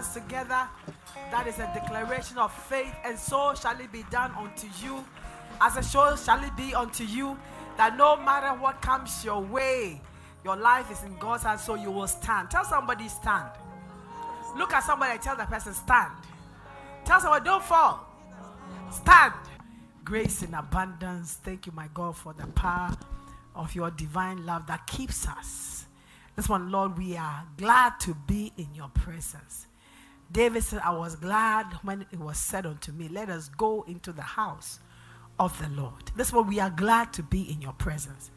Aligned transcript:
Hands 0.00 0.14
together. 0.14 0.68
That 1.30 1.46
is 1.46 1.58
a 1.58 1.70
declaration 1.74 2.38
of 2.38 2.52
faith, 2.52 2.94
and 3.04 3.18
so 3.18 3.54
shall 3.54 3.78
it 3.78 3.92
be 3.92 4.04
done 4.10 4.32
unto 4.36 4.66
you. 4.82 5.04
As 5.60 5.76
a 5.76 5.82
show 5.82 6.16
shall 6.16 6.42
it 6.42 6.56
be 6.56 6.74
unto 6.74 7.04
you 7.04 7.38
that 7.76 7.96
no 7.96 8.16
matter 8.16 8.58
what 8.60 8.80
comes 8.80 9.24
your 9.24 9.40
way, 9.40 10.00
your 10.44 10.56
life 10.56 10.90
is 10.90 11.02
in 11.04 11.16
God's 11.18 11.42
hands, 11.42 11.62
so 11.62 11.74
you 11.74 11.90
will 11.90 12.06
stand. 12.06 12.50
Tell 12.50 12.64
somebody, 12.64 13.08
stand. 13.08 13.50
Look 14.56 14.72
at 14.72 14.84
somebody 14.84 15.12
and 15.12 15.22
tell 15.22 15.36
the 15.36 15.44
person, 15.44 15.74
stand. 15.74 16.12
Tell 17.04 17.20
someone, 17.20 17.44
don't 17.44 17.62
fall. 17.62 18.06
Stand. 18.90 19.34
Grace 20.02 20.42
in 20.42 20.54
abundance. 20.54 21.38
Thank 21.44 21.66
you, 21.66 21.72
my 21.72 21.88
God, 21.92 22.16
for 22.16 22.32
the 22.32 22.46
power 22.48 22.96
of 23.54 23.74
your 23.74 23.90
divine 23.90 24.46
love 24.46 24.66
that 24.66 24.86
keeps 24.86 25.28
us. 25.28 25.84
This 26.36 26.48
one, 26.48 26.70
Lord, 26.70 26.96
we 26.96 27.16
are 27.16 27.44
glad 27.58 28.00
to 28.00 28.14
be 28.26 28.52
in 28.56 28.74
your 28.74 28.88
presence. 28.88 29.66
David 30.32 30.62
said, 30.62 30.80
I 30.84 30.92
was 30.92 31.16
glad 31.16 31.66
when 31.82 32.06
it 32.12 32.20
was 32.20 32.38
said 32.38 32.66
unto 32.66 32.92
me, 32.92 33.08
Let 33.08 33.28
us 33.30 33.48
go 33.48 33.84
into 33.88 34.12
the 34.12 34.22
house 34.22 34.78
of 35.38 35.58
the 35.60 35.68
Lord. 35.70 36.12
This 36.16 36.32
one, 36.32 36.46
we 36.46 36.60
are 36.60 36.70
glad 36.70 37.12
to 37.14 37.22
be 37.22 37.50
in 37.50 37.60
your 37.60 37.72
presence. 37.72 38.30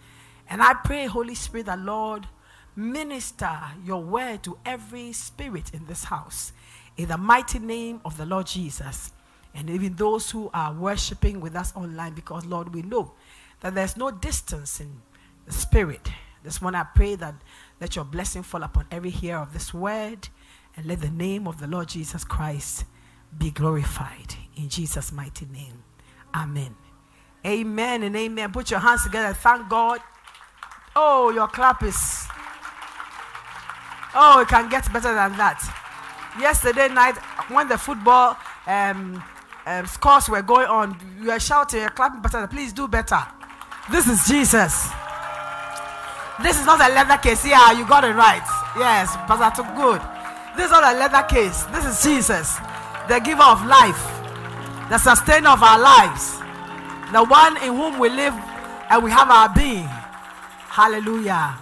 And 0.50 0.62
I 0.62 0.74
pray, 0.74 1.06
Holy 1.06 1.36
Spirit, 1.36 1.68
that 1.68 1.80
Lord, 1.80 2.28
minister 2.76 3.60
your 3.86 4.02
word 4.02 4.44
to 4.44 4.58
every 4.66 5.14
spirit 5.14 5.72
in 5.74 5.86
this 5.86 6.06
house. 6.06 6.54
In 6.98 7.10
the 7.10 7.18
mighty 7.18 7.60
name 7.60 8.02
of 8.06 8.18
the 8.18 8.26
Lord 8.26 8.48
Jesus. 8.48 9.12
And 9.54 9.70
even 9.70 9.96
those 9.96 10.32
who 10.32 10.50
are 10.54 10.74
worshiping 10.74 11.40
with 11.40 11.56
us 11.56 11.76
online, 11.76 12.14
because, 12.14 12.46
Lord, 12.46 12.74
we 12.74 12.82
know 12.82 13.14
that 13.60 13.76
there's 13.76 13.98
no 13.98 14.10
distance 14.10 14.80
in 14.80 15.02
the 15.46 15.52
spirit. 15.52 16.10
This 16.44 16.62
one, 16.62 16.76
I 16.76 16.84
pray 16.84 17.16
that 17.16 17.36
let 17.80 17.96
your 17.96 18.06
blessing 18.06 18.44
fall 18.44 18.64
upon 18.64 18.88
every 18.92 19.12
hearer 19.12 19.40
of 19.40 19.54
this 19.54 19.74
word, 19.74 20.28
and 20.76 20.86
let 20.86 21.02
the 21.02 21.10
name 21.10 21.48
of 21.48 21.60
the 21.60 21.68
Lord 21.68 21.88
Jesus 21.88 22.24
Christ 22.24 22.86
be 23.38 23.52
glorified. 23.52 24.36
In 24.56 24.70
Jesus' 24.70 25.12
mighty 25.12 25.46
name. 25.46 25.84
Amen. 26.36 26.76
Amen 27.46 28.04
and 28.04 28.16
amen. 28.16 28.52
Put 28.52 28.72
your 28.72 28.80
hands 28.80 29.04
together. 29.04 29.34
Thank 29.34 29.70
God. 29.70 30.00
Oh, 30.96 31.32
your 31.32 31.48
clap 31.48 31.84
is. 31.84 32.28
Oh, 34.16 34.42
it 34.42 34.48
can 34.48 34.70
get 34.70 34.92
better 34.94 35.14
than 35.14 35.36
that. 35.38 35.60
Yesterday 36.40 36.88
night, 36.88 37.18
when 37.50 37.68
the 37.68 37.78
football 37.78 38.38
um, 38.68 39.24
um, 39.66 39.86
scores 39.88 40.30
were 40.30 40.42
going 40.42 40.68
on, 40.68 40.98
you 41.20 41.28
were 41.28 41.40
shouting, 41.40 41.82
you're 41.82 41.90
clapping 41.90 42.22
better. 42.22 42.48
Please 42.48 42.74
do 42.74 42.88
better. 42.88 43.22
This 43.92 44.08
is 44.08 44.26
Jesus. 44.28 44.90
This 46.42 46.60
is 46.60 46.66
not 46.66 46.80
a 46.80 46.94
leather 46.94 47.18
case. 47.18 47.46
Yeah, 47.46 47.72
you 47.74 47.88
got 47.88 48.04
it 48.04 48.16
right. 48.16 48.44
Yes, 48.78 49.16
Pastor 49.28 49.64
took 49.64 49.76
good. 49.76 50.02
This 50.56 50.66
is 50.66 50.72
not 50.72 50.96
a 50.96 50.98
leather 50.98 51.24
case. 51.24 51.64
This 51.66 51.86
is 51.86 52.04
Jesus, 52.04 52.58
the 53.10 53.20
giver 53.20 53.44
of 53.44 53.66
life, 53.66 54.02
the 54.90 54.98
sustainer 54.98 55.50
of 55.50 55.64
our 55.64 55.80
lives, 55.80 56.38
the 57.12 57.24
one 57.24 57.58
in 57.58 57.76
whom 57.76 58.00
we 58.00 58.10
live 58.10 58.34
and 58.90 59.04
we 59.04 59.10
have 59.12 59.30
our 59.30 59.50
being. 59.50 59.88
Hallelujah. 60.70 61.58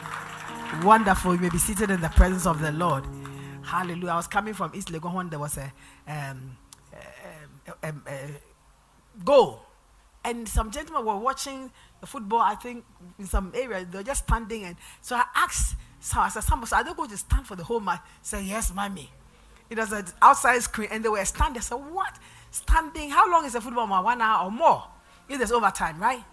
Wonderful. 0.83 1.35
You 1.35 1.41
may 1.41 1.49
be 1.49 1.57
seated 1.57 1.89
in 1.89 2.01
the 2.01 2.09
presence 2.09 2.45
of 2.45 2.61
the 2.61 2.71
Lord. 2.71 3.05
Hallelujah. 3.63 4.11
I 4.11 4.15
was 4.17 4.27
coming 4.27 4.53
from 4.53 4.71
East 4.73 4.89
Legon 4.89 5.13
when 5.13 5.29
there 5.29 5.39
was 5.39 5.57
a, 5.57 5.71
um, 6.07 6.57
um, 6.93 7.77
um, 7.83 8.03
uh, 8.07 8.11
goal. 9.23 9.65
And 10.23 10.47
some 10.47 10.71
gentlemen 10.71 11.05
were 11.05 11.17
watching 11.17 11.71
the 11.99 12.07
football, 12.07 12.39
I 12.39 12.55
think, 12.55 12.85
in 13.17 13.25
some 13.25 13.51
area. 13.55 13.85
They 13.85 13.99
were 13.99 14.03
just 14.03 14.23
standing. 14.25 14.65
And 14.65 14.75
so 15.01 15.15
I 15.15 15.23
asked, 15.35 15.75
so 16.01 16.19
I 16.19 16.29
said, 16.29 16.43
Someone, 16.43 16.67
so 16.67 16.75
are 16.75 16.83
they 16.83 16.93
going 16.93 17.09
to 17.11 17.17
stand 17.17 17.45
for 17.45 17.55
the 17.55 17.63
whole 17.63 17.79
match? 17.79 18.01
Say, 18.21 18.43
Yes, 18.43 18.73
mommy. 18.73 19.09
It 19.69 19.77
was 19.77 19.91
an 19.93 20.05
outside 20.21 20.61
screen, 20.63 20.89
and 20.91 21.05
they 21.05 21.09
were 21.09 21.23
standing. 21.23 21.59
I 21.59 21.61
said, 21.61 21.75
What? 21.75 22.17
Standing? 22.49 23.11
How 23.11 23.31
long 23.31 23.45
is 23.45 23.55
a 23.55 23.61
football 23.61 23.87
match? 23.87 24.03
One 24.03 24.19
hour 24.21 24.45
or 24.45 24.51
more? 24.51 24.83
If 25.29 25.37
there's 25.37 25.51
overtime, 25.51 26.01
right? 26.01 26.23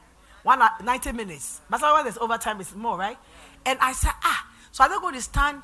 One 0.43 0.62
hour, 0.62 0.71
90 0.83 1.12
minutes. 1.12 1.61
But 1.69 1.83
when 1.83 2.05
there's 2.05 2.19
overtime, 2.19 2.61
it's 2.61 2.75
more, 2.75 2.97
right? 2.99 3.19
And 3.67 3.78
I 3.81 3.93
said, 3.93 4.12
Ah, 4.25 4.49
so 4.73 4.84
are 4.84 4.89
they 4.91 4.97
going 4.97 5.15
to 5.15 5.23
stand? 5.23 5.62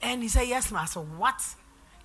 And 0.00 0.22
he 0.22 0.28
said, 0.28 0.48
Yes, 0.48 0.72
ma'am. 0.72 0.86
So 0.86 1.02
what? 1.02 1.40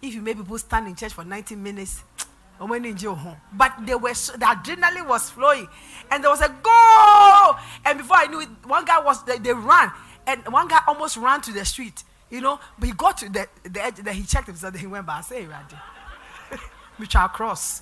If 0.02 0.14
you 0.14 0.22
make 0.22 0.38
people 0.38 0.58
stand 0.60 0.88
in 0.88 0.96
church 0.96 1.14
for 1.14 1.24
90 1.24 1.56
minutes, 1.56 2.04
but 2.60 3.74
they 3.86 3.96
were 3.96 4.14
so, 4.14 4.34
the 4.34 4.46
adrenaline 4.46 5.08
was 5.08 5.30
flowing, 5.30 5.68
and 6.12 6.24
there 6.24 6.32
was 6.32 6.42
a 6.42 6.50
goal. 6.50 7.56
And 7.86 8.00
before 8.00 8.18
I 8.18 8.28
knew 8.30 8.42
it, 8.42 8.50
one 8.66 8.84
guy 8.84 9.00
was 9.00 9.24
they, 9.26 9.38
they 9.38 9.54
ran, 9.54 9.92
and 10.28 10.46
one 10.50 10.68
guy 10.68 10.82
almost 10.88 11.18
ran 11.18 11.42
to 11.42 11.54
the 11.54 11.66
street, 11.66 12.04
you 12.30 12.42
know. 12.42 12.60
But 12.78 12.90
he 12.90 12.94
got 12.94 13.18
to 13.20 13.30
the, 13.30 13.48
the 13.64 13.84
edge, 13.84 13.96
then 13.96 14.14
he 14.14 14.24
checked 14.24 14.48
himself, 14.48 14.74
then 14.74 14.82
he 14.82 14.88
went 14.88 15.08
back. 15.08 15.24
Say, 15.24 15.46
Randy, 15.46 15.76
mutual 17.00 17.30
cross. 17.30 17.82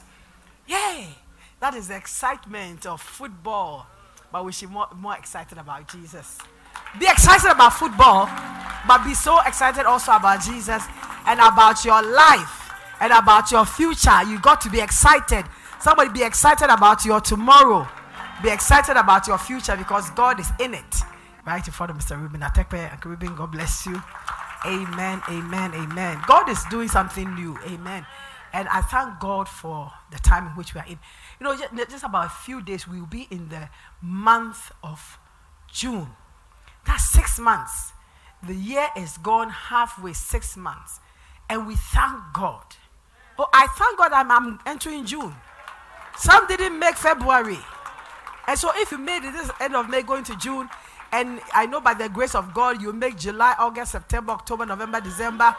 Yay! 0.68 1.08
That 1.60 1.74
is 1.74 1.88
the 1.88 1.96
excitement 1.96 2.86
of 2.86 3.02
football, 3.02 3.88
but 4.32 4.46
we 4.46 4.52
should 4.52 4.70
be 4.70 4.74
more, 4.74 4.88
more 4.96 5.16
excited 5.18 5.58
about 5.58 5.88
Jesus. 5.92 6.38
Be 7.00 7.08
excited 7.08 7.52
about 7.52 7.74
football, 7.74 8.30
but 8.88 9.04
be 9.04 9.14
so 9.14 9.40
excited 9.42 9.86
also 9.86 10.14
about 10.14 10.42
Jesus 10.42 10.84
and 11.26 11.40
about 11.40 11.84
your 11.84 12.02
life 12.02 12.72
and 13.02 13.12
about 13.12 13.52
your 13.52 13.66
future. 13.66 14.24
You 14.28 14.40
got 14.40 14.62
to 14.62 14.70
be 14.70 14.80
excited. 14.80 15.46
Somebody 15.80 16.10
be 16.12 16.24
excited 16.24 16.70
about 16.72 17.04
your 17.06 17.20
tomorrow. 17.20 17.88
Be 18.44 18.50
excited 18.50 18.98
about 18.98 19.28
your 19.28 19.38
future 19.38 19.76
because 19.76 20.10
God 20.12 20.40
is 20.40 20.50
in 20.60 20.74
it. 20.74 20.96
Right 21.46 21.66
in 21.66 21.74
front 21.74 21.92
of 21.92 21.98
Mr. 21.98 22.20
Ruben 22.20 22.42
Atekpe 22.42 22.92
and 22.92 23.06
Ruben, 23.06 23.36
God 23.36 23.52
bless 23.52 23.86
you. 23.86 24.02
Amen, 24.66 25.22
amen, 25.30 25.74
amen. 25.76 26.20
God 26.28 26.50
is 26.50 26.64
doing 26.72 26.88
something 26.88 27.36
new. 27.36 27.58
Amen. 27.68 28.06
And 28.52 28.68
I 28.70 28.82
thank 28.82 29.20
God 29.20 29.48
for 29.48 29.92
the 30.12 30.18
time 30.18 30.48
in 30.48 30.54
which 30.54 30.74
we 30.74 30.82
are 30.82 30.88
in. 30.88 30.98
You 31.40 31.44
know, 31.44 31.56
just, 31.56 31.92
just 31.92 32.04
about 32.04 32.28
a 32.28 32.30
few 32.30 32.62
days, 32.62 32.88
we 32.88 33.00
will 33.00 33.06
be 33.06 33.28
in 33.30 33.50
the 33.50 33.70
month 34.02 34.72
of 34.82 35.20
June. 35.72 36.08
That's 36.88 37.04
six 37.10 37.38
months. 37.38 37.92
The 38.42 38.56
year 38.56 38.88
is 38.98 39.18
gone 39.18 39.50
halfway, 39.50 40.14
six 40.14 40.56
months. 40.56 41.00
And 41.50 41.68
we 41.68 41.76
thank 41.76 42.16
God. 42.34 42.64
Oh, 43.38 43.48
I 43.54 43.68
thank 43.68 43.98
God 43.98 44.14
I'm, 44.14 44.32
I'm 44.32 44.60
entering 44.66 45.06
June. 45.06 45.36
Some 46.18 46.48
didn't 46.48 46.80
make 46.80 46.96
February. 46.96 47.60
And 48.48 48.58
so 48.58 48.72
if 48.76 48.92
you 48.92 48.98
made 48.98 49.24
it 49.26 49.34
this 49.34 49.52
end 49.60 49.76
of 49.76 49.90
May 49.90 50.02
going 50.02 50.24
to 50.26 50.36
June, 50.38 50.70
and 51.12 51.40
I 51.54 51.66
know 51.66 51.80
by 51.80 51.94
the 51.94 52.10
grace 52.10 52.36
of 52.36 52.54
God 52.54 52.82
you 52.82 52.92
make 52.94 53.18
July, 53.18 53.56
August, 53.60 53.94
September, 53.94 54.34
October, 54.34 54.66
November, 54.66 55.00
December, 55.02 55.56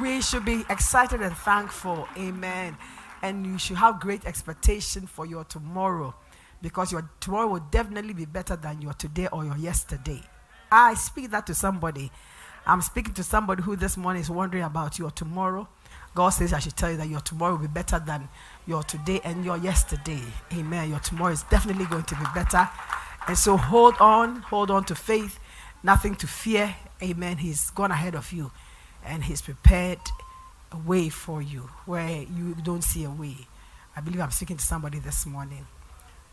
we 0.00 0.22
should 0.22 0.44
be 0.44 0.64
excited 0.70 1.20
and 1.20 1.36
thankful. 1.36 2.08
Amen. 2.16 2.76
And 3.22 3.46
you 3.46 3.58
should 3.58 3.76
have 3.76 4.00
great 4.00 4.24
expectation 4.24 5.06
for 5.06 5.26
your 5.26 5.44
tomorrow 5.44 6.14
because 6.62 6.92
your 6.92 7.10
tomorrow 7.20 7.48
will 7.48 7.66
definitely 7.70 8.14
be 8.14 8.24
better 8.24 8.56
than 8.56 8.80
your 8.80 8.92
today 8.94 9.28
or 9.32 9.44
your 9.44 9.56
yesterday. 9.56 10.22
I 10.70 10.94
speak 10.94 11.30
that 11.30 11.46
to 11.48 11.54
somebody. 11.54 12.10
I'm 12.66 12.82
speaking 12.82 13.14
to 13.14 13.24
somebody 13.24 13.62
who 13.62 13.76
this 13.76 13.96
morning 13.96 14.22
is 14.22 14.30
wondering 14.30 14.64
about 14.64 14.98
your 14.98 15.10
tomorrow. 15.10 15.68
God 16.14 16.30
says, 16.30 16.52
I 16.52 16.58
should 16.58 16.76
tell 16.76 16.90
you 16.90 16.96
that 16.98 17.08
your 17.08 17.20
tomorrow 17.20 17.52
will 17.52 17.62
be 17.62 17.68
better 17.68 17.98
than 17.98 18.28
your 18.66 18.82
today 18.82 19.20
and 19.24 19.44
your 19.44 19.56
yesterday. 19.56 20.20
Amen. 20.52 20.90
Your 20.90 20.98
tomorrow 20.98 21.32
is 21.32 21.42
definitely 21.44 21.86
going 21.86 22.04
to 22.04 22.14
be 22.14 22.24
better. 22.34 22.68
And 23.26 23.36
so 23.36 23.56
hold 23.56 23.94
on, 24.00 24.36
hold 24.36 24.70
on 24.70 24.84
to 24.84 24.94
faith, 24.94 25.38
nothing 25.82 26.14
to 26.16 26.26
fear. 26.26 26.74
Amen. 27.02 27.38
He's 27.38 27.70
gone 27.70 27.90
ahead 27.90 28.14
of 28.14 28.32
you 28.32 28.50
and 29.04 29.24
He's 29.24 29.42
prepared 29.42 29.98
a 30.72 30.78
way 30.78 31.08
for 31.08 31.42
you 31.42 31.70
where 31.86 32.22
you 32.22 32.54
don't 32.62 32.82
see 32.82 33.04
a 33.04 33.10
way. 33.10 33.36
I 33.96 34.00
believe 34.00 34.20
I'm 34.20 34.30
speaking 34.30 34.56
to 34.56 34.64
somebody 34.64 34.98
this 34.98 35.26
morning. 35.26 35.66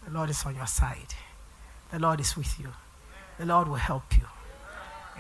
The 0.06 0.12
Lord 0.12 0.30
is 0.30 0.46
on 0.46 0.56
your 0.56 0.68
side, 0.68 1.14
the 1.92 2.00
Lord 2.00 2.20
is 2.20 2.38
with 2.38 2.60
you, 2.60 2.72
the 3.40 3.46
Lord 3.46 3.68
will 3.68 3.76
help 3.76 4.18
you. 4.18 4.26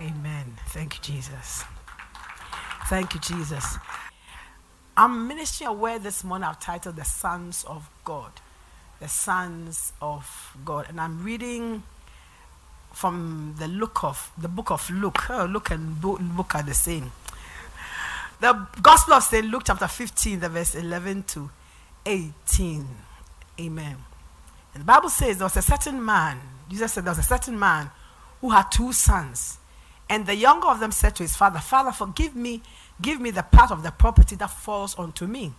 Amen. 0.02 0.58
Thank 0.68 0.96
you, 0.96 1.02
Jesus. 1.02 1.64
Thank 2.88 3.16
you, 3.16 3.20
Jesus. 3.20 3.78
I'm 4.96 5.28
ministering 5.28 5.70
aware 5.70 6.00
this 6.00 6.24
morning. 6.24 6.48
I've 6.48 6.60
titled 6.60 6.96
The 6.96 7.04
Sons 7.04 7.66
of 7.68 7.90
God. 8.04 8.32
The 9.00 9.08
Sons 9.08 9.94
of 10.02 10.58
God. 10.66 10.88
And 10.90 11.00
I'm 11.00 11.24
reading 11.24 11.84
from 12.92 13.56
the 13.60 13.68
look 13.68 14.04
of 14.04 14.32
the 14.38 14.48
book 14.48 14.72
of 14.72 14.90
Luke. 14.90 15.30
Oh, 15.30 15.46
and 15.70 16.04
Luke 16.04 16.56
are 16.56 16.64
the 16.64 16.74
same. 16.74 17.12
The 18.40 18.68
Gospel 18.82 19.16
of 19.16 19.24
St. 19.24 19.46
Luke, 19.46 19.64
chapter 19.66 19.88
15, 19.88 20.40
the 20.40 20.50
verse 20.50 20.76
11 20.76 21.24
to 21.24 21.50
18. 22.06 22.88
Amen. 23.60 23.98
And 24.74 24.82
the 24.82 24.86
Bible 24.86 25.10
says 25.10 25.38
there 25.38 25.46
was 25.46 25.58
a 25.58 25.62
certain 25.62 26.04
man, 26.04 26.40
Jesus 26.70 26.94
said 26.94 27.04
there 27.04 27.12
was 27.12 27.20
a 27.20 27.24
certain 27.24 27.58
man 27.58 27.90
who 28.42 28.52
had 28.52 28.72
two 28.72 28.94
sons. 28.94 29.58
And 30.10 30.26
the 30.26 30.36
younger 30.36 30.68
of 30.68 30.80
them 30.80 30.92
said 30.92 31.16
to 31.16 31.24
his 31.24 31.36
father, 31.36 31.60
Father, 31.60 31.92
forgive 31.92 32.36
me, 32.36 32.62
give 33.02 33.20
me 33.20 33.32
the 33.32 33.44
part 33.44 33.72
of 33.72 33.84
the 33.84 33.92
property 33.92 34.36
that 34.36 34.52
falls 34.52 34.98
unto 34.98 35.26
me. 35.26 35.54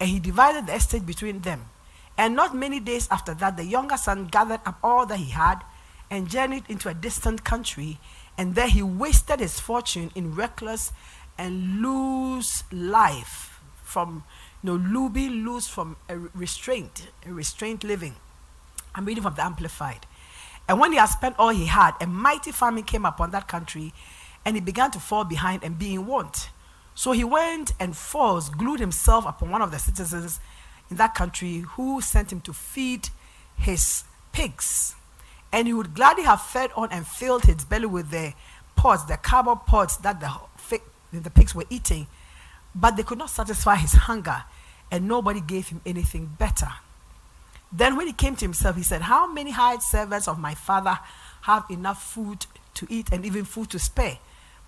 And 0.00 0.08
he 0.08 0.18
divided 0.18 0.66
the 0.66 0.74
estate 0.76 1.04
between 1.04 1.40
them. 1.40 1.66
And 2.16 2.36
not 2.36 2.54
many 2.54 2.80
days 2.80 3.08
after 3.10 3.34
that, 3.34 3.56
the 3.56 3.64
younger 3.64 3.96
son 3.96 4.26
gathered 4.26 4.60
up 4.66 4.78
all 4.82 5.06
that 5.06 5.18
he 5.18 5.30
had 5.30 5.64
and 6.10 6.28
journeyed 6.28 6.64
into 6.68 6.88
a 6.88 6.94
distant 6.94 7.44
country. 7.44 7.98
And 8.36 8.54
there 8.54 8.68
he 8.68 8.82
wasted 8.82 9.40
his 9.40 9.58
fortune 9.58 10.10
in 10.14 10.34
reckless 10.34 10.92
and 11.38 11.80
loose 11.80 12.64
life 12.70 13.60
from 13.82 14.24
you 14.62 14.78
know, 14.78 15.08
be 15.08 15.28
loose 15.28 15.66
from 15.66 15.96
a 16.08 16.16
restraint, 16.16 17.08
a 17.26 17.32
restrained 17.32 17.82
living. 17.82 18.14
I'm 18.94 19.04
reading 19.04 19.22
from 19.22 19.34
the 19.34 19.44
Amplified. 19.44 20.06
And 20.68 20.78
when 20.78 20.92
he 20.92 20.98
had 20.98 21.06
spent 21.06 21.34
all 21.38 21.48
he 21.48 21.66
had, 21.66 21.92
a 22.00 22.06
mighty 22.06 22.52
famine 22.52 22.84
came 22.84 23.04
upon 23.04 23.32
that 23.32 23.48
country, 23.48 23.92
and 24.44 24.56
he 24.56 24.60
began 24.60 24.90
to 24.92 25.00
fall 25.00 25.24
behind 25.24 25.64
and 25.64 25.78
be 25.78 25.94
in 25.94 26.06
want. 26.06 26.50
So 26.94 27.12
he 27.12 27.24
went 27.24 27.72
and 27.80 27.96
forced, 27.96 28.56
glued 28.56 28.78
himself 28.78 29.26
upon 29.26 29.50
one 29.50 29.62
of 29.62 29.70
the 29.70 29.78
citizens 29.78 30.40
in 30.92 30.98
that 30.98 31.14
country 31.14 31.60
who 31.60 32.02
sent 32.02 32.30
him 32.30 32.42
to 32.42 32.52
feed 32.52 33.08
his 33.56 34.04
pigs. 34.30 34.94
And 35.50 35.66
he 35.66 35.72
would 35.72 35.94
gladly 35.94 36.24
have 36.24 36.42
fed 36.42 36.70
on 36.76 36.92
and 36.92 37.06
filled 37.06 37.44
his 37.44 37.64
belly 37.64 37.86
with 37.86 38.10
the 38.10 38.34
pods, 38.76 39.06
the 39.06 39.16
cardboard 39.16 39.64
pods 39.66 39.96
that 39.98 40.20
the, 40.20 40.30
the 41.18 41.30
pigs 41.30 41.54
were 41.54 41.64
eating. 41.70 42.08
But 42.74 42.96
they 42.96 43.04
could 43.04 43.16
not 43.16 43.30
satisfy 43.30 43.76
his 43.76 43.92
hunger, 43.92 44.44
and 44.90 45.08
nobody 45.08 45.40
gave 45.40 45.68
him 45.68 45.80
anything 45.86 46.26
better. 46.38 46.68
Then, 47.72 47.96
when 47.96 48.06
he 48.06 48.12
came 48.12 48.36
to 48.36 48.44
himself, 48.44 48.76
he 48.76 48.82
said, 48.82 49.00
How 49.00 49.26
many 49.26 49.50
hired 49.50 49.80
servants 49.80 50.28
of 50.28 50.38
my 50.38 50.54
father 50.54 50.98
have 51.42 51.64
enough 51.70 52.02
food 52.02 52.44
to 52.74 52.86
eat 52.90 53.10
and 53.12 53.24
even 53.24 53.46
food 53.46 53.70
to 53.70 53.78
spare? 53.78 54.18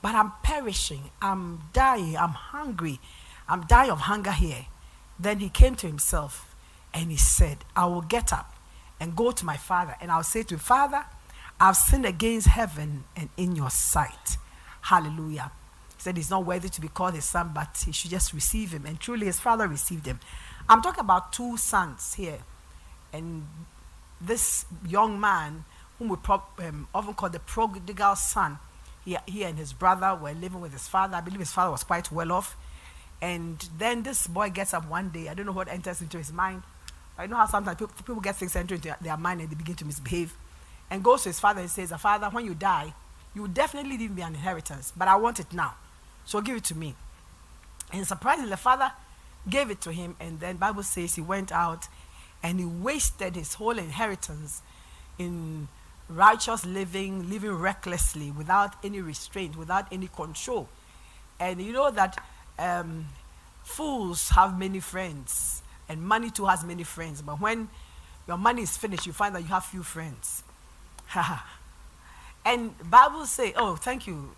But 0.01 0.15
I'm 0.15 0.33
perishing, 0.43 1.11
I'm 1.21 1.65
dying, 1.75 2.17
I'm 2.17 2.31
hungry, 2.31 2.99
I'm 3.47 3.67
dying 3.67 3.91
of 3.91 4.01
hunger 4.01 4.33
here. 4.33 4.67
Then 5.19 5.39
he 5.39 5.49
came 5.49 5.75
to 5.77 5.87
himself 5.87 6.55
and 6.93 7.11
he 7.11 7.17
said, 7.17 7.59
I 7.77 7.87
will 7.87 8.03
get 8.03 8.33
up 8.33 8.55
and 9.01 9.17
go 9.17 9.33
to 9.33 9.45
my 9.45 9.57
father, 9.57 9.97
and 10.01 10.11
I'll 10.11 10.23
say 10.23 10.43
to 10.45 10.55
him, 10.55 10.61
Father, 10.61 11.05
I've 11.61 11.77
sinned 11.77 12.07
against 12.07 12.47
heaven 12.49 13.05
and 13.17 13.29
in 13.37 13.57
your 13.57 13.71
sight. 13.71 14.39
Hallelujah 14.83 15.51
He 15.97 16.03
said 16.03 16.17
he's 16.17 16.31
not 16.31 16.45
worthy 16.45 16.69
to 16.69 16.81
be 16.81 16.89
called 16.89 17.15
his 17.15 17.25
son, 17.25 17.53
but 17.55 17.83
he 17.85 17.93
should 17.93 18.11
just 18.11 18.33
receive 18.33 18.73
him. 18.73 18.87
And 18.87 18.99
truly, 19.01 19.27
his 19.27 19.41
father 19.41 19.67
received 19.67 20.07
him. 20.07 20.21
I'm 20.69 20.83
talking 20.83 21.01
about 21.01 21.33
two 21.33 21.57
sons 21.57 22.15
here. 22.15 22.39
And 23.13 23.47
this 24.21 24.67
young 24.87 25.21
man, 25.21 25.65
whom 25.99 26.09
we 26.09 26.17
pro- 26.17 26.43
um, 26.59 26.89
often 26.95 27.15
call 27.15 27.31
the 27.31 27.41
prodigal 27.41 28.17
son, 28.17 28.59
he, 29.05 29.17
he 29.27 29.45
and 29.45 29.59
his 29.59 29.73
brother 29.73 30.19
were 30.21 30.33
living 30.33 30.61
with 30.61 30.73
his 30.73 30.89
father. 30.89 31.17
I 31.17 31.21
believe 31.21 31.41
his 31.41 31.53
father 31.53 31.71
was 31.71 31.85
quite 31.85 32.11
well 32.11 32.33
off. 32.33 32.57
And 33.25 33.59
then 33.79 34.03
this 34.03 34.27
boy 34.27 34.51
gets 34.51 34.75
up 34.75 34.87
one 34.87 35.09
day. 35.09 35.31
I 35.31 35.35
don't 35.35 35.47
know 35.47 35.53
what 35.53 35.69
enters 35.69 36.03
into 36.03 36.19
his 36.19 36.31
mind. 36.31 36.63
I 37.17 37.27
know 37.27 37.37
how 37.37 37.47
sometimes 37.47 37.79
people, 37.79 38.21
get 38.21 38.37
things 38.37 38.55
enter 38.55 38.75
into 38.75 38.95
their 39.01 39.17
mind 39.17 39.41
and 39.41 39.49
they 39.49 39.55
begin 39.55 39.77
to 39.77 39.87
misbehave. 39.87 40.35
And 40.91 41.03
goes 41.03 41.23
to 41.23 41.31
his 41.31 41.41
father 41.41 41.63
and 41.63 41.71
says, 41.71 41.91
Father, 41.93 42.29
when 42.29 42.45
you 42.45 42.55
die, 42.55 42.93
you 43.35 43.49
definitely 43.49 43.97
leave 43.97 44.15
me 44.15 44.21
an 44.21 44.35
inheritance, 44.35 44.93
but 44.95 45.09
I 45.09 45.17
want 45.17 45.41
it 45.41 45.55
now. 45.55 45.75
So 46.27 46.43
give 46.43 46.59
it 46.59 46.65
to 46.65 46.75
me. 46.75 46.97
And 47.95 48.07
surprisingly, 48.07 48.51
the 48.51 48.59
father 48.59 48.93
gave 49.49 49.71
it 49.71 49.81
to 49.83 49.93
him, 49.93 50.17
and 50.21 50.39
then 50.39 50.59
Bible 50.59 50.83
says 50.83 51.15
he 51.15 51.23
went 51.23 51.51
out 51.51 51.89
and 52.43 52.59
he 52.59 52.67
wasted 52.67 53.37
his 53.37 53.55
whole 53.55 53.79
inheritance 53.79 54.61
in 55.19 55.69
righteous 56.11 56.67
living, 56.67 57.31
living 57.31 57.53
recklessly, 57.53 58.31
without 58.31 58.75
any 58.85 59.01
restraint, 59.01 59.57
without 59.57 59.91
any 59.91 60.09
control. 60.09 60.69
And 61.41 61.63
you 61.63 61.73
know 61.73 61.91
that 61.91 62.23
um, 62.59 63.07
fools 63.63 64.31
have 64.31 64.59
many 64.59 64.81
friends, 64.81 65.63
and 65.89 66.03
money 66.03 66.31
too 66.31 66.47
has 66.47 66.65
many 66.65 66.85
friends. 66.85 67.23
But 67.23 67.41
when 67.41 67.69
your 68.27 68.39
money 68.39 68.63
is 68.63 68.77
finished, 68.77 69.07
you 69.07 69.13
find 69.13 69.35
that 69.35 69.43
you 69.43 69.49
have 69.49 69.65
few 69.65 69.83
friends. 69.83 70.43
and 72.45 72.91
Bible 72.91 73.27
say, 73.27 73.53
oh, 73.57 73.77
thank 73.77 74.07
you, 74.07 74.31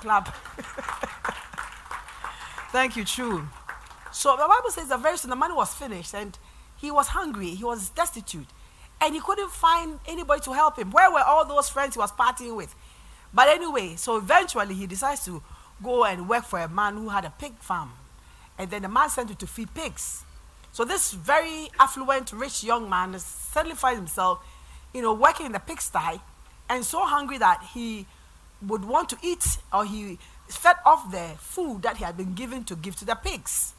clap. 0.00 0.34
Thank 2.70 2.96
you, 2.96 3.04
true. 3.04 3.48
So 4.12 4.32
the 4.32 4.46
Bible 4.46 4.70
says 4.70 4.88
that 4.88 5.00
very 5.00 5.16
soon 5.16 5.30
the 5.30 5.36
money 5.36 5.54
was 5.54 5.72
finished 5.72 6.14
and 6.14 6.38
he 6.76 6.90
was 6.90 7.08
hungry, 7.08 7.50
he 7.50 7.64
was 7.64 7.88
destitute, 7.90 8.46
and 9.00 9.14
he 9.14 9.20
couldn't 9.20 9.50
find 9.50 9.98
anybody 10.06 10.42
to 10.42 10.52
help 10.52 10.78
him. 10.78 10.90
Where 10.90 11.10
were 11.10 11.22
all 11.22 11.46
those 11.46 11.70
friends 11.70 11.94
he 11.94 11.98
was 11.98 12.12
partying 12.12 12.56
with? 12.56 12.74
But 13.32 13.48
anyway, 13.48 13.96
so 13.96 14.16
eventually 14.18 14.74
he 14.74 14.86
decides 14.86 15.24
to 15.24 15.42
go 15.82 16.04
and 16.04 16.28
work 16.28 16.44
for 16.44 16.58
a 16.58 16.68
man 16.68 16.96
who 16.96 17.08
had 17.08 17.24
a 17.24 17.32
pig 17.38 17.54
farm. 17.58 17.92
And 18.58 18.70
then 18.70 18.82
the 18.82 18.88
man 18.88 19.08
sent 19.10 19.30
him 19.30 19.36
to 19.36 19.46
feed 19.46 19.72
pigs. 19.74 20.24
So 20.72 20.84
this 20.84 21.12
very 21.12 21.68
affluent, 21.78 22.32
rich 22.32 22.62
young 22.62 22.88
man 22.88 23.18
suddenly 23.18 23.76
finds 23.76 23.98
himself, 23.98 24.44
you 24.92 25.02
know, 25.02 25.14
working 25.14 25.46
in 25.46 25.52
the 25.52 25.60
pigsty 25.60 26.20
and 26.68 26.84
so 26.84 27.00
hungry 27.00 27.38
that 27.38 27.62
he 27.74 28.06
would 28.66 28.84
want 28.84 29.08
to 29.10 29.16
eat 29.22 29.58
or 29.72 29.84
he 29.84 30.18
fed 30.48 30.76
off 30.84 31.10
the 31.10 31.34
food 31.38 31.82
that 31.82 31.96
he 31.96 32.04
had 32.04 32.16
been 32.16 32.34
given 32.34 32.64
to 32.64 32.76
give 32.76 32.96
to 32.96 33.04
the 33.04 33.14
pigs. 33.14 33.74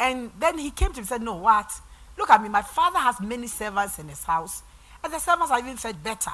And 0.00 0.30
then 0.38 0.58
he 0.58 0.70
came 0.70 0.88
to 0.90 0.94
him 0.94 1.02
and 1.02 1.08
said, 1.08 1.22
No, 1.22 1.34
what? 1.34 1.72
Look 2.18 2.30
at 2.30 2.42
me, 2.42 2.48
my 2.48 2.62
father 2.62 2.98
has 2.98 3.20
many 3.20 3.46
servants 3.46 3.98
in 3.98 4.08
his 4.08 4.22
house, 4.24 4.62
and 5.02 5.12
the 5.12 5.18
servants 5.18 5.50
are 5.50 5.58
even 5.58 5.76
fed 5.76 6.02
better. 6.02 6.32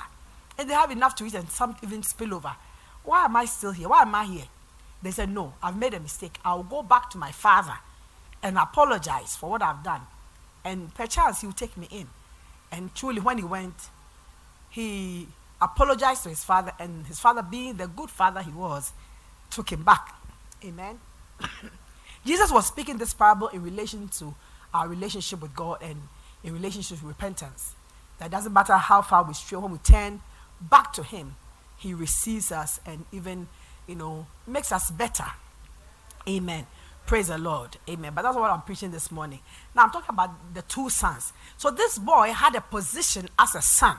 And 0.58 0.69
they 0.69 0.75
have 0.75 0.90
enough 0.90 1.14
to 1.17 1.25
eat 1.25 1.35
and 1.35 1.49
some 1.49 1.76
even 1.82 2.02
spill 2.02 2.35
over. 2.35 2.55
Why 3.05 3.26
am 3.26 3.37
I 3.37 3.44
still 3.44 3.70
here? 3.70 3.88
Why 3.88 4.02
am 4.02 4.14
I 4.14 4.25
here? 4.25 4.44
They 5.02 5.10
said, 5.10 5.28
No, 5.28 5.54
I've 5.62 5.76
made 5.76 5.94
a 5.94 6.00
mistake. 6.00 6.38
I'll 6.44 6.62
go 6.62 6.82
back 6.82 7.10
to 7.10 7.18
my 7.18 7.32
father 7.32 7.74
and 8.42 8.56
apologize 8.58 9.36
for 9.36 9.50
what 9.50 9.62
I've 9.62 9.82
done. 9.82 10.02
And 10.64 10.94
perchance 10.94 11.40
he 11.40 11.46
will 11.46 11.54
take 11.54 11.76
me 11.76 11.88
in. 11.90 12.08
And 12.70 12.94
truly, 12.94 13.20
when 13.20 13.38
he 13.38 13.44
went, 13.44 13.75
he 14.70 15.28
apologized 15.61 16.25
to 16.25 16.28
his 16.28 16.44
father, 16.44 16.73
and 16.78 17.06
his 17.06 17.18
father, 17.18 17.42
being 17.42 17.76
the 17.76 17.87
good 17.88 18.11
father 18.11 18.42
he 18.42 18.50
was, 18.50 18.92
took 19.50 19.70
him 19.70 19.82
back. 19.82 20.14
Amen. 20.64 20.99
Jesus 22.26 22.50
was 22.52 22.66
speaking 22.66 22.99
this 22.99 23.14
parable 23.14 23.49
in 23.49 23.62
relation 23.62 24.08
to 24.08 24.34
our 24.75 24.88
relationship 24.88 25.40
with 25.40 25.54
God 25.54 25.78
and 25.82 25.96
in 26.44 26.52
relationship 26.52 27.02
with 27.02 27.08
repentance. 27.08 27.75
That 28.18 28.30
doesn't 28.30 28.52
matter 28.52 28.76
how 28.76 29.02
far 29.02 29.25
we 29.25 29.34
stray, 29.34 29.58
when 29.58 29.73
we 29.73 29.78
turn 29.78 30.20
back 30.61 30.92
to 30.94 31.02
Him, 31.02 31.37
He 31.76 31.94
receives 31.94 32.52
us 32.52 32.80
and 32.84 33.04
even, 33.12 33.49
you 33.88 33.97
know, 33.97 34.26
makes 34.47 34.71
us 34.71 34.90
better. 34.90 35.25
Amen. 36.28 36.66
Praise 37.07 37.28
the 37.28 37.38
Lord. 37.38 37.78
Amen. 37.88 38.12
But 38.14 38.23
that's 38.23 38.37
what 38.37 38.50
I'm 38.50 38.61
preaching 38.61 38.90
this 38.90 39.11
morning. 39.11 39.40
Now 39.75 39.85
I'm 39.85 39.90
talking 39.90 40.11
about 40.11 40.54
the 40.54 40.62
two 40.62 40.90
sons. 40.90 41.33
So 41.57 41.71
this 41.71 41.99
boy 41.99 42.33
had 42.33 42.54
a 42.54 42.61
position 42.61 43.28
as 43.38 43.54
a 43.54 43.62
son. 43.62 43.97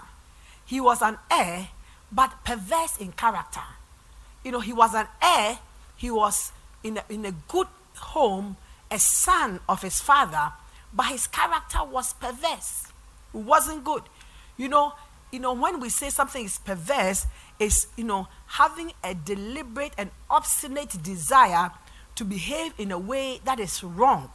He 0.64 0.80
was 0.80 1.02
an 1.02 1.18
heir, 1.32 1.70
but 2.12 2.46
perverse 2.46 2.98
in 3.00 3.12
character. 3.14 3.62
You 4.44 4.52
know, 4.52 4.60
he 4.60 4.72
was 4.72 4.94
an 4.94 5.08
heir, 5.22 5.58
he 5.98 6.12
was 6.12 6.52
in 6.84 6.98
a, 6.98 7.04
in 7.10 7.26
a 7.26 7.32
good 7.48 7.68
home, 7.98 8.58
a 8.92 9.00
son 9.00 9.60
of 9.68 9.82
his 9.82 10.00
father, 10.00 10.54
but 10.94 11.08
his 11.08 11.26
character 11.26 11.84
was 11.84 12.14
perverse. 12.14 12.86
It 13.34 13.38
wasn't 13.40 13.84
good. 13.84 14.04
You 14.56 14.70
know, 14.70 14.94
you 15.32 15.40
know, 15.40 15.54
when 15.54 15.80
we 15.80 15.90
say 15.90 16.10
something 16.10 16.46
is 16.46 16.60
perverse, 16.60 17.26
is 17.60 17.88
you 17.98 18.04
know, 18.04 18.28
having 18.48 18.94
a 19.04 19.14
deliberate 19.14 19.94
and 19.98 20.10
obstinate 20.30 21.02
desire 21.04 21.72
to 22.16 22.24
behave 22.24 22.74
in 22.78 22.92
a 22.92 23.00
way 23.00 23.42
that 23.46 23.60
is 23.60 23.84
wrong, 23.84 24.30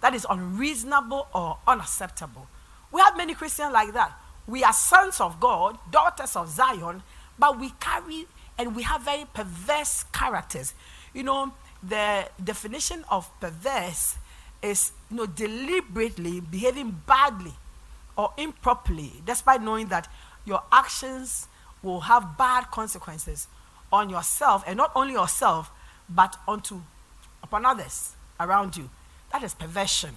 that 0.00 0.14
is 0.14 0.26
unreasonable 0.28 1.28
or 1.34 1.58
unacceptable. 1.66 2.46
We 2.92 3.00
have 3.00 3.16
many 3.16 3.34
Christians 3.34 3.72
like 3.72 3.92
that 3.92 4.12
we 4.48 4.64
are 4.64 4.72
sons 4.72 5.20
of 5.20 5.38
God, 5.38 5.78
daughters 5.90 6.34
of 6.34 6.48
Zion, 6.48 7.02
but 7.38 7.60
we 7.60 7.70
carry 7.78 8.26
and 8.56 8.74
we 8.74 8.82
have 8.82 9.02
very 9.02 9.26
perverse 9.32 10.04
characters. 10.12 10.74
You 11.12 11.22
know, 11.22 11.52
the 11.82 12.28
definition 12.42 13.04
of 13.10 13.30
perverse 13.40 14.16
is 14.62 14.92
you 15.10 15.18
know 15.18 15.26
deliberately 15.26 16.40
behaving 16.40 17.02
badly 17.06 17.52
or 18.16 18.32
improperly, 18.38 19.22
despite 19.24 19.62
knowing 19.62 19.88
that 19.88 20.08
your 20.46 20.62
actions 20.72 21.46
will 21.88 22.00
have 22.02 22.36
bad 22.36 22.70
consequences 22.70 23.48
on 23.92 24.10
yourself 24.10 24.64
and 24.66 24.76
not 24.76 24.92
only 24.94 25.14
yourself, 25.14 25.70
but 26.08 26.36
onto 26.46 26.82
upon 27.42 27.64
others 27.64 28.14
around 28.40 28.76
you. 28.76 28.90
That 29.32 29.42
is 29.42 29.54
perversion. 29.54 30.14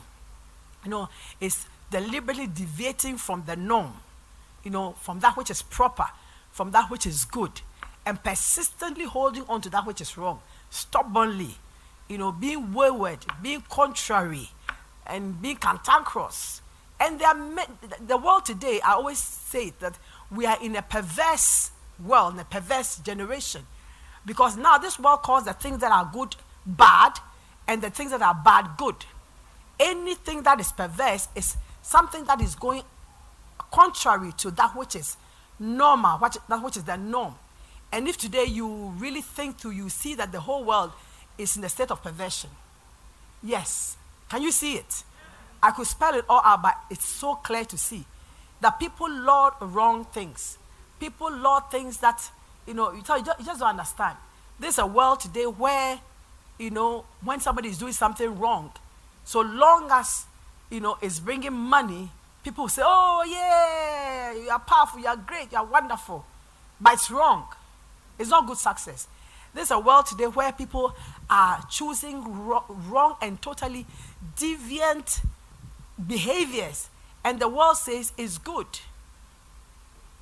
You 0.84 0.92
know, 0.92 1.10
it's 1.40 1.68
deliberately 1.90 2.48
deviating 2.48 3.18
from 3.18 3.44
the 3.46 3.56
norm 3.56 3.94
you 4.64 4.70
know, 4.70 4.92
from 5.02 5.20
that 5.22 5.36
which 5.36 5.50
is 5.50 5.62
proper 5.64 6.06
from 6.52 6.72
that 6.72 6.90
which 6.90 7.06
is 7.06 7.26
good 7.26 7.62
and 8.06 8.22
persistently 8.24 9.06
holding 9.06 9.44
on 9.48 9.62
to 9.62 9.70
that 9.70 9.86
which 9.86 10.02
is 10.02 10.18
wrong, 10.18 10.42
stubbornly, 10.70 11.56
you 12.08 12.18
know, 12.18 12.32
being 12.32 12.74
wayward, 12.74 13.20
being 13.42 13.64
contrary, 13.70 14.50
and 15.06 15.42
being 15.42 15.56
cantankerous. 15.56 16.62
And 17.00 17.20
there 17.20 17.30
are 17.30 17.68
the 18.06 18.18
world 18.18 18.46
today, 18.46 18.80
I 18.84 18.94
always 18.94 19.20
say 19.20 19.74
that 19.80 19.98
we 20.32 20.46
are 20.46 20.58
in 20.62 20.76
a 20.76 20.82
perverse 20.82 21.72
world, 22.04 22.36
in 22.36 22.40
a 22.40 22.46
perverse 22.46 22.98
generation. 22.98 23.62
Because 24.26 24.56
now 24.56 24.78
this 24.78 25.00
world 25.00 25.24
calls 25.24 25.46
the 25.46 25.54
things 25.54 25.80
that 25.80 25.92
are 25.92 26.10
good 26.12 26.36
bad 26.66 27.14
and 27.68 27.82
the 27.82 27.90
things 27.90 28.12
that 28.12 28.22
are 28.22 28.40
bad 28.44 28.78
good. 28.78 28.96
Anything 29.80 30.44
that 30.44 30.60
is 30.60 30.72
perverse 30.72 31.28
is 31.36 31.58
something 31.82 32.24
that 32.26 32.42
is 32.42 32.56
going 32.56 32.84
contrary 33.72 34.32
to 34.38 34.52
that 34.52 34.76
which 34.76 34.96
is 34.96 35.18
normal, 35.60 36.18
what, 36.18 36.38
that 36.50 36.64
which 36.64 36.78
is 36.78 36.84
the 36.84 36.98
norm. 36.98 37.36
And 37.92 38.08
if 38.08 38.18
today 38.18 38.46
you 38.46 38.94
really 38.98 39.22
think 39.22 39.58
through, 39.58 39.72
you 39.72 39.90
see 39.90 40.16
that 40.16 40.32
the 40.32 40.40
whole 40.40 40.64
world 40.64 40.92
is 41.38 41.58
in 41.58 41.64
a 41.64 41.70
state 41.70 41.92
of 41.92 42.02
perversion. 42.02 42.50
Yes. 43.44 43.98
Can 44.30 44.42
you 44.44 44.52
see 44.52 44.76
it? 44.76 45.04
I 45.62 45.72
could 45.72 45.88
spell 45.88 46.16
it 46.16 46.26
all 46.30 46.42
out, 46.44 46.62
but 46.62 46.76
it's 46.90 47.06
so 47.06 47.36
clear 47.36 47.66
to 47.66 47.78
see 47.78 48.06
that 48.62 48.80
people 48.80 49.10
lord 49.10 49.54
wrong 49.60 50.06
things. 50.06 50.58
People 51.00 51.32
lord 51.32 51.64
things 51.72 51.98
that, 51.98 52.30
you 52.68 52.74
know, 52.74 52.94
you, 52.94 53.02
tell, 53.02 53.18
you, 53.18 53.26
just, 53.26 53.40
you 53.40 53.46
just 53.46 53.60
don't 53.60 53.70
understand. 53.70 54.18
There's 54.60 54.78
a 54.78 54.86
world 54.86 55.20
today 55.20 55.46
where, 55.46 56.00
you 56.60 56.70
know, 56.70 57.06
when 57.24 57.40
somebody 57.40 57.70
is 57.70 57.80
doing 57.80 57.94
something 57.94 58.40
wrong, 58.40 58.72
so 59.24 59.42
long 59.42 59.90
as, 59.92 60.26
you 60.70 60.80
know, 60.80 60.98
it's 61.02 61.20
bringing 61.20 61.54
money, 61.54 62.12
people 62.44 62.68
say, 62.68 62.84
oh, 62.86 63.26
yeah, 63.28 64.34
you 64.34 64.50
are 64.50 64.60
powerful, 64.60 65.00
you 65.00 65.08
are 65.08 65.18
great, 65.18 65.52
you 65.52 65.58
are 65.58 65.66
wonderful. 65.66 66.26
But 66.80 66.94
it's 66.94 67.10
wrong. 67.10 67.46
It's 68.20 68.30
not 68.30 68.46
good 68.46 68.58
success. 68.58 69.08
There's 69.54 69.72
a 69.72 69.80
world 69.80 70.06
today 70.06 70.28
where 70.28 70.52
people 70.52 70.96
are 71.30 71.64
choosing 71.70 72.24
wrong 72.24 73.16
and 73.22 73.42
totally 73.42 73.86
deviant 74.38 75.22
behaviors, 76.08 76.90
and 77.24 77.40
the 77.40 77.48
world 77.48 77.78
says 77.78 78.12
it's 78.18 78.38
good. 78.38 78.68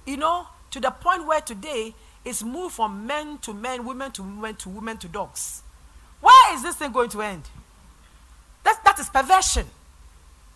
You 0.05 0.17
know, 0.17 0.47
to 0.71 0.79
the 0.79 0.91
point 0.91 1.25
where 1.25 1.41
today 1.41 1.93
it's 2.25 2.43
moved 2.43 2.75
from 2.75 3.07
men 3.07 3.37
to 3.39 3.53
men, 3.53 3.85
women 3.85 4.11
to 4.11 4.23
women, 4.23 4.55
to 4.55 4.69
women 4.69 4.97
to 4.97 5.07
dogs. 5.07 5.63
Where 6.21 6.53
is 6.55 6.63
this 6.63 6.75
thing 6.75 6.91
going 6.91 7.09
to 7.09 7.21
end? 7.21 7.43
That, 8.63 8.83
that 8.83 8.99
is 8.99 9.09
perversion. 9.09 9.65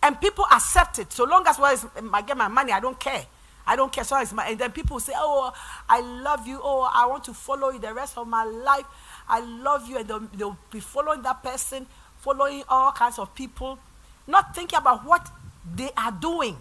And 0.02 0.20
people 0.20 0.44
accept 0.52 0.98
it. 0.98 1.12
So 1.12 1.24
long 1.24 1.46
as 1.46 1.58
well 1.58 1.74
I 2.12 2.22
get 2.22 2.36
my 2.36 2.48
money, 2.48 2.72
I 2.72 2.80
don't 2.80 2.98
care. 3.00 3.24
I 3.66 3.76
don't 3.76 3.90
care. 3.90 4.04
So 4.04 4.18
it's 4.20 4.32
my, 4.32 4.46
and 4.46 4.58
then 4.58 4.72
people 4.72 5.00
say, 5.00 5.14
Oh, 5.16 5.52
I 5.88 6.00
love 6.00 6.46
you. 6.46 6.60
Oh, 6.62 6.88
I 6.92 7.06
want 7.06 7.24
to 7.24 7.32
follow 7.34 7.70
you 7.70 7.78
the 7.78 7.94
rest 7.94 8.18
of 8.18 8.28
my 8.28 8.44
life. 8.44 8.84
I 9.26 9.40
love 9.40 9.88
you. 9.88 9.96
And 9.98 10.06
they'll, 10.06 10.28
they'll 10.34 10.58
be 10.70 10.80
following 10.80 11.22
that 11.22 11.42
person, 11.42 11.86
following 12.18 12.62
all 12.68 12.92
kinds 12.92 13.18
of 13.18 13.34
people, 13.34 13.78
not 14.26 14.54
thinking 14.54 14.78
about 14.78 15.06
what 15.06 15.30
they 15.72 15.90
are 15.96 16.12
doing, 16.12 16.56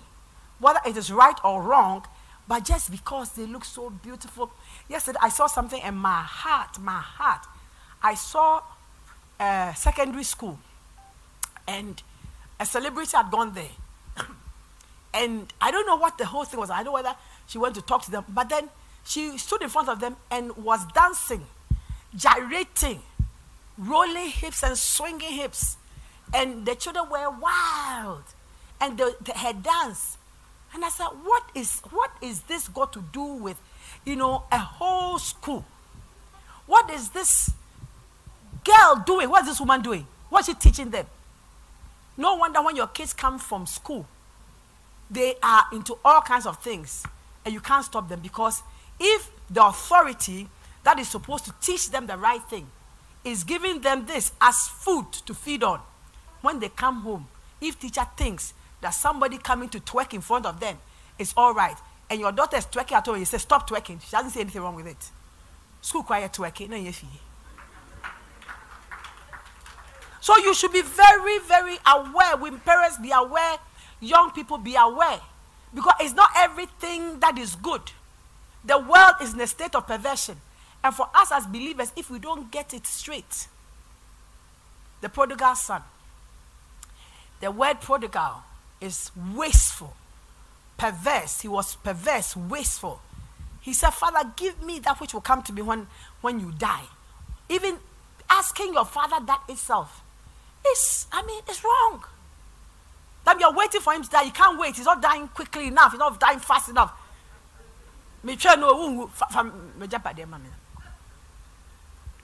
whether 0.60 0.80
it 0.86 0.96
is 0.96 1.12
right 1.12 1.38
or 1.44 1.62
wrong, 1.62 2.06
but 2.48 2.66
just 2.66 2.92
because 2.92 3.32
they 3.34 3.46
look 3.46 3.66
so 3.66 3.90
beautiful. 3.90 4.52
Yesterday, 4.90 5.20
I 5.22 5.30
saw 5.30 5.48
something 5.48 5.82
in 5.82 5.96
my 5.96 6.22
heart, 6.22 6.80
my 6.80 7.00
heart. 7.00 7.46
I 8.02 8.16
saw 8.16 8.62
a 9.40 9.74
secondary 9.76 10.24
school, 10.24 10.60
and 11.68 12.02
a 12.60 12.66
celebrity 12.66 13.16
had 13.16 13.32
gone 13.32 13.54
there. 13.54 13.72
and 15.14 15.52
I 15.62 15.72
don't 15.72 15.86
know 15.86 15.96
what 15.98 16.18
the 16.18 16.26
whole 16.26 16.44
thing 16.44 16.60
was. 16.60 16.70
I 16.70 16.78
don't 16.78 16.86
know 16.86 16.92
whether 16.94 17.16
she 17.48 17.58
went 17.58 17.76
to 17.76 17.82
talk 17.82 18.04
to 18.06 18.12
them, 18.12 18.26
but 18.30 18.50
then 18.50 18.70
she 19.06 19.38
stood 19.38 19.62
in 19.62 19.70
front 19.70 19.90
of 19.90 20.00
them 20.00 20.16
and 20.32 20.56
was 20.58 20.86
dancing, 20.94 21.46
gyrating, 22.16 23.02
rolling 23.78 24.30
hips 24.30 24.64
and 24.64 24.78
swinging 24.78 25.34
hips. 25.34 25.78
And 26.34 26.66
the 26.66 26.76
children 26.76 27.10
were 27.10 27.30
wild. 27.30 28.24
And 28.84 28.98
the, 28.98 29.16
the, 29.22 29.32
her 29.32 29.54
dance. 29.54 30.18
And 30.74 30.84
I 30.84 30.90
said, 30.90 31.08
what 31.24 31.44
is, 31.56 31.80
what 31.92 32.12
is 32.22 32.42
this 32.42 32.68
got 32.68 32.92
to 32.92 33.04
do 33.14 33.24
with, 33.24 33.56
you 34.04 34.18
know, 34.18 34.44
a 34.52 34.58
whole 34.58 35.18
school? 35.20 35.64
What 36.66 36.90
is 36.90 37.10
this 37.12 37.50
girl 38.66 39.02
doing? 39.06 39.30
What 39.30 39.44
is 39.44 39.48
this 39.48 39.60
woman 39.62 39.82
doing? 39.82 40.06
What's 40.30 40.48
she 40.48 40.54
teaching 40.54 40.90
them? 40.90 41.06
No 42.18 42.36
wonder 42.36 42.62
when 42.62 42.76
your 42.76 42.88
kids 42.88 43.14
come 43.14 43.40
from 43.40 43.66
school, 43.66 44.06
they 45.10 45.36
are 45.42 45.64
into 45.72 45.98
all 46.04 46.20
kinds 46.20 46.46
of 46.46 46.62
things. 46.62 47.06
And 47.46 47.54
you 47.54 47.62
can't 47.62 47.86
stop 47.86 48.10
them 48.10 48.20
because 48.20 48.64
if 49.00 49.32
the 49.50 49.66
authority 49.66 50.50
that 50.84 51.00
is 51.00 51.08
supposed 51.08 51.46
to 51.46 51.54
teach 51.62 51.90
them 51.90 52.06
the 52.08 52.18
right 52.18 52.44
thing 52.50 52.68
is 53.24 53.46
giving 53.46 53.80
them 53.80 54.06
this 54.08 54.34
as 54.42 54.68
food 54.68 55.10
to 55.26 55.34
feed 55.34 55.64
on, 55.64 55.80
when 56.42 56.60
they 56.60 56.68
come 56.68 57.02
home, 57.02 57.28
if 57.62 57.80
teacher 57.80 58.06
thinks 58.18 58.54
that 58.84 58.92
somebody 58.92 59.38
coming 59.38 59.70
to 59.70 59.80
twerk 59.80 60.14
in 60.14 60.22
front 60.22 60.46
of 60.46 60.60
them 60.60 60.78
is 61.18 61.34
all 61.36 61.54
right, 61.54 61.78
and 62.10 62.20
your 62.20 62.32
daughter 62.32 62.58
is 62.58 62.66
twerking 62.66 62.92
at 62.92 63.06
home, 63.06 63.18
you 63.18 63.26
say, 63.26 63.38
stop 63.38 63.68
twerking. 63.68 64.00
She 64.02 64.12
doesn't 64.12 64.32
say 64.32 64.42
anything 64.42 64.62
wrong 64.62 64.76
with 64.76 64.88
it. 64.88 65.10
School 65.82 66.04
quiet 66.04 66.34
twerking. 66.34 66.70
No, 66.70 66.76
yes, 66.76 67.04
so 70.24 70.38
you 70.38 70.54
should 70.54 70.72
be 70.72 70.82
very, 70.82 71.40
very 71.40 71.78
aware. 71.86 72.38
When 72.38 72.58
parents 72.60 72.98
be 72.98 73.12
aware, 73.12 73.58
young 74.00 74.32
people 74.32 74.58
be 74.58 74.74
aware. 74.76 75.20
Because 75.76 75.96
it's 76.00 76.14
not 76.14 76.30
everything 76.38 77.20
that 77.20 77.38
is 77.38 77.56
good. 77.56 77.82
The 78.64 78.78
world 78.78 79.16
is 79.22 79.34
in 79.34 79.42
a 79.42 79.48
state 79.48 79.76
of 79.76 79.86
perversion. 79.86 80.38
And 80.82 80.96
for 80.96 81.10
us 81.14 81.30
as 81.34 81.46
believers, 81.46 81.92
if 81.98 82.10
we 82.10 82.20
don't 82.20 82.50
get 82.52 82.74
it 82.74 82.88
straight, 82.88 83.50
the 85.02 85.10
prodigal 85.10 85.56
son, 85.56 85.82
the 87.42 87.52
word 87.52 87.82
prodigal 87.82 88.44
is 88.84 89.12
wasteful, 89.34 89.96
perverse. 90.78 91.42
He 91.42 91.48
was 91.48 91.76
perverse, 91.76 92.36
wasteful. 92.36 93.02
He 93.62 93.72
said, 93.74 93.92
Father, 93.92 94.34
give 94.36 94.62
me 94.62 94.80
that 94.80 95.00
which 95.00 95.14
will 95.14 95.22
come 95.22 95.42
to 95.44 95.54
me 95.54 95.62
when, 95.62 95.88
when 96.20 96.40
you 96.42 96.52
die. 96.52 96.84
Even 97.48 97.78
asking 98.30 98.74
your 98.74 98.86
father 98.86 99.26
that 99.26 99.44
itself 99.48 100.04
is, 100.68 101.08
I 101.12 101.26
mean, 101.26 101.42
it's 101.48 101.64
wrong. 101.64 102.04
That 103.26 103.40
you're 103.40 103.54
waiting 103.54 103.80
for 103.80 103.94
him 103.94 104.04
to 104.04 104.10
die, 104.10 104.24
you 104.24 104.32
can't 104.32 104.60
wait. 104.60 104.76
He's 104.76 104.86
not 104.86 105.02
dying 105.02 105.30
quickly 105.30 105.68
enough, 105.68 105.92
he's 105.92 106.00
not 106.00 106.20
dying 106.20 106.40
fast 106.40 106.68
enough. 106.70 106.92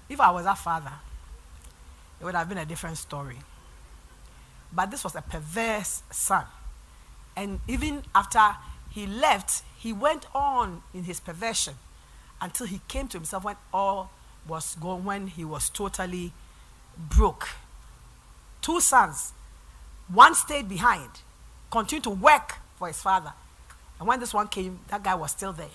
If 0.09 0.19
I 0.19 0.31
was 0.31 0.43
that 0.45 0.57
father, 0.57 0.91
it 2.19 2.25
would 2.25 2.35
have 2.35 2.49
been 2.49 2.57
a 2.57 2.65
different 2.65 2.97
story. 2.97 3.37
But 4.71 4.91
this 4.91 5.03
was 5.03 5.15
a 5.15 5.21
perverse 5.21 6.03
son. 6.11 6.45
And 7.35 7.59
even 7.67 8.03
after 8.13 8.55
he 8.89 9.07
left, 9.07 9.63
he 9.77 9.93
went 9.93 10.25
on 10.33 10.83
in 10.93 11.03
his 11.05 11.19
perversion 11.19 11.75
until 12.41 12.67
he 12.67 12.81
came 12.87 13.07
to 13.09 13.17
himself 13.17 13.43
when 13.43 13.55
all 13.73 14.11
was 14.47 14.75
gone, 14.75 15.03
when 15.03 15.27
he 15.27 15.45
was 15.45 15.69
totally 15.69 16.33
broke. 16.97 17.49
Two 18.61 18.81
sons, 18.81 19.33
one 20.07 20.35
stayed 20.35 20.67
behind, 20.67 21.09
continued 21.71 22.03
to 22.03 22.09
work 22.09 22.57
for 22.77 22.87
his 22.87 23.01
father. 23.01 23.33
And 23.99 24.07
when 24.07 24.19
this 24.19 24.33
one 24.33 24.47
came, 24.47 24.79
that 24.89 25.03
guy 25.03 25.15
was 25.15 25.31
still 25.31 25.53
there. 25.53 25.67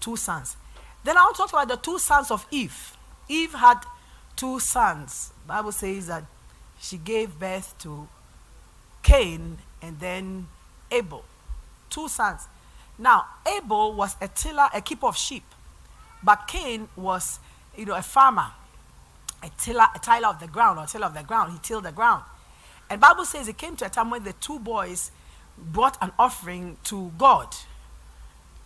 Two 0.00 0.16
sons. 0.16 0.56
Then 1.04 1.16
I 1.16 1.22
want 1.22 1.36
to 1.36 1.42
talk 1.42 1.52
about 1.52 1.68
the 1.68 1.76
two 1.76 1.98
sons 1.98 2.30
of 2.30 2.46
Eve. 2.50 2.96
Eve 3.28 3.54
had 3.54 3.78
two 4.36 4.58
sons. 4.58 5.32
Bible 5.46 5.72
says 5.72 6.06
that 6.08 6.24
she 6.80 6.96
gave 6.96 7.38
birth 7.38 7.74
to 7.80 8.08
Cain 9.02 9.58
and 9.82 9.98
then 10.00 10.48
Abel. 10.90 11.24
Two 11.90 12.08
sons. 12.08 12.48
Now, 12.98 13.26
Abel 13.56 13.92
was 13.94 14.16
a 14.20 14.28
tiller, 14.28 14.68
a 14.74 14.80
keeper 14.80 15.06
of 15.06 15.16
sheep. 15.16 15.44
But 16.22 16.48
Cain 16.48 16.88
was, 16.96 17.38
you 17.76 17.86
know, 17.86 17.94
a 17.94 18.02
farmer, 18.02 18.52
a 19.42 19.50
tiller, 19.56 19.86
a 19.94 19.98
tiller 19.98 20.28
of 20.28 20.40
the 20.40 20.48
ground, 20.48 20.78
or 20.78 20.86
tiller 20.86 21.06
of 21.06 21.14
the 21.14 21.22
ground. 21.22 21.52
He 21.52 21.58
tilled 21.60 21.84
the 21.84 21.92
ground. 21.92 22.24
And 22.90 23.00
Bible 23.00 23.24
says 23.24 23.48
it 23.48 23.56
came 23.56 23.76
to 23.76 23.86
a 23.86 23.88
time 23.88 24.10
when 24.10 24.24
the 24.24 24.32
two 24.34 24.58
boys 24.58 25.10
brought 25.56 25.96
an 26.02 26.12
offering 26.18 26.76
to 26.84 27.12
God. 27.18 27.54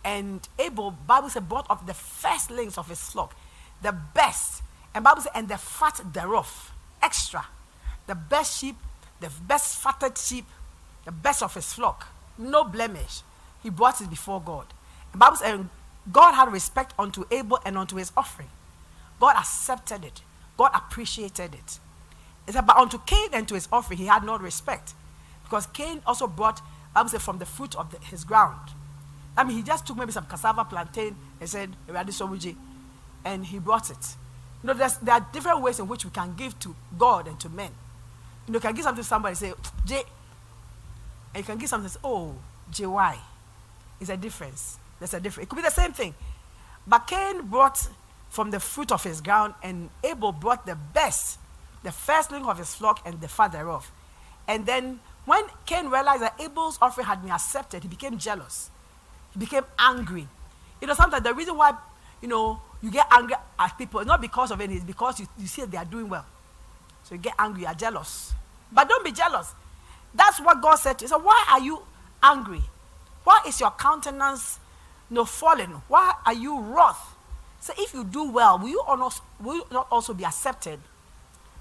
And 0.03 0.47
Abel, 0.59 0.91
Bible 0.91 1.29
said, 1.29 1.47
brought 1.47 1.69
up 1.69 1.85
the 1.85 1.93
firstlings 1.93 2.77
of 2.77 2.89
his 2.89 2.99
flock, 3.01 3.35
the 3.81 3.95
best. 4.13 4.63
And 4.93 5.03
Bible 5.03 5.21
said, 5.21 5.31
and 5.35 5.47
the 5.47 5.57
fat 5.57 6.01
thereof, 6.11 6.71
extra. 7.01 7.45
The 8.07 8.15
best 8.15 8.59
sheep 8.59 8.75
the 9.19 9.29
best 9.47 9.77
fatted 9.77 10.17
sheep, 10.17 10.45
the 11.05 11.11
best 11.11 11.41
of 11.43 11.53
his 11.53 11.73
flock, 11.73 12.07
no 12.37 12.63
blemish. 12.63 13.21
He 13.61 13.69
brought 13.69 14.01
it 14.01 14.09
before 14.09 14.41
God. 14.41 14.65
The 15.11 15.17
Bible 15.17 15.37
says, 15.37 15.59
God 16.11 16.33
had 16.33 16.51
respect 16.51 16.93
unto 16.99 17.23
Abel 17.31 17.59
and 17.65 17.77
unto 17.77 17.95
his 17.95 18.11
offering. 18.17 18.49
God 19.19 19.35
accepted 19.37 20.03
it. 20.03 20.21
God 20.57 20.71
appreciated 20.73 21.53
it. 21.53 21.79
It's 22.47 22.57
about 22.57 22.77
unto 22.77 22.99
Cain 23.05 23.29
and 23.31 23.47
to 23.47 23.53
his 23.53 23.69
offering, 23.71 23.99
he 23.99 24.05
had 24.05 24.23
no 24.23 24.37
respect. 24.37 24.93
Because 25.43 25.65
Cain 25.67 26.01
also 26.05 26.27
brought, 26.27 26.61
Bible 26.93 27.09
says, 27.09 27.21
from 27.23 27.37
the 27.37 27.45
fruit 27.45 27.75
of 27.75 27.91
the, 27.91 27.99
his 27.99 28.23
ground. 28.23 28.69
I 29.37 29.43
mean, 29.43 29.57
he 29.57 29.63
just 29.63 29.87
took 29.87 29.97
maybe 29.97 30.11
some 30.11 30.25
cassava 30.25 30.65
plantain 30.65 31.15
and 31.39 31.49
said, 31.49 31.75
and 33.25 33.45
he 33.45 33.59
brought 33.59 33.89
it. 33.89 34.15
You 34.61 34.67
know, 34.67 34.73
there 34.73 35.15
are 35.15 35.27
different 35.31 35.61
ways 35.61 35.79
in 35.79 35.87
which 35.87 36.05
we 36.05 36.11
can 36.11 36.35
give 36.35 36.59
to 36.59 36.75
God 36.97 37.27
and 37.27 37.39
to 37.39 37.49
men. 37.49 37.71
You 38.47 38.53
know, 38.53 38.57
you 38.57 38.61
can 38.61 38.73
give 38.75 38.83
something 38.83 39.03
to 39.03 39.07
somebody 39.07 39.35
say, 39.35 39.53
J, 39.85 40.03
and 41.33 41.41
you 41.41 41.43
can 41.43 41.57
give 41.57 41.69
something 41.69 41.89
say, 41.89 41.99
oh, 42.03 42.35
JY. 42.71 43.17
It's 43.99 44.09
a 44.09 44.17
difference. 44.17 44.77
There's 44.99 45.13
a 45.13 45.19
difference. 45.19 45.45
It 45.45 45.49
could 45.49 45.55
be 45.57 45.61
the 45.61 45.69
same 45.69 45.91
thing. 45.93 46.13
But 46.85 47.07
Cain 47.07 47.47
brought 47.47 47.87
from 48.29 48.51
the 48.51 48.59
fruit 48.59 48.91
of 48.91 49.03
his 49.03 49.21
ground, 49.21 49.53
and 49.63 49.89
Abel 50.03 50.31
brought 50.31 50.65
the 50.65 50.75
best, 50.75 51.39
the 51.83 51.91
firstling 51.91 52.45
of 52.45 52.57
his 52.57 52.73
flock 52.75 53.01
and 53.05 53.21
the 53.21 53.27
fat 53.27 53.51
thereof. 53.51 53.91
And 54.47 54.65
then 54.65 54.99
when 55.25 55.43
Cain 55.65 55.87
realized 55.89 56.21
that 56.21 56.39
Abel's 56.39 56.77
offering 56.81 57.07
had 57.07 57.21
been 57.21 57.31
accepted, 57.31 57.83
he 57.83 57.89
became 57.89 58.17
jealous. 58.17 58.69
He 59.31 59.39
became 59.39 59.63
angry. 59.79 60.27
You 60.81 60.87
know, 60.87 60.93
sometimes 60.93 61.23
the 61.23 61.33
reason 61.33 61.55
why, 61.55 61.73
you 62.21 62.27
know, 62.27 62.61
you 62.81 62.91
get 62.91 63.07
angry 63.11 63.35
at 63.57 63.77
people 63.77 64.01
is 64.01 64.07
not 64.07 64.19
because 64.19 64.51
of 64.51 64.59
anything, 64.59 64.77
it's 64.77 64.85
because 64.85 65.19
you, 65.19 65.27
you 65.39 65.47
see 65.47 65.63
they 65.63 65.77
are 65.77 65.85
doing 65.85 66.09
well. 66.09 66.25
So 67.03 67.15
you 67.15 67.21
get 67.21 67.35
angry, 67.37 67.61
you 67.61 67.67
are 67.67 67.73
jealous. 67.73 68.33
But 68.71 68.89
don't 68.89 69.03
be 69.03 69.11
jealous. 69.11 69.53
That's 70.13 70.39
what 70.39 70.61
God 70.61 70.75
said 70.75 70.99
to 70.99 71.05
you. 71.05 71.09
So 71.09 71.19
why 71.19 71.45
are 71.51 71.59
you 71.59 71.81
angry? 72.21 72.61
Why 73.23 73.41
is 73.47 73.59
your 73.59 73.71
countenance 73.71 74.59
know, 75.09 75.25
fallen? 75.25 75.69
Why 75.87 76.13
are 76.25 76.33
you 76.33 76.59
wroth? 76.59 77.15
So 77.59 77.73
if 77.77 77.93
you 77.93 78.03
do 78.03 78.29
well, 78.29 78.59
will 78.59 78.69
you, 78.69 78.81
almost, 78.81 79.21
will 79.39 79.55
you 79.55 79.65
not 79.71 79.87
also 79.91 80.13
be 80.13 80.25
accepted? 80.25 80.79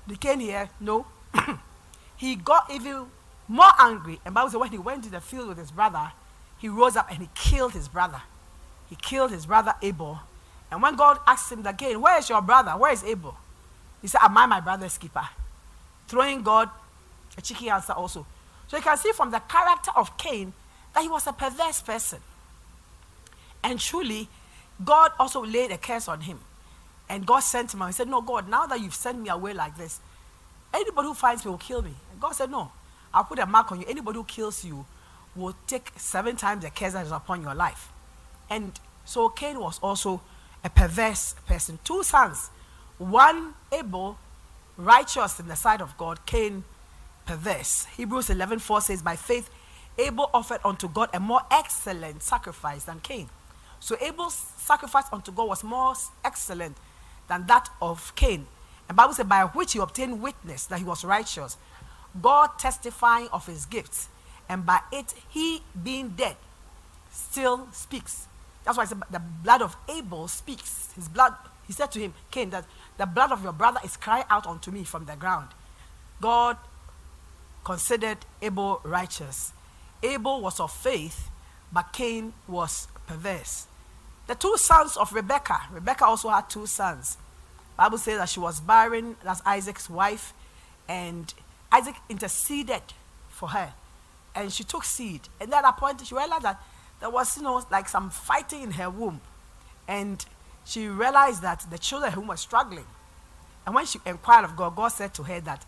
They 0.06 0.16
came 0.16 0.40
here, 0.40 0.68
no. 0.80 1.06
he 2.16 2.34
got 2.34 2.70
even 2.72 3.06
more 3.46 3.70
angry. 3.78 4.20
And 4.24 4.34
Bible 4.34 4.50
says 4.50 4.58
when 4.58 4.70
he 4.70 4.78
went 4.78 5.04
to 5.04 5.10
the 5.10 5.20
field 5.20 5.48
with 5.48 5.58
his 5.58 5.70
brother, 5.70 6.12
he 6.58 6.68
rose 6.68 6.96
up 6.96 7.10
and 7.10 7.20
he 7.20 7.28
killed 7.34 7.72
his 7.72 7.88
brother. 7.88 8.22
He 8.88 8.96
killed 8.96 9.30
his 9.30 9.46
brother 9.46 9.74
Abel. 9.82 10.20
And 10.70 10.82
when 10.82 10.96
God 10.96 11.18
asked 11.26 11.52
him 11.52 11.64
again, 11.66 12.00
Where 12.00 12.18
is 12.18 12.28
your 12.28 12.42
brother? 12.42 12.72
Where 12.72 12.92
is 12.92 13.04
Abel? 13.04 13.36
He 14.02 14.08
said, 14.08 14.20
Am 14.22 14.36
I 14.36 14.46
my 14.46 14.60
brother's 14.60 14.98
keeper? 14.98 15.26
Throwing 16.08 16.42
God 16.42 16.68
a 17.38 17.40
cheeky 17.40 17.70
answer 17.70 17.94
also. 17.94 18.26
So 18.68 18.76
you 18.76 18.82
can 18.82 18.96
see 18.98 19.12
from 19.12 19.30
the 19.30 19.38
character 19.38 19.90
of 19.96 20.16
Cain 20.18 20.52
that 20.94 21.02
he 21.02 21.08
was 21.08 21.26
a 21.26 21.32
perverse 21.32 21.80
person. 21.80 22.20
And 23.64 23.78
truly, 23.78 24.28
God 24.84 25.12
also 25.18 25.44
laid 25.44 25.70
a 25.70 25.78
curse 25.78 26.08
on 26.08 26.22
him. 26.22 26.40
And 27.08 27.26
God 27.26 27.40
sent 27.40 27.72
him 27.74 27.82
and 27.82 27.90
he 27.90 27.92
said, 27.92 28.08
No, 28.08 28.20
God, 28.20 28.48
now 28.48 28.66
that 28.66 28.80
you've 28.80 28.94
sent 28.94 29.20
me 29.20 29.28
away 29.28 29.54
like 29.54 29.76
this, 29.76 30.00
anybody 30.74 31.08
who 31.08 31.14
finds 31.14 31.44
me 31.44 31.50
will 31.50 31.58
kill 31.58 31.82
me. 31.82 31.94
And 32.10 32.20
God 32.20 32.32
said, 32.32 32.50
No, 32.50 32.72
I'll 33.14 33.24
put 33.24 33.38
a 33.38 33.46
mark 33.46 33.70
on 33.72 33.80
you. 33.80 33.86
Anybody 33.88 34.18
who 34.18 34.24
kills 34.24 34.64
you 34.64 34.84
will 35.34 35.54
take 35.66 35.92
seven 35.96 36.36
times 36.36 36.64
the 36.64 36.70
curse 36.70 36.92
that 36.92 37.06
is 37.06 37.12
upon 37.12 37.42
your 37.42 37.54
life. 37.54 37.90
And 38.50 38.72
so 39.04 39.28
Cain 39.28 39.58
was 39.58 39.78
also 39.82 40.20
a 40.64 40.70
perverse 40.70 41.34
person. 41.46 41.78
Two 41.84 42.02
sons, 42.02 42.50
one 43.02 43.54
Abel, 43.70 44.18
righteous 44.76 45.40
in 45.40 45.48
the 45.48 45.56
sight 45.56 45.80
of 45.80 45.96
God, 45.96 46.24
Cain, 46.26 46.64
perverse. 47.26 47.86
Hebrews 47.96 48.28
11:4 48.28 48.82
says, 48.82 49.02
By 49.02 49.16
faith, 49.16 49.50
Abel 49.98 50.30
offered 50.32 50.60
unto 50.64 50.88
God 50.88 51.10
a 51.12 51.20
more 51.20 51.42
excellent 51.50 52.22
sacrifice 52.22 52.84
than 52.84 53.00
Cain. 53.00 53.28
So 53.80 53.96
Abel's 54.00 54.34
sacrifice 54.56 55.04
unto 55.12 55.32
God 55.32 55.48
was 55.48 55.64
more 55.64 55.94
excellent 56.24 56.76
than 57.28 57.46
that 57.46 57.68
of 57.80 58.14
Cain. 58.14 58.46
And 58.88 58.96
Bible 58.96 59.14
said, 59.14 59.28
by 59.28 59.44
which 59.44 59.72
he 59.72 59.78
obtained 59.78 60.22
witness 60.22 60.66
that 60.66 60.78
he 60.78 60.84
was 60.84 61.04
righteous, 61.04 61.56
God 62.20 62.58
testifying 62.58 63.28
of 63.32 63.46
his 63.46 63.66
gifts, 63.66 64.08
and 64.48 64.64
by 64.64 64.80
it 64.92 65.14
he 65.30 65.62
being 65.82 66.10
dead 66.10 66.36
still 67.10 67.68
speaks. 67.72 68.28
That's 68.64 68.76
why 68.76 68.84
I 68.84 68.86
said, 68.86 69.02
the 69.10 69.18
blood 69.42 69.62
of 69.62 69.76
Abel 69.88 70.28
speaks. 70.28 70.92
His 70.94 71.08
blood, 71.08 71.34
he 71.66 71.72
said 71.72 71.90
to 71.92 71.98
him, 71.98 72.14
Cain, 72.30 72.50
that 72.50 72.64
the 73.02 73.06
blood 73.06 73.32
of 73.32 73.42
your 73.42 73.52
brother 73.52 73.80
is 73.84 73.96
crying 73.96 74.24
out 74.30 74.46
unto 74.46 74.70
me 74.70 74.84
from 74.84 75.06
the 75.06 75.16
ground. 75.16 75.48
God 76.20 76.56
considered 77.64 78.18
Abel 78.40 78.80
righteous. 78.84 79.52
Abel 80.04 80.40
was 80.40 80.60
of 80.60 80.70
faith, 80.72 81.28
but 81.72 81.92
Cain 81.92 82.32
was 82.46 82.86
perverse. 83.08 83.66
The 84.28 84.36
two 84.36 84.56
sons 84.56 84.96
of 84.96 85.12
Rebekah. 85.12 85.62
Rebekah 85.72 86.04
also 86.04 86.28
had 86.28 86.48
two 86.48 86.66
sons. 86.66 87.16
Bible 87.76 87.98
says 87.98 88.18
that 88.18 88.28
she 88.28 88.38
was 88.38 88.60
barren, 88.60 89.16
that's 89.24 89.42
Isaac's 89.44 89.90
wife, 89.90 90.32
and 90.88 91.34
Isaac 91.72 91.96
interceded 92.08 92.82
for 93.30 93.48
her. 93.48 93.72
And 94.32 94.52
she 94.52 94.62
took 94.62 94.84
seed. 94.84 95.22
And 95.40 95.52
at 95.52 95.62
that 95.62 95.76
point, 95.76 96.06
she 96.06 96.14
realized 96.14 96.44
that 96.44 96.62
there 97.00 97.10
was, 97.10 97.36
you 97.36 97.42
know, 97.42 97.66
like 97.68 97.88
some 97.88 98.10
fighting 98.10 98.62
in 98.62 98.70
her 98.70 98.88
womb. 98.88 99.20
And 99.88 100.24
she 100.64 100.88
realized 100.88 101.42
that 101.42 101.66
the 101.70 101.78
children 101.78 102.12
whom 102.12 102.28
were 102.28 102.36
struggling. 102.36 102.86
And 103.66 103.74
when 103.74 103.86
she 103.86 103.98
inquired 104.04 104.44
of 104.44 104.56
God, 104.56 104.74
God 104.76 104.88
said 104.88 105.14
to 105.14 105.22
her 105.22 105.40
that 105.40 105.64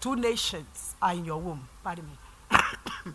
two 0.00 0.16
nations 0.16 0.94
are 1.00 1.12
in 1.12 1.24
your 1.24 1.38
womb. 1.38 1.68
Pardon 1.82 2.06
me. 2.06 2.58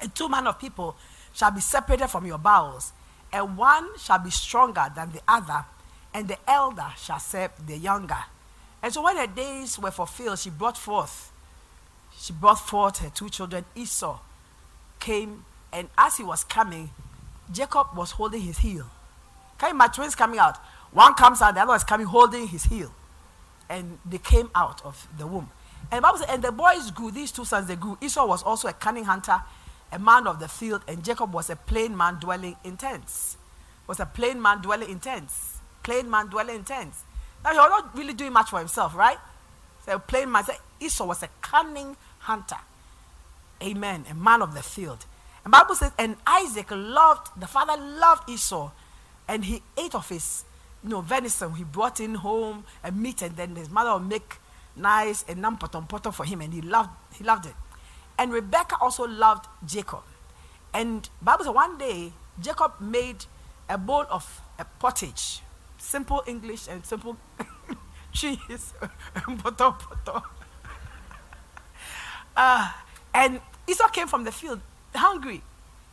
and 0.00 0.14
two 0.14 0.28
men 0.28 0.46
of 0.46 0.58
people 0.58 0.96
shall 1.32 1.50
be 1.50 1.60
separated 1.60 2.08
from 2.08 2.26
your 2.26 2.38
bowels 2.38 2.92
and 3.32 3.56
one 3.56 3.96
shall 3.98 4.18
be 4.18 4.30
stronger 4.30 4.86
than 4.94 5.12
the 5.12 5.20
other, 5.28 5.64
and 6.12 6.28
the 6.28 6.38
elder 6.48 6.88
shall 6.96 7.20
serve 7.20 7.50
the 7.66 7.76
younger. 7.76 8.18
And 8.82 8.92
so 8.92 9.02
when 9.02 9.16
her 9.16 9.26
days 9.26 9.78
were 9.78 9.90
fulfilled, 9.90 10.38
she 10.38 10.50
brought 10.50 10.76
forth, 10.76 11.30
she 12.18 12.32
brought 12.32 12.58
forth 12.58 12.98
her 12.98 13.10
two 13.10 13.28
children. 13.28 13.64
Esau 13.74 14.18
came, 14.98 15.44
and 15.72 15.88
as 15.96 16.16
he 16.16 16.24
was 16.24 16.44
coming, 16.44 16.90
Jacob 17.52 17.88
was 17.94 18.12
holding 18.12 18.40
his 18.40 18.58
heel. 18.58 18.86
Can 19.60 19.76
my 19.76 19.86
twins 19.86 20.16
coming 20.16 20.40
out? 20.40 20.56
One 20.90 21.14
comes 21.14 21.40
out, 21.40 21.54
the 21.54 21.60
other 21.60 21.74
is 21.74 21.84
coming 21.84 22.06
holding 22.06 22.48
his 22.48 22.64
heel. 22.64 22.92
And 23.68 23.98
they 24.04 24.18
came 24.18 24.50
out 24.56 24.84
of 24.84 25.06
the 25.16 25.26
womb. 25.28 25.50
And 25.92 25.98
the 25.98 26.02
Bible 26.02 26.18
says, 26.18 26.26
and 26.28 26.42
the 26.42 26.50
boys 26.50 26.90
grew, 26.90 27.12
these 27.12 27.30
two 27.30 27.44
sons, 27.44 27.68
they 27.68 27.76
grew. 27.76 27.96
Esau 28.00 28.26
was 28.26 28.42
also 28.42 28.66
a 28.66 28.72
cunning 28.72 29.04
hunter 29.04 29.40
a 29.92 29.98
man 29.98 30.26
of 30.26 30.38
the 30.38 30.48
field, 30.48 30.82
and 30.86 31.04
Jacob 31.04 31.32
was 31.32 31.50
a 31.50 31.56
plain 31.56 31.96
man 31.96 32.16
dwelling 32.20 32.56
in 32.64 32.76
tents. 32.76 33.36
Was 33.86 34.00
a 34.00 34.06
plain 34.06 34.40
man 34.40 34.62
dwelling 34.62 34.88
in 34.88 35.00
tents. 35.00 35.58
Plain 35.82 36.10
man 36.10 36.28
dwelling 36.28 36.56
in 36.56 36.64
tents. 36.64 37.02
Now 37.42 37.52
he 37.52 37.58
was 37.58 37.70
not 37.70 37.96
really 37.96 38.12
doing 38.12 38.32
much 38.32 38.50
for 38.50 38.58
himself, 38.58 38.94
right? 38.94 39.18
So 39.84 39.98
plain 39.98 40.30
man. 40.30 40.44
Esau 40.78 41.06
was 41.06 41.22
a 41.22 41.28
cunning 41.40 41.96
hunter. 42.20 42.56
Amen. 43.62 44.04
A 44.10 44.14
man 44.14 44.42
of 44.42 44.54
the 44.54 44.62
field. 44.62 45.06
And 45.44 45.52
Bible 45.52 45.74
says, 45.74 45.92
and 45.98 46.16
Isaac 46.26 46.70
loved, 46.70 47.28
the 47.38 47.46
father 47.46 47.80
loved 47.80 48.28
Esau, 48.30 48.70
and 49.30 49.44
he 49.44 49.62
ate 49.78 49.94
of 49.94 50.08
his 50.08 50.44
you 50.82 50.90
know, 50.90 51.00
venison. 51.00 51.54
He 51.54 51.62
brought 51.62 52.00
in 52.00 52.16
home 52.16 52.64
a 52.82 52.90
meat, 52.90 53.22
and 53.22 53.36
then 53.36 53.54
his 53.54 53.70
mother 53.70 53.94
would 53.94 54.08
make 54.08 54.38
nice 54.74 55.24
and 55.28 55.40
nam 55.40 55.56
potom 55.56 55.86
poto 55.86 56.10
for 56.10 56.24
him, 56.24 56.40
and 56.40 56.52
he 56.52 56.60
loved 56.60 56.90
he 57.14 57.22
loved 57.24 57.46
it. 57.46 57.54
And 58.18 58.32
Rebecca 58.32 58.76
also 58.80 59.06
loved 59.06 59.46
Jacob. 59.64 60.02
And 60.74 61.08
Bible 61.22 61.44
says 61.44 61.54
one 61.54 61.78
day 61.78 62.12
Jacob 62.40 62.72
made 62.80 63.24
a 63.68 63.78
bowl 63.78 64.04
of 64.10 64.42
a 64.58 64.64
pottage, 64.64 65.42
simple 65.78 66.24
English 66.26 66.66
and 66.68 66.84
simple 66.84 67.16
cheese, 68.12 68.74
uh, 72.36 72.72
and 73.14 73.40
Esau 73.68 73.88
came 73.88 74.08
from 74.08 74.24
the 74.24 74.32
field 74.32 74.60
hungry 74.92 75.42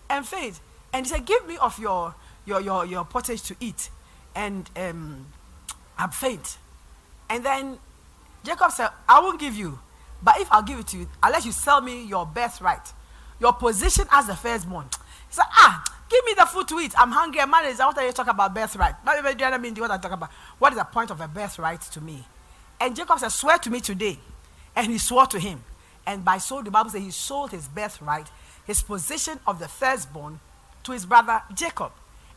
and 0.10 0.26
faint, 0.26 0.60
and 0.92 1.06
he 1.06 1.10
said, 1.12 1.26
"Give 1.26 1.46
me 1.46 1.58
of 1.58 1.78
your 1.78 2.16
your 2.48 2.62
your, 2.62 2.86
your 2.86 3.06
pottage 3.06 3.44
to 3.44 3.56
eat." 3.60 3.90
And 4.34 4.70
um, 4.76 5.28
I'm 5.98 6.10
faint. 6.10 6.58
And 7.30 7.46
then 7.46 7.78
Jacob 8.44 8.72
said, 8.72 8.90
"I 9.08 9.20
won't 9.20 9.40
give 9.40 9.56
you." 9.56 9.80
But 10.22 10.40
if 10.40 10.52
I'll 10.52 10.64
give 10.64 10.80
it 10.80 10.88
to 10.88 10.98
you, 10.98 11.10
unless 11.22 11.46
you 11.46 11.52
sell 11.52 11.80
me 11.80 12.04
your 12.04 12.26
birthright, 12.26 12.92
your 13.40 13.54
position 13.54 14.06
as 14.12 14.28
the 14.28 14.36
firstborn. 14.36 14.86
He 15.30 15.36
said, 15.36 15.46
ah, 15.52 15.84
give 16.10 16.26
me 16.26 16.34
the 16.38 16.46
food 16.46 16.68
to 16.70 16.80
eat. 16.80 16.94
I'm 16.98 17.12
hungry. 17.12 17.46
Man 17.46 17.66
is 17.66 17.80
what 17.80 17.98
are 17.98 18.06
you 18.06 18.12
talking 18.12 18.32
about 18.32 18.54
birthright? 18.54 18.96
Not 19.06 19.18
even 19.18 19.38
do 19.38 19.46
you 19.46 19.60
mean 19.60 19.76
what 19.76 19.92
I 19.92 19.98
talk 19.98 20.12
about? 20.12 20.32
What 20.58 20.74
is 20.74 20.80
the 20.80 20.86
point 20.86 21.12
of 21.12 21.22
a 21.22 21.28
birthright 21.28 21.82
to 21.82 22.02
me? 22.02 22.26
And 22.80 22.96
Jacob 22.96 23.20
said, 23.20 23.30
swear 23.30 23.58
to 23.60 23.70
me 23.70 23.80
today. 23.80 24.18
And 24.76 24.88
he 24.88 24.98
swore 24.98 25.26
to 25.28 25.40
him. 25.40 25.64
And 26.06 26.24
by 26.24 26.38
so 26.38 26.62
the 26.62 26.72
Bible 26.72 26.90
says 26.90 27.02
he 27.02 27.12
sold 27.12 27.52
his 27.52 27.68
birthright, 27.68 28.28
his 28.66 28.82
position 28.82 29.40
of 29.46 29.60
the 29.60 29.68
firstborn, 29.68 30.40
to 30.84 30.92
his 30.92 31.06
brother 31.06 31.42
Jacob. 31.54 31.92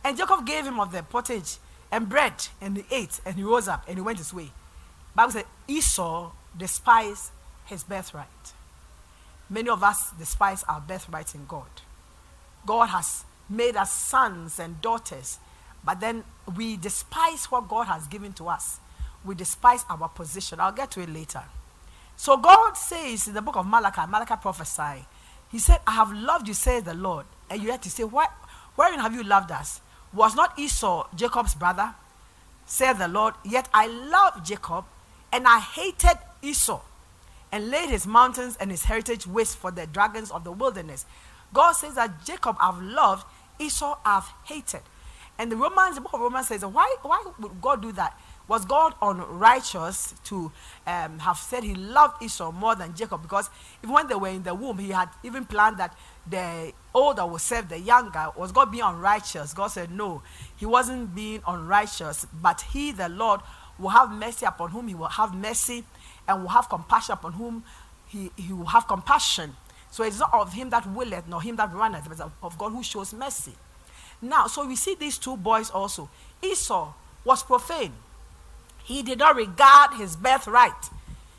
And 0.04 0.16
Jacob 0.16 0.46
gave 0.46 0.64
him 0.64 0.80
of 0.80 0.92
the 0.92 1.02
pottage 1.02 1.56
and 1.92 2.08
bread, 2.08 2.48
and 2.60 2.76
he 2.76 2.84
ate, 2.90 3.20
and 3.26 3.36
he 3.36 3.42
rose 3.42 3.68
up, 3.68 3.84
and 3.86 3.96
he 3.96 4.02
went 4.02 4.18
his 4.18 4.32
way. 4.32 4.50
Bible 5.14 5.32
said 5.32 5.44
Esau 5.66 6.30
despised 6.56 7.30
his 7.66 7.82
birthright. 7.82 8.26
Many 9.48 9.68
of 9.68 9.82
us 9.82 10.12
despise 10.18 10.62
our 10.68 10.80
birthright 10.80 11.34
in 11.34 11.44
God. 11.46 11.66
God 12.64 12.86
has 12.86 13.24
made 13.48 13.76
us 13.76 13.92
sons 13.92 14.60
and 14.60 14.80
daughters, 14.80 15.38
but 15.84 15.98
then 16.00 16.24
we 16.56 16.76
despise 16.76 17.46
what 17.46 17.68
God 17.68 17.84
has 17.84 18.06
given 18.06 18.32
to 18.34 18.48
us. 18.48 18.78
We 19.24 19.34
despise 19.34 19.84
our 19.90 20.08
position. 20.08 20.60
I'll 20.60 20.72
get 20.72 20.90
to 20.92 21.00
it 21.00 21.08
later. 21.08 21.42
So 22.16 22.36
God 22.36 22.76
says 22.76 23.26
in 23.26 23.34
the 23.34 23.42
book 23.42 23.56
of 23.56 23.66
Malachi, 23.66 24.02
Malachi 24.08 24.34
prophesied, 24.40 25.06
He 25.50 25.58
said, 25.58 25.80
I 25.86 25.92
have 25.92 26.12
loved 26.12 26.46
you, 26.46 26.54
says 26.54 26.84
the 26.84 26.94
Lord. 26.94 27.26
And 27.48 27.62
you 27.62 27.70
have 27.70 27.80
to 27.80 27.90
say, 27.90 28.04
Why, 28.04 28.28
Wherein 28.76 28.98
have 29.00 29.14
you 29.14 29.22
loved 29.22 29.50
us? 29.50 29.80
Was 30.12 30.34
not 30.34 30.58
Esau 30.58 31.06
Jacob's 31.14 31.54
brother? 31.54 31.94
Said 32.66 32.94
the 32.94 33.08
Lord, 33.08 33.34
Yet 33.44 33.68
I 33.72 33.86
loved 33.86 34.46
Jacob, 34.46 34.84
and 35.32 35.46
I 35.46 35.60
hated 35.60 36.18
Esau, 36.42 36.80
and 37.52 37.70
laid 37.70 37.90
his 37.90 38.06
mountains 38.06 38.56
and 38.60 38.70
his 38.70 38.84
heritage 38.84 39.26
waste 39.26 39.56
for 39.56 39.70
the 39.70 39.86
dragons 39.86 40.30
of 40.30 40.44
the 40.44 40.52
wilderness. 40.52 41.04
God 41.52 41.72
says 41.72 41.94
that 41.96 42.24
Jacob 42.24 42.56
I've 42.60 42.80
loved, 42.80 43.26
Esau 43.58 43.98
I've 44.04 44.28
hated. 44.44 44.82
And 45.38 45.50
the 45.50 45.56
Romans, 45.56 45.94
the 45.94 46.02
book 46.02 46.12
of 46.12 46.20
Romans 46.20 46.48
says, 46.48 46.64
why, 46.64 46.96
why 47.02 47.24
would 47.38 47.60
God 47.60 47.80
do 47.80 47.92
that? 47.92 48.18
Was 48.46 48.64
God 48.64 48.94
unrighteous 49.00 50.14
to 50.24 50.52
um, 50.86 51.18
have 51.20 51.38
said 51.38 51.62
he 51.62 51.74
loved 51.74 52.22
Esau 52.22 52.50
more 52.50 52.74
than 52.74 52.94
Jacob? 52.94 53.22
Because 53.22 53.48
even 53.82 53.94
when 53.94 54.06
they 54.08 54.16
were 54.16 54.28
in 54.28 54.42
the 54.42 54.54
womb, 54.54 54.78
he 54.78 54.90
had 54.90 55.08
even 55.22 55.44
planned 55.44 55.78
that 55.78 55.96
the 56.30 56.72
older 56.94 57.26
will 57.26 57.38
serve 57.38 57.68
the 57.68 57.78
younger. 57.78 58.28
Was 58.36 58.52
God 58.52 58.70
being 58.70 58.84
unrighteous? 58.84 59.52
God 59.52 59.68
said, 59.68 59.90
no, 59.90 60.22
he 60.56 60.66
wasn't 60.66 61.14
being 61.14 61.42
unrighteous, 61.46 62.26
but 62.42 62.60
he, 62.72 62.92
the 62.92 63.08
Lord, 63.08 63.40
will 63.78 63.90
have 63.90 64.10
mercy 64.10 64.46
upon 64.46 64.70
whom 64.70 64.88
he 64.88 64.94
will 64.94 65.08
have 65.08 65.34
mercy 65.34 65.84
and 66.28 66.42
will 66.42 66.50
have 66.50 66.68
compassion 66.68 67.14
upon 67.14 67.32
whom 67.32 67.64
he, 68.06 68.30
he 68.36 68.52
will 68.52 68.66
have 68.66 68.86
compassion. 68.86 69.56
So 69.90 70.04
it's 70.04 70.20
not 70.20 70.32
of 70.32 70.52
him 70.52 70.70
that 70.70 70.86
willeth, 70.86 71.26
nor 71.26 71.42
him 71.42 71.56
that 71.56 71.72
runneth, 71.74 72.08
but 72.08 72.30
of 72.42 72.58
God 72.58 72.70
who 72.70 72.82
shows 72.82 73.12
mercy. 73.12 73.52
Now, 74.22 74.46
so 74.46 74.66
we 74.66 74.76
see 74.76 74.94
these 74.94 75.18
two 75.18 75.36
boys 75.36 75.70
also. 75.70 76.08
Esau 76.42 76.92
was 77.24 77.42
profane. 77.42 77.92
He 78.84 79.02
did 79.02 79.18
not 79.18 79.36
regard 79.36 79.94
his 79.94 80.16
birthright. 80.16 80.90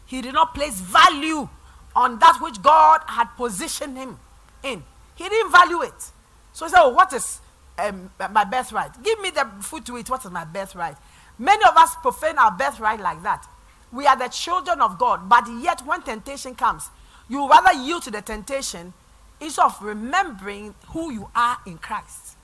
He 0.05 0.21
did 0.21 0.33
not 0.33 0.53
place 0.53 0.79
value 0.79 1.47
on 1.95 2.19
that 2.19 2.39
which 2.41 2.61
God 2.61 3.01
had 3.07 3.25
positioned 3.37 3.97
him 3.97 4.17
in. 4.63 4.83
He 5.15 5.27
didn't 5.27 5.51
value 5.51 5.81
it. 5.81 6.11
So 6.53 6.65
he 6.65 6.71
said, 6.71 6.81
oh, 6.81 6.89
What 6.89 7.13
is 7.13 7.39
um, 7.77 8.11
my 8.31 8.43
birthright? 8.43 9.01
Give 9.03 9.19
me 9.21 9.29
the 9.29 9.47
food 9.61 9.85
to 9.87 9.97
eat. 9.97 10.09
What 10.09 10.23
is 10.25 10.31
my 10.31 10.45
birthright? 10.45 10.95
Many 11.37 11.63
of 11.65 11.75
us 11.75 11.95
profane 12.01 12.37
our 12.37 12.51
birthright 12.51 12.99
like 12.99 13.23
that. 13.23 13.47
We 13.91 14.05
are 14.07 14.17
the 14.17 14.27
children 14.27 14.79
of 14.81 14.97
God, 14.97 15.27
but 15.27 15.45
yet 15.61 15.85
when 15.85 16.01
temptation 16.01 16.55
comes, 16.55 16.89
you 17.27 17.47
rather 17.49 17.73
yield 17.73 18.03
to 18.03 18.11
the 18.11 18.21
temptation 18.21 18.93
instead 19.39 19.65
of 19.65 19.81
remembering 19.81 20.75
who 20.89 21.11
you 21.11 21.29
are 21.35 21.57
in 21.65 21.77
Christ. 21.77 22.37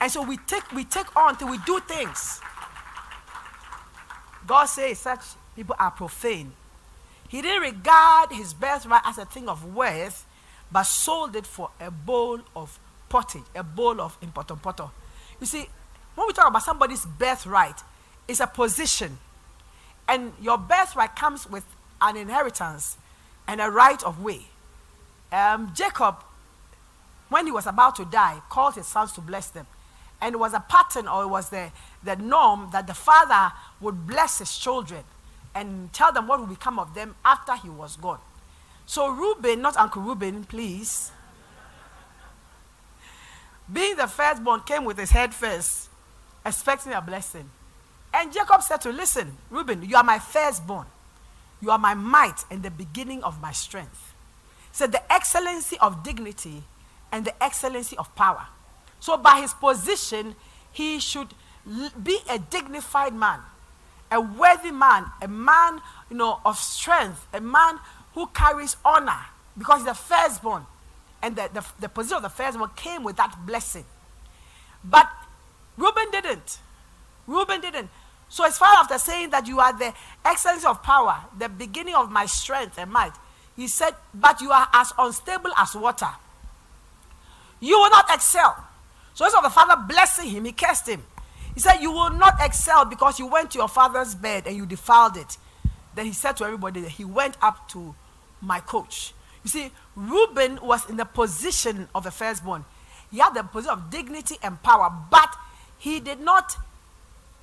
And 0.00 0.10
so 0.10 0.22
we 0.22 0.36
take 0.36 0.70
we 0.72 0.84
take 0.84 1.14
on 1.16 1.36
till 1.36 1.48
we 1.48 1.58
do 1.58 1.80
things. 1.80 2.40
God 4.46 4.66
says 4.66 4.98
such 4.98 5.20
people 5.54 5.76
are 5.78 5.90
profane. 5.90 6.52
He 7.28 7.40
didn't 7.40 7.62
regard 7.62 8.32
his 8.32 8.52
birthright 8.52 9.02
as 9.04 9.18
a 9.18 9.24
thing 9.24 9.48
of 9.48 9.74
worth, 9.74 10.26
but 10.72 10.84
sold 10.84 11.36
it 11.36 11.46
for 11.46 11.70
a 11.80 11.90
bowl 11.90 12.40
of 12.56 12.78
pottage, 13.08 13.42
a 13.54 13.62
bowl 13.62 14.00
of 14.00 14.16
important 14.22 14.62
potter. 14.62 14.88
You 15.38 15.46
see, 15.46 15.66
when 16.14 16.26
we 16.26 16.32
talk 16.32 16.48
about 16.48 16.62
somebody's 16.62 17.04
birthright, 17.04 17.80
it's 18.26 18.40
a 18.40 18.46
position. 18.46 19.18
And 20.08 20.32
your 20.40 20.58
birthright 20.58 21.14
comes 21.14 21.48
with 21.48 21.64
an 22.00 22.16
inheritance 22.16 22.96
and 23.46 23.60
a 23.60 23.70
right 23.70 24.02
of 24.02 24.22
way. 24.22 24.40
Um, 25.30 25.72
Jacob, 25.74 26.16
when 27.28 27.46
he 27.46 27.52
was 27.52 27.66
about 27.66 27.96
to 27.96 28.04
die, 28.04 28.40
called 28.50 28.74
his 28.74 28.86
sons 28.86 29.12
to 29.12 29.20
bless 29.20 29.48
them. 29.48 29.66
And 30.20 30.34
it 30.34 30.38
was 30.38 30.54
a 30.54 30.60
pattern 30.60 31.08
or 31.08 31.24
it 31.24 31.28
was 31.28 31.48
the, 31.50 31.70
the 32.04 32.16
norm 32.16 32.68
that 32.72 32.86
the 32.86 32.94
father 32.94 33.54
would 33.80 34.06
bless 34.06 34.38
his 34.38 34.56
children 34.56 35.02
and 35.54 35.92
tell 35.92 36.12
them 36.12 36.28
what 36.28 36.40
would 36.40 36.48
become 36.48 36.78
of 36.78 36.94
them 36.94 37.14
after 37.24 37.56
he 37.56 37.68
was 37.68 37.96
gone. 37.96 38.20
So 38.86 39.08
Reuben, 39.10 39.62
not 39.62 39.76
Uncle 39.76 40.02
Reuben, 40.02 40.44
please. 40.44 41.10
Being 43.72 43.96
the 43.96 44.06
firstborn, 44.06 44.60
came 44.60 44.84
with 44.84 44.98
his 44.98 45.10
head 45.10 45.32
first, 45.32 45.88
expecting 46.44 46.92
a 46.92 47.00
blessing. 47.00 47.48
And 48.12 48.32
Jacob 48.32 48.62
said 48.62 48.80
to 48.82 48.90
Listen, 48.92 49.36
Reuben, 49.50 49.82
you 49.82 49.96
are 49.96 50.04
my 50.04 50.18
firstborn. 50.18 50.86
You 51.60 51.70
are 51.70 51.78
my 51.78 51.94
might 51.94 52.44
and 52.50 52.62
the 52.62 52.70
beginning 52.70 53.22
of 53.22 53.40
my 53.40 53.52
strength. 53.52 54.14
Said 54.72 54.92
so 54.92 54.98
the 54.98 55.12
excellency 55.12 55.78
of 55.78 56.02
dignity 56.02 56.64
and 57.12 57.24
the 57.24 57.42
excellency 57.42 57.96
of 57.96 58.14
power. 58.14 58.46
So 59.00 59.16
by 59.16 59.40
his 59.40 59.54
position, 59.54 60.34
he 60.72 60.98
should 60.98 61.34
be 62.02 62.18
a 62.28 62.38
dignified 62.38 63.14
man, 63.14 63.40
a 64.10 64.20
worthy 64.20 64.72
man, 64.72 65.06
a 65.20 65.28
man, 65.28 65.80
you 66.10 66.16
know, 66.16 66.40
of 66.44 66.58
strength, 66.58 67.26
a 67.32 67.40
man 67.40 67.78
who 68.14 68.26
carries 68.28 68.76
honor 68.84 69.26
because 69.56 69.78
he's 69.80 69.86
the 69.86 69.94
firstborn. 69.94 70.66
And 71.22 71.36
the, 71.36 71.48
the, 71.52 71.64
the 71.80 71.88
position 71.88 72.16
of 72.16 72.22
the 72.22 72.28
firstborn 72.28 72.70
came 72.74 73.04
with 73.04 73.16
that 73.16 73.36
blessing. 73.46 73.84
But 74.84 75.08
Reuben 75.76 76.10
didn't. 76.10 76.58
Reuben 77.26 77.60
didn't. 77.60 77.88
So 78.28 78.44
as 78.44 78.58
far 78.58 78.74
after 78.76 78.98
saying 78.98 79.30
that 79.30 79.46
you 79.46 79.60
are 79.60 79.76
the 79.76 79.92
excellence 80.24 80.64
of 80.64 80.82
power, 80.82 81.20
the 81.38 81.48
beginning 81.48 81.94
of 81.94 82.10
my 82.10 82.26
strength 82.26 82.78
and 82.78 82.90
might, 82.90 83.12
he 83.56 83.68
said, 83.68 83.94
but 84.14 84.40
you 84.40 84.50
are 84.50 84.66
as 84.72 84.92
unstable 84.98 85.52
as 85.56 85.74
water. 85.74 86.08
You 87.60 87.78
will 87.78 87.90
not 87.90 88.06
excel. 88.12 88.56
So 89.14 89.24
instead 89.24 89.38
of 89.38 89.44
the 89.44 89.50
father 89.50 89.82
blessing 89.86 90.28
him, 90.30 90.44
he 90.46 90.52
cursed 90.52 90.88
him. 90.88 91.02
He 91.54 91.60
said, 91.60 91.78
You 91.78 91.92
will 91.92 92.10
not 92.10 92.36
excel 92.40 92.84
because 92.84 93.18
you 93.18 93.26
went 93.26 93.50
to 93.52 93.58
your 93.58 93.68
father's 93.68 94.14
bed 94.14 94.46
and 94.46 94.56
you 94.56 94.66
defiled 94.66 95.16
it. 95.16 95.36
Then 95.94 96.06
he 96.06 96.12
said 96.12 96.36
to 96.38 96.44
everybody 96.44 96.80
that 96.80 96.90
he 96.90 97.04
went 97.04 97.36
up 97.42 97.68
to 97.70 97.94
my 98.42 98.60
coach. 98.60 99.14
You 99.44 99.50
see, 99.50 99.70
Reuben 99.96 100.58
was 100.62 100.88
in 100.90 100.96
the 100.96 101.04
position 101.04 101.88
of 101.94 102.04
the 102.04 102.10
firstborn. 102.10 102.64
He 103.10 103.18
had 103.18 103.34
the 103.34 103.42
position 103.42 103.72
of 103.72 103.90
dignity 103.90 104.36
and 104.42 104.62
power, 104.62 104.92
but 105.10 105.34
he 105.78 106.00
did 106.00 106.20
not 106.20 106.56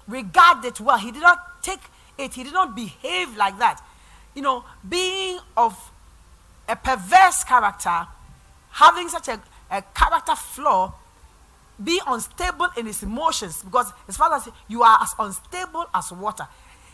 regard 0.07 0.63
it 0.65 0.79
well. 0.79 0.97
He 0.97 1.11
did 1.11 1.21
not 1.21 1.63
take 1.63 1.81
it, 2.17 2.33
he 2.33 2.43
did 2.43 2.53
not 2.53 2.75
behave 2.75 3.35
like 3.37 3.57
that. 3.59 3.81
You 4.35 4.41
know, 4.41 4.63
being 4.87 5.39
of 5.57 5.91
a 6.67 6.75
perverse 6.75 7.43
character, 7.43 8.07
having 8.71 9.09
such 9.09 9.27
a, 9.27 9.41
a 9.71 9.81
character 9.81 10.35
flaw, 10.35 10.93
be 11.83 11.99
unstable 12.05 12.67
in 12.77 12.85
his 12.85 13.03
emotions 13.03 13.63
because 13.63 13.91
as 14.07 14.17
far 14.17 14.33
as 14.33 14.49
You 14.67 14.83
are 14.83 14.99
as 15.01 15.15
unstable 15.17 15.85
as 15.93 16.11
water. 16.11 16.47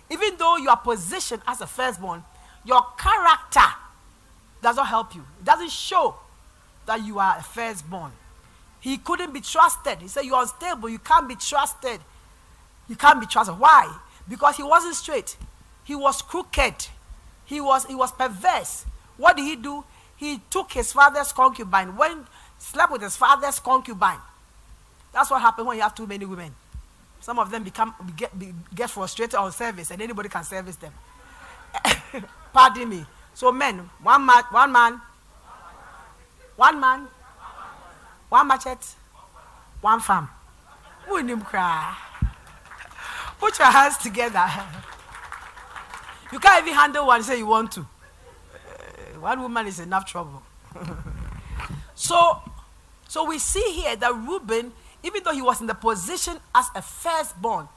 Even 0.10 0.38
though 0.38 0.58
you 0.58 0.70
are 0.70 0.78
positioned 0.78 1.42
as 1.48 1.62
a 1.62 1.68
firstborn, 1.68 2.24
your 2.64 2.86
character 2.98 3.75
does 4.66 4.78
not 4.78 4.88
help 4.88 5.14
you. 5.14 5.22
It 5.40 5.46
doesn't 5.46 5.70
show 5.70 6.16
that 6.88 7.06
you 7.06 7.20
are 7.20 7.38
a 7.38 7.44
firstborn. 7.44 8.12
He 8.80 8.98
couldn't 8.98 9.32
be 9.32 9.40
trusted. 9.40 10.00
He 10.00 10.08
said, 10.08 10.26
You're 10.26 10.42
unstable. 10.42 10.90
You 10.90 10.98
can't 10.98 11.28
be 11.28 11.36
trusted. 11.36 12.00
You 12.88 12.96
can't 12.96 13.20
be 13.20 13.28
trusted. 13.28 13.60
Why? 13.60 13.96
Because 14.28 14.58
he 14.58 14.64
wasn't 14.64 14.96
straight. 14.96 15.38
He 15.84 15.96
was 15.96 16.24
crooked. 16.24 16.88
He 17.46 17.62
was, 17.62 17.86
he 17.86 17.94
was 17.94 18.12
perverse. 18.12 18.86
What 19.18 19.38
did 19.38 19.44
he 19.44 19.56
do? 19.56 19.84
He 20.18 20.42
took 20.50 20.72
his 20.72 20.92
father's 20.92 21.32
concubine, 21.32 21.96
went, 21.96 22.26
slept 22.58 22.92
with 22.92 23.04
his 23.04 23.16
father's 23.16 23.60
concubine. 23.60 24.20
That's 25.14 25.30
what 25.30 25.42
happens 25.42 25.68
when 25.68 25.78
you 25.78 25.84
have 25.84 25.94
too 25.94 26.08
many 26.08 26.26
women. 26.26 26.56
Some 27.22 27.38
of 27.38 27.52
them 27.52 27.64
become 27.64 27.94
get, 28.18 28.32
get 28.74 28.90
frustrated 28.90 29.36
on 29.36 29.52
service, 29.52 29.92
and 29.92 30.02
anybody 30.02 30.30
can 30.30 30.44
service 30.44 30.76
them. 30.78 30.94
Pardon 32.54 32.90
me. 32.90 33.06
So 33.36 33.52
men, 33.52 33.90
one 34.02 34.26
man, 34.26 34.44
one 34.50 34.72
man, 34.72 35.02
one 36.56 36.80
man, 36.80 37.08
one 38.30 38.48
machete, 38.48 38.96
one 39.82 40.00
farm. 40.00 40.30
Wouldn't 41.10 41.30
him 41.30 41.42
cry? 41.42 41.98
Put 43.38 43.60
your 43.60 43.68
hands 43.68 43.98
together. 43.98 44.50
You 46.32 46.40
can't 46.40 46.66
even 46.66 46.78
handle 46.78 47.08
one. 47.08 47.22
Say 47.24 47.38
you 47.40 47.46
want 47.46 47.74
to. 47.74 47.82
Uh, 47.82 49.20
one 49.20 49.42
woman 49.42 49.68
is 49.68 49.82
enough 49.82 50.06
trouble. 50.06 50.42
so, 51.96 52.42
so 53.10 53.26
we 53.26 53.38
see 53.38 53.74
here 53.74 53.98
that 53.98 54.16
Reuben, 54.16 54.72
even 55.04 55.24
though 55.26 55.34
he 55.34 55.42
was 55.42 55.60
in 55.60 55.68
the 55.68 55.74
position 55.76 56.38
as 56.56 56.68
a 56.74 56.82
firstborn, 56.82 57.68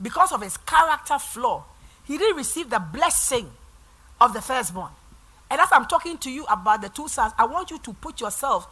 because 0.00 0.30
of 0.30 0.42
his 0.42 0.58
character 0.58 1.18
flaw, 1.18 1.64
he 2.04 2.18
didn't 2.18 2.36
receive 2.36 2.68
the 2.68 2.78
blessing 2.78 3.50
of 4.20 4.34
the 4.34 4.42
firstborn. 4.42 4.90
And 5.50 5.60
as 5.60 5.68
I'm 5.70 5.86
talking 5.86 6.18
to 6.18 6.30
you 6.30 6.44
about 6.46 6.82
the 6.82 6.88
two 6.88 7.08
sons, 7.08 7.32
I 7.38 7.46
want 7.46 7.70
you 7.70 7.78
to 7.78 7.92
put 7.94 8.20
yourself 8.20 8.66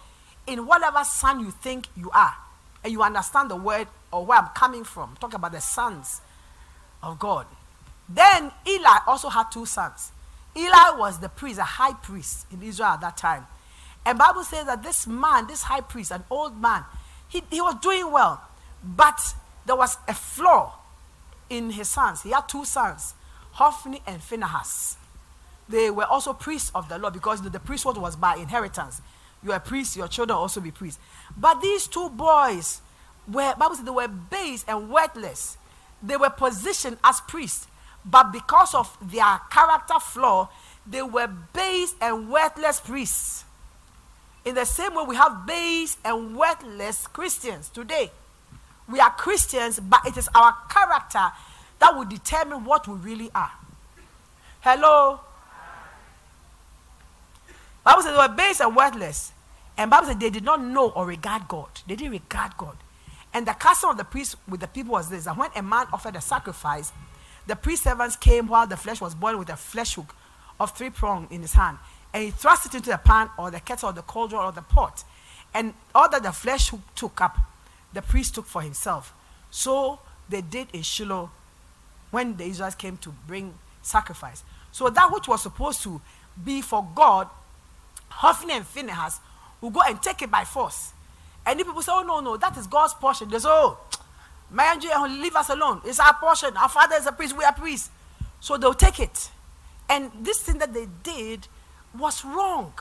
in 0.46 0.66
whatever 0.66 1.02
son 1.04 1.40
you 1.40 1.50
think 1.50 1.88
you 1.96 2.10
are. 2.10 2.34
And 2.82 2.92
you 2.92 3.02
understand 3.02 3.50
the 3.50 3.56
word 3.56 3.88
or 4.12 4.26
where 4.26 4.38
I'm 4.38 4.48
coming 4.48 4.84
from. 4.84 5.16
Talk 5.20 5.34
about 5.34 5.52
the 5.52 5.60
sons 5.60 6.20
of 7.02 7.18
God. 7.18 7.46
Then 8.08 8.50
Eli 8.66 8.98
also 9.06 9.28
had 9.28 9.50
two 9.50 9.66
sons. 9.66 10.12
Eli 10.56 10.90
was 10.98 11.18
the 11.20 11.28
priest, 11.28 11.58
a 11.58 11.64
high 11.64 11.94
priest 11.94 12.46
in 12.52 12.62
Israel 12.62 12.90
at 12.90 13.00
that 13.00 13.16
time. 13.16 13.46
And 14.06 14.18
Bible 14.18 14.44
says 14.44 14.66
that 14.66 14.82
this 14.82 15.06
man, 15.06 15.46
this 15.46 15.62
high 15.62 15.80
priest, 15.80 16.10
an 16.10 16.24
old 16.30 16.60
man, 16.60 16.84
he, 17.28 17.42
he 17.50 17.60
was 17.60 17.76
doing 17.80 18.12
well. 18.12 18.42
But 18.82 19.20
there 19.64 19.76
was 19.76 19.96
a 20.06 20.14
flaw 20.14 20.74
in 21.48 21.70
his 21.70 21.88
sons. 21.88 22.22
He 22.22 22.30
had 22.30 22.48
two 22.48 22.64
sons, 22.64 23.14
Hophni 23.52 24.02
and 24.06 24.22
Phinehas. 24.22 24.96
They 25.68 25.90
were 25.90 26.04
also 26.04 26.32
priests 26.32 26.70
of 26.74 26.88
the 26.88 26.98
Lord 26.98 27.14
because 27.14 27.42
the 27.42 27.60
priesthood 27.60 27.96
was 27.96 28.16
by 28.16 28.36
inheritance. 28.36 29.00
You 29.42 29.52
are 29.52 29.56
a 29.56 29.60
priest, 29.60 29.96
your 29.96 30.08
children 30.08 30.38
also 30.38 30.60
be 30.60 30.70
priests. 30.70 31.00
But 31.36 31.60
these 31.60 31.86
two 31.86 32.08
boys 32.10 32.80
were, 33.26 33.54
Bible 33.58 33.76
says 33.76 33.84
they 33.84 33.90
were 33.90 34.08
base 34.08 34.64
and 34.66 34.90
worthless. 34.90 35.58
They 36.02 36.16
were 36.16 36.30
positioned 36.30 36.98
as 37.02 37.20
priests, 37.22 37.66
but 38.04 38.32
because 38.32 38.74
of 38.74 38.96
their 39.00 39.40
character 39.50 39.98
flaw, 40.00 40.50
they 40.86 41.02
were 41.02 41.28
base 41.52 41.94
and 42.00 42.30
worthless 42.30 42.80
priests. 42.80 43.44
In 44.44 44.54
the 44.54 44.66
same 44.66 44.94
way, 44.94 45.04
we 45.06 45.16
have 45.16 45.46
base 45.46 45.96
and 46.04 46.36
worthless 46.36 47.06
Christians 47.06 47.70
today. 47.70 48.10
We 48.86 49.00
are 49.00 49.10
Christians, 49.10 49.80
but 49.80 50.00
it 50.06 50.18
is 50.18 50.28
our 50.34 50.54
character 50.68 51.32
that 51.78 51.96
will 51.96 52.04
determine 52.04 52.64
what 52.66 52.86
we 52.86 52.96
really 52.96 53.30
are. 53.34 53.52
Hello? 54.60 55.20
Bible 57.84 58.02
says 58.02 58.12
they 58.12 58.18
were 58.18 58.34
base 58.34 58.60
and 58.60 58.74
worthless. 58.74 59.32
And 59.76 59.90
Bible 59.90 60.06
says 60.06 60.16
they 60.16 60.30
did 60.30 60.44
not 60.44 60.62
know 60.62 60.90
or 60.90 61.06
regard 61.06 61.48
God. 61.48 61.68
They 61.86 61.96
didn't 61.96 62.12
regard 62.12 62.56
God. 62.56 62.76
And 63.32 63.46
the 63.46 63.52
custom 63.52 63.90
of 63.90 63.96
the 63.96 64.04
priest 64.04 64.36
with 64.48 64.60
the 64.60 64.68
people 64.68 64.92
was 64.92 65.10
this 65.10 65.24
that 65.24 65.36
when 65.36 65.50
a 65.56 65.62
man 65.62 65.86
offered 65.92 66.16
a 66.16 66.20
sacrifice, 66.20 66.92
the 67.46 67.56
priest 67.56 67.82
servants 67.82 68.16
came 68.16 68.46
while 68.46 68.66
the 68.66 68.76
flesh 68.76 69.00
was 69.00 69.14
boiling 69.14 69.38
with 69.38 69.50
a 69.50 69.56
flesh 69.56 69.94
hook 69.96 70.14
of 70.58 70.70
three 70.70 70.90
prong 70.90 71.28
in 71.30 71.42
his 71.42 71.52
hand. 71.52 71.78
And 72.12 72.22
he 72.22 72.30
thrust 72.30 72.66
it 72.66 72.74
into 72.74 72.90
the 72.90 72.98
pan 72.98 73.28
or 73.36 73.50
the 73.50 73.60
kettle 73.60 73.90
or 73.90 73.92
the 73.92 74.02
cauldron 74.02 74.40
or 74.40 74.52
the 74.52 74.62
pot. 74.62 75.04
And 75.52 75.74
all 75.94 76.08
that 76.08 76.22
the 76.22 76.32
flesh 76.32 76.70
hook 76.70 76.80
took 76.94 77.20
up, 77.20 77.36
the 77.92 78.02
priest 78.02 78.36
took 78.36 78.46
for 78.46 78.62
himself. 78.62 79.12
So 79.50 79.98
they 80.28 80.40
did 80.40 80.68
in 80.72 80.82
Shiloh 80.82 81.30
when 82.10 82.36
the 82.36 82.44
Israelites 82.44 82.76
came 82.76 82.96
to 82.98 83.12
bring 83.26 83.54
sacrifice. 83.82 84.44
So 84.70 84.88
that 84.90 85.12
which 85.12 85.26
was 85.26 85.42
supposed 85.42 85.82
to 85.82 86.00
be 86.42 86.60
for 86.60 86.86
God, 86.94 87.28
Hophni 88.16 88.54
and 88.54 88.66
Phinehas 88.66 89.20
will 89.60 89.70
go 89.70 89.82
and 89.86 90.00
take 90.02 90.22
it 90.22 90.30
by 90.30 90.44
force. 90.44 90.92
And 91.46 91.60
the 91.60 91.64
people 91.64 91.82
say, 91.82 91.92
oh, 91.94 92.02
no, 92.02 92.20
no, 92.20 92.36
that 92.36 92.56
is 92.56 92.66
God's 92.66 92.94
portion. 92.94 93.28
They 93.28 93.38
say, 93.38 93.48
oh, 93.48 93.78
man, 94.50 94.80
eh, 94.84 95.06
leave 95.20 95.36
us 95.36 95.50
alone. 95.50 95.80
It's 95.84 96.00
our 96.00 96.14
portion. 96.14 96.56
Our 96.56 96.68
father 96.68 96.96
is 96.96 97.06
a 97.06 97.12
priest. 97.12 97.36
We 97.36 97.44
are 97.44 97.52
priests. 97.52 97.90
So 98.40 98.56
they'll 98.56 98.74
take 98.74 99.00
it. 99.00 99.30
And 99.88 100.10
this 100.22 100.40
thing 100.42 100.58
that 100.58 100.72
they 100.72 100.86
did 101.02 101.46
was 101.98 102.24
wrong. 102.24 102.72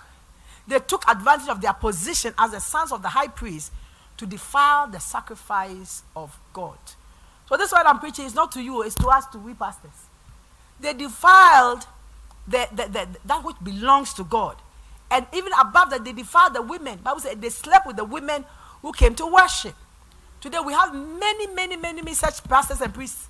They 0.67 0.80
took 0.80 1.04
advantage 1.10 1.50
of 1.50 1.62
their 1.62 1.74
position 1.74 2.34
as 2.38 2.52
the 2.52 2.60
sons 2.60 2.91
of 2.91 3.02
the 3.02 3.10
high 3.10 3.28
priest 3.28 3.72
to 4.17 4.26
defile 4.26 4.88
the 4.88 5.00
sacrifice 5.00 6.04
of 6.15 6.38
God. 6.54 6.78
So 7.50 7.58
this 7.58 7.67
is 7.67 7.74
what 7.74 7.86
I'm 7.86 8.00
preaching. 8.00 8.26
It's 8.26 8.36
not 8.36 8.52
to 8.54 8.62
you, 8.62 8.82
it's 8.84 8.96
to 8.96 9.08
us, 9.08 9.26
to 9.28 9.38
we 9.39 9.54
pastors. 9.54 9.91
They 10.80 10.93
defiled 10.93 11.86
the, 12.48 12.67
the, 12.72 12.84
the, 12.88 13.08
that 13.26 13.43
which 13.43 13.58
belongs 13.63 14.13
to 14.13 14.24
God. 14.24 14.56
And 15.13 15.28
even 15.32 15.52
above 15.62 15.91
that, 15.91 16.04
they 16.04 16.12
defiled 16.12 16.56
the 16.56 16.62
women. 16.63 16.97
Bible 16.97 17.19
said 17.19 17.39
they 17.39 17.49
slept 17.49 17.86
with 17.86 17.95
the 17.97 18.04
women 18.04 18.43
who 18.82 18.91
came 18.91 19.13
to 19.13 19.28
worship. 19.28 19.76
Today 20.41 20.58
we 20.65 20.73
have 20.73 20.91
many, 20.93 21.45
many, 21.54 21.78
many, 21.78 22.02
many 22.02 22.15
such 22.15 22.43
pastors 22.45 22.82
and 22.82 22.91
priests 22.91 23.28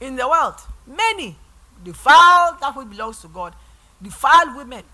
in 0.00 0.14
the 0.14 0.28
world. 0.28 0.54
Many 0.86 1.36
defile 1.84 2.56
that 2.60 2.72
which 2.76 2.88
belongs 2.88 3.20
to 3.22 3.28
God. 3.28 3.52
Defile 4.00 4.56
women. 4.56 4.84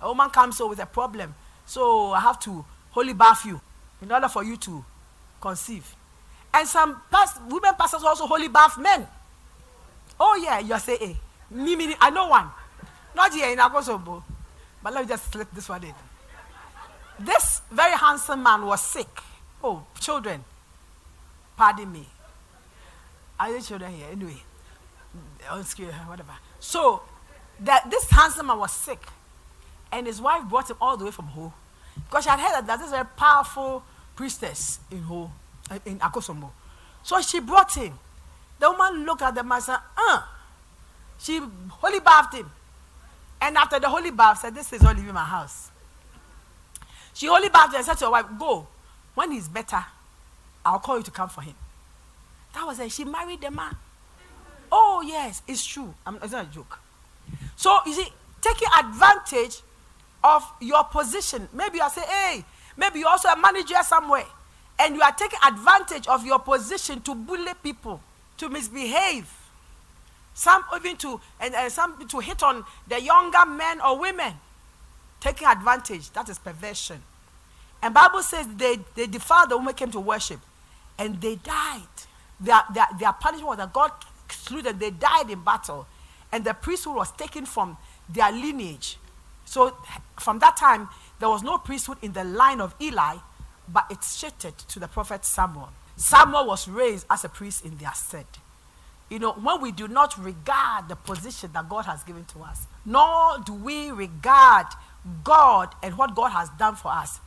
A 0.00 0.08
woman 0.08 0.30
comes 0.30 0.58
over 0.58 0.70
with 0.70 0.78
a 0.80 0.86
problem. 0.86 1.34
So 1.66 2.12
I 2.12 2.20
have 2.20 2.40
to 2.40 2.64
holy 2.90 3.12
bath 3.12 3.44
you 3.44 3.60
in 4.00 4.10
order 4.10 4.28
for 4.28 4.42
you 4.42 4.56
to 4.56 4.82
conceive. 5.42 5.94
And 6.54 6.66
some 6.66 6.98
past, 7.10 7.42
women 7.46 7.74
pastors 7.78 8.02
also 8.02 8.26
holy 8.26 8.48
bath 8.48 8.78
men. 8.78 9.06
Oh 10.18 10.40
yeah, 10.42 10.60
you're 10.60 10.78
saying, 10.78 10.98
eh. 11.02 11.14
me, 11.50 11.76
me, 11.76 11.94
I 12.00 12.08
know 12.08 12.28
one. 12.28 12.48
Not 13.14 13.34
here 13.34 13.50
in 13.50 13.58
Akosombo. 13.58 14.22
But 14.86 14.94
let 14.94 15.02
me 15.02 15.08
just 15.08 15.32
slip 15.32 15.50
this 15.50 15.68
one 15.68 15.82
in. 15.82 15.94
This 17.18 17.60
very 17.72 17.96
handsome 17.96 18.40
man 18.40 18.64
was 18.64 18.80
sick. 18.80 19.08
Oh, 19.64 19.84
children, 19.98 20.44
pardon 21.56 21.90
me. 21.90 22.06
Are 23.40 23.52
the 23.52 23.60
children 23.60 23.92
here? 23.92 24.06
Anyway, 24.12 24.36
whatever. 26.06 26.34
So, 26.60 27.02
that 27.58 27.90
this 27.90 28.08
handsome 28.10 28.46
man 28.46 28.60
was 28.60 28.70
sick, 28.70 29.02
and 29.90 30.06
his 30.06 30.20
wife 30.20 30.48
brought 30.48 30.70
him 30.70 30.76
all 30.80 30.96
the 30.96 31.06
way 31.06 31.10
from 31.10 31.24
Ho, 31.24 31.52
because 32.08 32.22
she 32.22 32.30
had 32.30 32.38
heard 32.38 32.64
that 32.68 32.78
there's 32.78 32.92
a 32.92 33.04
powerful 33.16 33.82
priestess 34.14 34.78
in 34.92 35.02
Ho, 35.02 35.32
in 35.84 35.98
Akosombo. 35.98 36.52
So 37.02 37.20
she 37.22 37.40
brought 37.40 37.74
him. 37.74 37.98
The 38.60 38.70
woman 38.70 39.04
looked 39.04 39.22
at 39.22 39.34
the 39.34 39.42
man 39.42 39.56
and 39.56 39.64
said, 39.64 39.78
uh. 39.98 40.22
She 41.18 41.40
holy 41.70 41.98
bathed 41.98 42.34
him. 42.34 42.52
And 43.40 43.56
after 43.56 43.78
the 43.78 43.88
holy 43.88 44.10
bath, 44.10 44.40
said, 44.40 44.54
This 44.54 44.72
is 44.72 44.84
all 44.84 44.94
leaving 44.94 45.14
my 45.14 45.24
house. 45.24 45.70
She 47.14 47.26
holy 47.26 47.48
bathed 47.48 47.74
and 47.74 47.84
said 47.84 47.94
to 47.98 48.06
her 48.06 48.10
wife, 48.10 48.26
Go. 48.38 48.66
When 49.14 49.32
he's 49.32 49.48
better, 49.48 49.82
I'll 50.64 50.78
call 50.78 50.98
you 50.98 51.02
to 51.04 51.10
come 51.10 51.28
for 51.28 51.40
him. 51.40 51.54
That 52.54 52.66
was 52.66 52.78
it. 52.80 52.92
She 52.92 53.04
married 53.04 53.40
the 53.40 53.50
man. 53.50 53.76
Oh, 54.70 55.02
yes, 55.06 55.42
it's 55.46 55.64
true. 55.64 55.94
I'm, 56.04 56.16
it's 56.16 56.32
not 56.32 56.46
a 56.46 56.50
joke. 56.50 56.78
So, 57.56 57.78
you 57.86 57.92
see, 57.94 58.08
taking 58.40 58.68
advantage 58.78 59.60
of 60.22 60.42
your 60.60 60.84
position. 60.84 61.48
Maybe 61.52 61.78
you 61.78 61.88
say, 61.90 62.02
hey, 62.02 62.44
maybe 62.76 63.00
you're 63.00 63.08
also 63.08 63.28
a 63.28 63.38
manager 63.38 63.76
somewhere. 63.82 64.26
And 64.78 64.94
you 64.94 65.02
are 65.02 65.12
taking 65.12 65.38
advantage 65.46 66.06
of 66.08 66.26
your 66.26 66.38
position 66.38 67.00
to 67.02 67.14
bully 67.14 67.52
people, 67.62 68.00
to 68.38 68.48
misbehave 68.48 69.32
some 70.36 70.62
even 70.76 70.98
to 70.98 71.18
and, 71.40 71.54
and 71.54 71.72
some 71.72 72.06
to 72.08 72.18
hit 72.18 72.42
on 72.42 72.62
the 72.88 73.00
younger 73.00 73.46
men 73.46 73.80
or 73.80 73.98
women 73.98 74.34
taking 75.18 75.48
advantage. 75.48 76.10
That 76.10 76.28
is 76.28 76.38
perversion. 76.38 77.02
And 77.82 77.94
bible 77.94 78.22
says 78.22 78.46
they 78.54 78.78
they 78.94 79.06
defiled 79.06 79.48
the 79.48 79.56
woman 79.56 79.72
came 79.72 79.90
to 79.92 80.00
worship 80.00 80.38
and 80.98 81.18
they 81.22 81.36
died. 81.36 81.80
Their, 82.38 82.60
their, 82.74 82.86
their 83.00 83.12
punishment 83.14 83.48
was 83.48 83.56
that 83.56 83.72
god 83.72 83.92
slew 84.28 84.60
them. 84.60 84.78
They 84.78 84.90
died 84.90 85.30
in 85.30 85.42
battle 85.42 85.86
and 86.30 86.44
the 86.44 86.52
priesthood 86.52 86.96
was 86.96 87.12
taken 87.12 87.46
from 87.46 87.78
their 88.06 88.30
lineage. 88.30 88.98
So 89.46 89.74
from 90.20 90.38
that 90.40 90.58
time 90.58 90.90
there 91.18 91.30
was 91.30 91.42
no 91.42 91.56
priesthood 91.56 91.96
in 92.02 92.12
the 92.12 92.24
line 92.24 92.60
of 92.60 92.74
eli 92.78 93.16
but 93.72 93.86
it 93.90 94.04
shifted 94.04 94.58
to 94.58 94.78
the 94.78 94.86
prophet 94.86 95.24
samuel. 95.24 95.70
Samuel 95.96 96.46
was 96.46 96.68
raised 96.68 97.06
as 97.08 97.24
a 97.24 97.30
priest 97.30 97.64
in 97.64 97.78
their 97.78 97.94
stead 97.94 98.26
you 99.08 99.18
know, 99.18 99.32
when 99.32 99.60
we 99.60 99.70
do 99.70 99.86
not 99.86 100.18
regard 100.22 100.88
the 100.88 100.96
position 100.96 101.50
that 101.52 101.68
God 101.68 101.84
has 101.84 102.02
given 102.02 102.24
to 102.26 102.40
us, 102.40 102.66
nor 102.84 103.38
do 103.44 103.54
we 103.54 103.90
regard 103.90 104.66
God 105.22 105.74
and 105.82 105.96
what 105.96 106.14
God 106.14 106.30
has 106.30 106.48
done 106.58 106.74
for 106.74 106.90
us, 106.90 107.20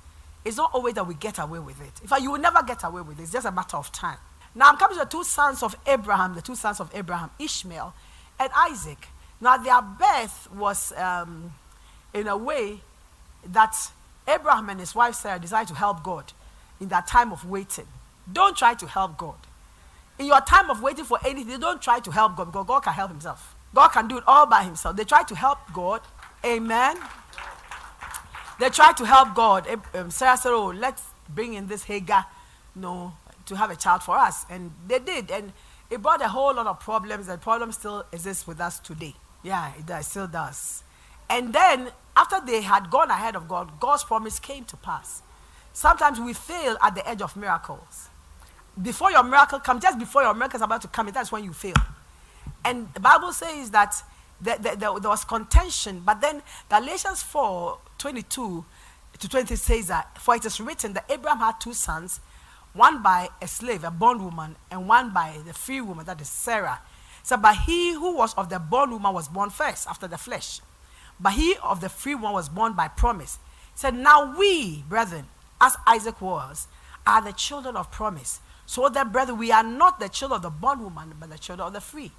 it's 0.44 0.58
not 0.58 0.72
always 0.74 0.96
that 0.96 1.08
we 1.08 1.14
get 1.14 1.40
away 1.40 1.60
with 1.60 1.80
it. 1.82 2.02
In 2.02 2.08
fact, 2.08 2.22
you 2.22 2.32
will 2.32 2.40
never 2.40 2.62
get 2.64 2.84
away 2.84 3.02
with 3.02 3.20
it. 3.20 3.24
It's 3.24 3.32
just 3.32 3.46
a 3.46 3.52
matter 3.52 3.78
of 3.78 3.92
time. 3.92 4.18
Now 4.56 4.70
I'm 4.70 4.78
coming 4.78 4.98
to 4.98 5.06
the 5.06 5.10
two 5.10 5.24
sons 5.24 5.64
of 5.64 5.76
Abraham, 5.86 6.36
the 6.36 6.42
two 6.42 6.56
sons 6.56 6.80
of 6.80 6.90
Abraham, 6.94 7.30
Ishmael 7.40 7.94
and 8.40 8.50
Isaac. 8.56 9.08
Now 9.40 9.58
their 9.58 9.82
birth 9.82 10.52
was 10.54 10.92
um, 10.94 11.54
in 12.14 12.28
a 12.28 12.36
way 12.36 12.82
that 13.46 13.76
Abraham 14.28 14.70
and 14.70 14.80
his 14.80 14.94
wife 14.96 15.16
Sarah 15.16 15.40
decided 15.40 15.70
to 15.70 15.76
help 15.76 16.04
God 16.04 16.34
in 16.82 16.90
that 16.90 17.08
time 17.08 17.32
of 17.32 17.50
waiting. 17.50 17.88
Don't 18.32 18.58
try 18.58 18.74
to 18.74 18.88
help 18.88 19.18
God 19.18 19.38
in 20.20 20.26
your 20.26 20.42
time 20.42 20.70
of 20.70 20.82
waiting 20.82 21.06
for 21.06 21.18
anything, 21.26 21.48
they 21.48 21.58
don't 21.58 21.82
try 21.82 22.00
to 22.00 22.12
help 22.12 22.36
God 22.36 22.46
because 22.46 22.68
God 22.68 22.82
can 22.82 22.94
help 22.94 23.10
himself. 23.10 23.56
God 23.74 23.90
can 23.90 24.08
do 24.08 24.18
it 24.18 24.24
all 24.28 24.46
by 24.46 24.64
himself. 24.64 24.96
They 24.96 25.06
try 25.06 25.24
to 25.24 25.36
help 25.36 25.60
God. 25.74 26.02
Amen. 26.46 26.98
They 28.60 28.70
try 28.70 28.92
to 28.94 29.06
help 29.06 29.34
God. 29.34 29.68
Um, 29.94 30.12
Sarah 30.12 30.38
said, 30.38 30.52
Oh, 30.52 30.68
let's 30.68 31.04
bring 31.30 31.54
in 31.54 31.68
this 31.68 31.84
Hagar 31.84 32.26
know, 32.76 33.14
to 33.46 33.56
have 33.56 33.72
a 33.72 33.76
child 33.76 34.04
for 34.04 34.18
us. 34.18 34.46
And 34.50 34.72
they 34.88 35.00
did. 35.00 35.32
And 35.32 35.54
it 35.90 36.02
brought 36.02 36.22
a 36.22 36.28
whole 36.28 36.54
lot 36.54 36.68
of 36.68 36.80
problems. 36.80 37.28
And 37.28 37.42
problem 37.42 37.72
still 37.72 38.06
exists 38.12 38.46
with 38.48 38.60
us 38.60 38.80
today. 38.80 39.16
Yeah, 39.44 39.72
it 39.78 39.86
does, 39.86 40.08
still 40.08 40.28
does. 40.28 40.84
And 41.30 41.54
then, 41.54 41.92
after 42.18 42.42
they 42.46 42.62
had 42.62 42.90
gone 42.90 43.10
ahead 43.10 43.36
of 43.36 43.48
God, 43.48 43.80
God's 43.80 44.04
promise 44.04 44.40
came 44.40 44.66
to 44.66 44.78
pass. 44.78 45.22
Sometimes 45.72 46.20
we 46.20 46.34
fail 46.34 46.76
at 46.82 46.96
the 46.96 47.08
edge 47.08 47.22
of 47.22 47.38
miracles 47.38 48.10
before 48.82 49.12
your 49.12 49.24
miracle 49.24 49.60
comes, 49.60 49.84
just 49.84 50.00
before 50.00 50.24
your 50.24 50.34
miracle 50.34 50.58
is 50.58 50.62
about 50.62 50.82
to 50.82 50.88
come, 50.88 51.10
that's 51.12 51.32
when 51.32 51.44
you 51.44 51.54
fail. 51.54 51.76
And 52.64 52.88
the 52.94 53.00
Bible 53.00 53.32
says 53.32 53.72
that 53.72 54.02
there, 54.42 54.58
there, 54.58 54.76
there, 54.76 54.92
was 54.92 55.26
contention, 55.26 56.02
but 56.06 56.22
then 56.22 56.42
Galatians 56.70 57.24
4 57.24 57.78
22 57.98 58.66
to 59.20 59.30
20 59.30 59.56
says 59.56 59.88
that, 59.88 60.18
For 60.18 60.36
it 60.36 60.46
is 60.46 60.60
written 60.62 60.94
that 60.94 61.06
Abraham 61.10 61.40
had 61.40 61.60
two 61.60 61.74
sons, 61.74 62.22
one 62.74 63.02
by 63.02 63.30
a 63.42 63.48
slave, 63.48 63.84
a 63.84 63.92
bondwoman, 63.92 64.56
and 64.72 64.88
one 64.88 65.12
by 65.12 65.38
the 65.46 65.54
free 65.54 65.82
woman, 65.82 66.06
that 66.06 66.22
is 66.22 66.30
Sarah. 66.30 66.80
So, 67.24 67.36
but 67.36 67.58
he 67.58 67.94
who 67.94 68.16
was 68.16 68.34
of 68.36 68.50
the 68.50 68.60
bondwoman 68.60 69.14
was 69.14 69.28
born 69.28 69.50
first, 69.50 69.88
after 69.88 70.08
the 70.08 70.18
flesh. 70.18 70.62
But 71.20 71.34
he 71.34 71.56
of 71.62 71.82
the 71.82 71.90
free 71.90 72.16
one 72.16 72.34
was 72.34 72.48
born 72.48 72.74
by 72.74 72.88
promise. 72.88 73.40
Said, 73.76 73.94
Now 73.96 74.38
we, 74.38 74.84
brethren, 74.88 75.28
as 75.60 75.76
Isaac 75.86 76.22
was, 76.22 76.68
are 77.06 77.22
the 77.22 77.34
children 77.34 77.76
of 77.76 77.92
promise. 77.92 78.40
So 78.70 78.88
then, 78.88 79.10
brother, 79.10 79.34
we 79.34 79.52
are 79.52 79.64
not 79.64 80.00
the 80.00 80.08
children 80.10 80.36
of 80.36 80.42
the 80.44 80.52
bondwoman, 80.52 81.16
but 81.20 81.32
the 81.32 81.40
children 81.40 81.66
of 81.66 81.74
the 81.74 81.82
free. 81.82 82.12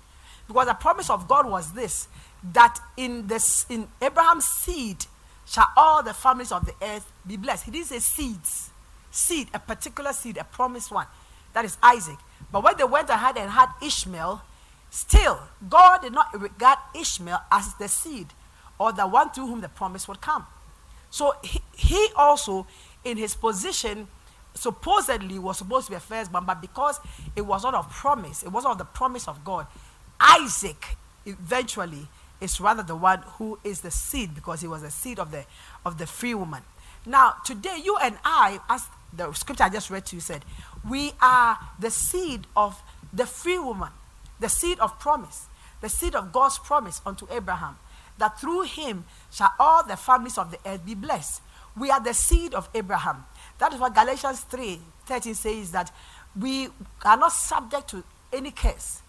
Because 0.49 0.67
the 0.67 0.75
promise 0.75 1.09
of 1.09 1.29
God 1.29 1.49
was 1.49 1.71
this 1.75 2.09
that 2.53 2.77
in 2.97 3.29
this 3.29 3.67
in 3.69 3.87
Abraham's 4.03 4.47
seed 4.47 5.07
shall 5.47 5.69
all 5.77 6.03
the 6.03 6.13
families 6.13 6.51
of 6.51 6.67
the 6.67 6.75
earth 6.83 7.13
be 7.25 7.37
blessed. 7.37 7.67
He 7.67 7.71
didn't 7.71 7.87
say 7.87 8.01
seeds. 8.01 8.71
Seed, 9.13 9.47
a 9.55 9.61
particular 9.61 10.13
seed, 10.13 10.39
a 10.39 10.45
promised 10.45 10.91
one. 10.91 11.07
That 11.53 11.65
is 11.65 11.79
Isaac. 11.81 12.19
But 12.51 12.65
when 12.65 12.77
they 12.77 12.83
went 12.83 13.11
ahead 13.11 13.37
and 13.37 13.49
had 13.49 13.69
Ishmael, 13.81 14.43
still, 14.91 15.39
God 15.69 16.03
did 16.03 16.13
not 16.13 16.35
regard 16.37 16.79
Ishmael 16.99 17.43
as 17.53 17.75
the 17.75 17.87
seed 17.87 18.27
or 18.77 18.93
the 18.93 19.07
one 19.07 19.31
through 19.31 19.47
whom 19.47 19.61
the 19.61 19.69
promise 19.69 20.09
would 20.09 20.21
come. 20.21 20.49
So 21.11 21.33
he, 21.45 21.61
he 21.77 22.09
also, 22.17 22.67
in 23.05 23.19
his 23.19 23.37
position, 23.37 24.09
supposedly 24.55 25.39
was 25.39 25.59
supposed 25.59 25.87
to 25.87 25.93
be 25.93 25.97
a 25.97 26.01
firstborn, 26.01 26.45
but 26.45 26.61
because 26.61 26.99
it 27.37 27.43
was 27.43 27.63
not 27.63 27.75
of 27.75 27.91
promise, 27.91 28.43
it 28.43 28.51
wasn't 28.51 28.73
of 28.73 28.79
the 28.79 28.85
promise 28.85 29.29
of 29.29 29.45
God, 29.45 29.67
Isaac 30.21 30.97
eventually 31.25 32.09
is 32.41 32.61
rather 32.61 32.83
the 32.83 32.97
one 32.97 33.23
who 33.39 33.59
is 33.65 33.81
the 33.81 33.91
seed 33.91 34.35
because 34.35 34.61
he 34.61 34.69
was 34.69 34.83
the 34.83 34.91
seed 34.91 35.19
of 35.19 35.31
the 35.31 35.45
of 35.85 35.99
the 35.99 36.07
free 36.07 36.35
woman. 36.35 36.63
Now, 37.07 37.35
today, 37.45 37.81
you 37.83 37.97
and 38.03 38.17
I, 38.25 38.61
as 38.69 38.87
the 39.13 39.33
scripture 39.33 39.65
I 39.65 39.69
just 39.71 39.91
read 39.91 40.05
to 40.07 40.17
you 40.17 40.21
said, 40.21 40.45
we 40.89 41.13
are 41.21 41.59
the 41.79 41.91
seed 41.91 42.47
of 42.57 42.83
the 43.13 43.27
free 43.27 43.59
woman, 43.59 43.91
the 44.39 44.49
seed 44.49 44.79
of 44.81 44.99
promise, 44.99 45.47
the 45.81 45.89
seed 45.89 46.15
of 46.15 46.33
God's 46.33 46.59
promise 46.59 47.01
unto 47.07 47.27
Abraham, 47.31 47.79
that 48.19 48.39
through 48.39 48.63
him 48.63 49.05
shall 49.31 49.53
all 49.59 49.83
the 49.83 49.97
families 49.97 50.37
of 50.37 50.51
the 50.51 50.59
earth 50.67 50.85
be 50.85 50.95
blessed. 50.95 51.41
We 51.77 51.91
are 51.91 52.01
the 52.01 52.15
seed 52.15 52.53
of 52.53 52.69
Abraham. 52.75 53.25
That 53.61 53.75
is 53.75 53.79
what 53.79 53.95
Galatians 53.95 54.41
3 54.41 54.81
13 55.07 55.35
says 55.35 55.73
that 55.73 55.93
we 56.39 56.69
are 57.05 57.17
not 57.17 57.33
subject 57.33 57.91
to 57.91 58.03
any 58.33 58.51
curse 58.51 59.03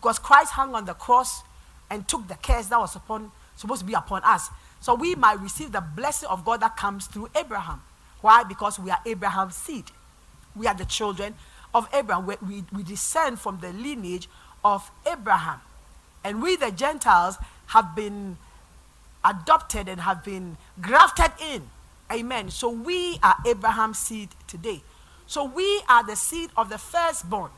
because 0.00 0.18
Christ 0.18 0.52
hung 0.52 0.74
on 0.74 0.84
the 0.84 0.94
cross 0.94 1.42
and 1.90 2.06
took 2.06 2.26
the 2.28 2.36
curse 2.36 2.66
that 2.66 2.78
was 2.78 2.94
upon, 2.96 3.30
supposed 3.56 3.80
to 3.80 3.86
be 3.86 3.94
upon 3.94 4.22
us. 4.24 4.50
So 4.80 4.94
we 4.94 5.14
might 5.14 5.40
receive 5.40 5.72
the 5.72 5.80
blessing 5.80 6.28
of 6.28 6.44
God 6.44 6.60
that 6.60 6.76
comes 6.76 7.06
through 7.06 7.30
Abraham. 7.36 7.82
Why? 8.20 8.44
Because 8.44 8.78
we 8.78 8.90
are 8.90 9.00
Abraham's 9.04 9.56
seed. 9.56 9.84
We 10.54 10.66
are 10.66 10.74
the 10.74 10.84
children 10.84 11.34
of 11.74 11.88
Abraham. 11.92 12.26
We, 12.26 12.36
we, 12.46 12.64
we 12.72 12.82
descend 12.84 13.40
from 13.40 13.58
the 13.60 13.72
lineage 13.72 14.28
of 14.64 14.90
Abraham. 15.10 15.60
And 16.24 16.42
we, 16.42 16.56
the 16.56 16.70
Gentiles, 16.70 17.36
have 17.66 17.94
been 17.94 18.38
adopted 19.24 19.88
and 19.88 20.00
have 20.00 20.24
been 20.24 20.56
grafted 20.80 21.32
in. 21.40 21.68
Amen. 22.12 22.50
So 22.50 22.68
we 22.70 23.18
are 23.22 23.36
Abraham's 23.46 23.98
seed 23.98 24.30
today. 24.46 24.82
So 25.26 25.44
we 25.44 25.82
are 25.88 26.04
the 26.04 26.16
seed 26.16 26.50
of 26.56 26.70
the 26.70 26.78
firstborn. 26.78 27.50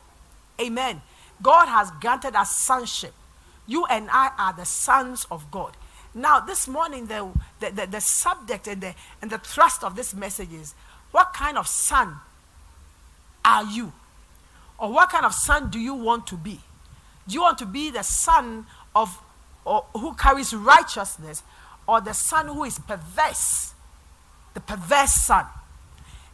Amen. 0.59 1.01
God 1.41 1.67
has 1.67 1.91
granted 2.01 2.35
us 2.35 2.55
sonship. 2.55 3.13
You 3.65 3.85
and 3.85 4.09
I 4.11 4.31
are 4.37 4.53
the 4.53 4.65
sons 4.65 5.25
of 5.31 5.49
God. 5.51 5.77
Now, 6.13 6.41
this 6.41 6.67
morning, 6.67 7.07
the, 7.07 7.29
the, 7.61 7.69
the, 7.69 7.87
the, 7.87 8.01
subject 8.01 8.67
and 8.67 8.81
the, 8.81 8.93
and 9.21 9.31
the 9.31 9.37
thrust 9.37 9.83
of 9.83 9.95
this 9.95 10.13
message 10.13 10.51
is 10.51 10.75
what 11.11 11.33
kind 11.33 11.57
of 11.57 11.67
son 11.67 12.15
are 13.45 13.63
you? 13.63 13.93
Or 14.77 14.91
what 14.91 15.09
kind 15.09 15.25
of 15.25 15.33
son 15.33 15.69
do 15.69 15.79
you 15.79 15.93
want 15.93 16.27
to 16.27 16.35
be? 16.35 16.59
Do 17.27 17.35
you 17.35 17.41
want 17.41 17.57
to 17.59 17.65
be 17.65 17.91
the 17.91 18.03
son 18.03 18.65
of 18.95 19.17
or 19.63 19.85
who 19.93 20.13
carries 20.15 20.53
righteousness 20.53 21.43
or 21.87 22.01
the 22.01 22.13
son 22.13 22.47
who 22.47 22.63
is 22.63 22.79
perverse? 22.79 23.73
The 24.53 24.59
perverse 24.59 25.13
son. 25.13 25.45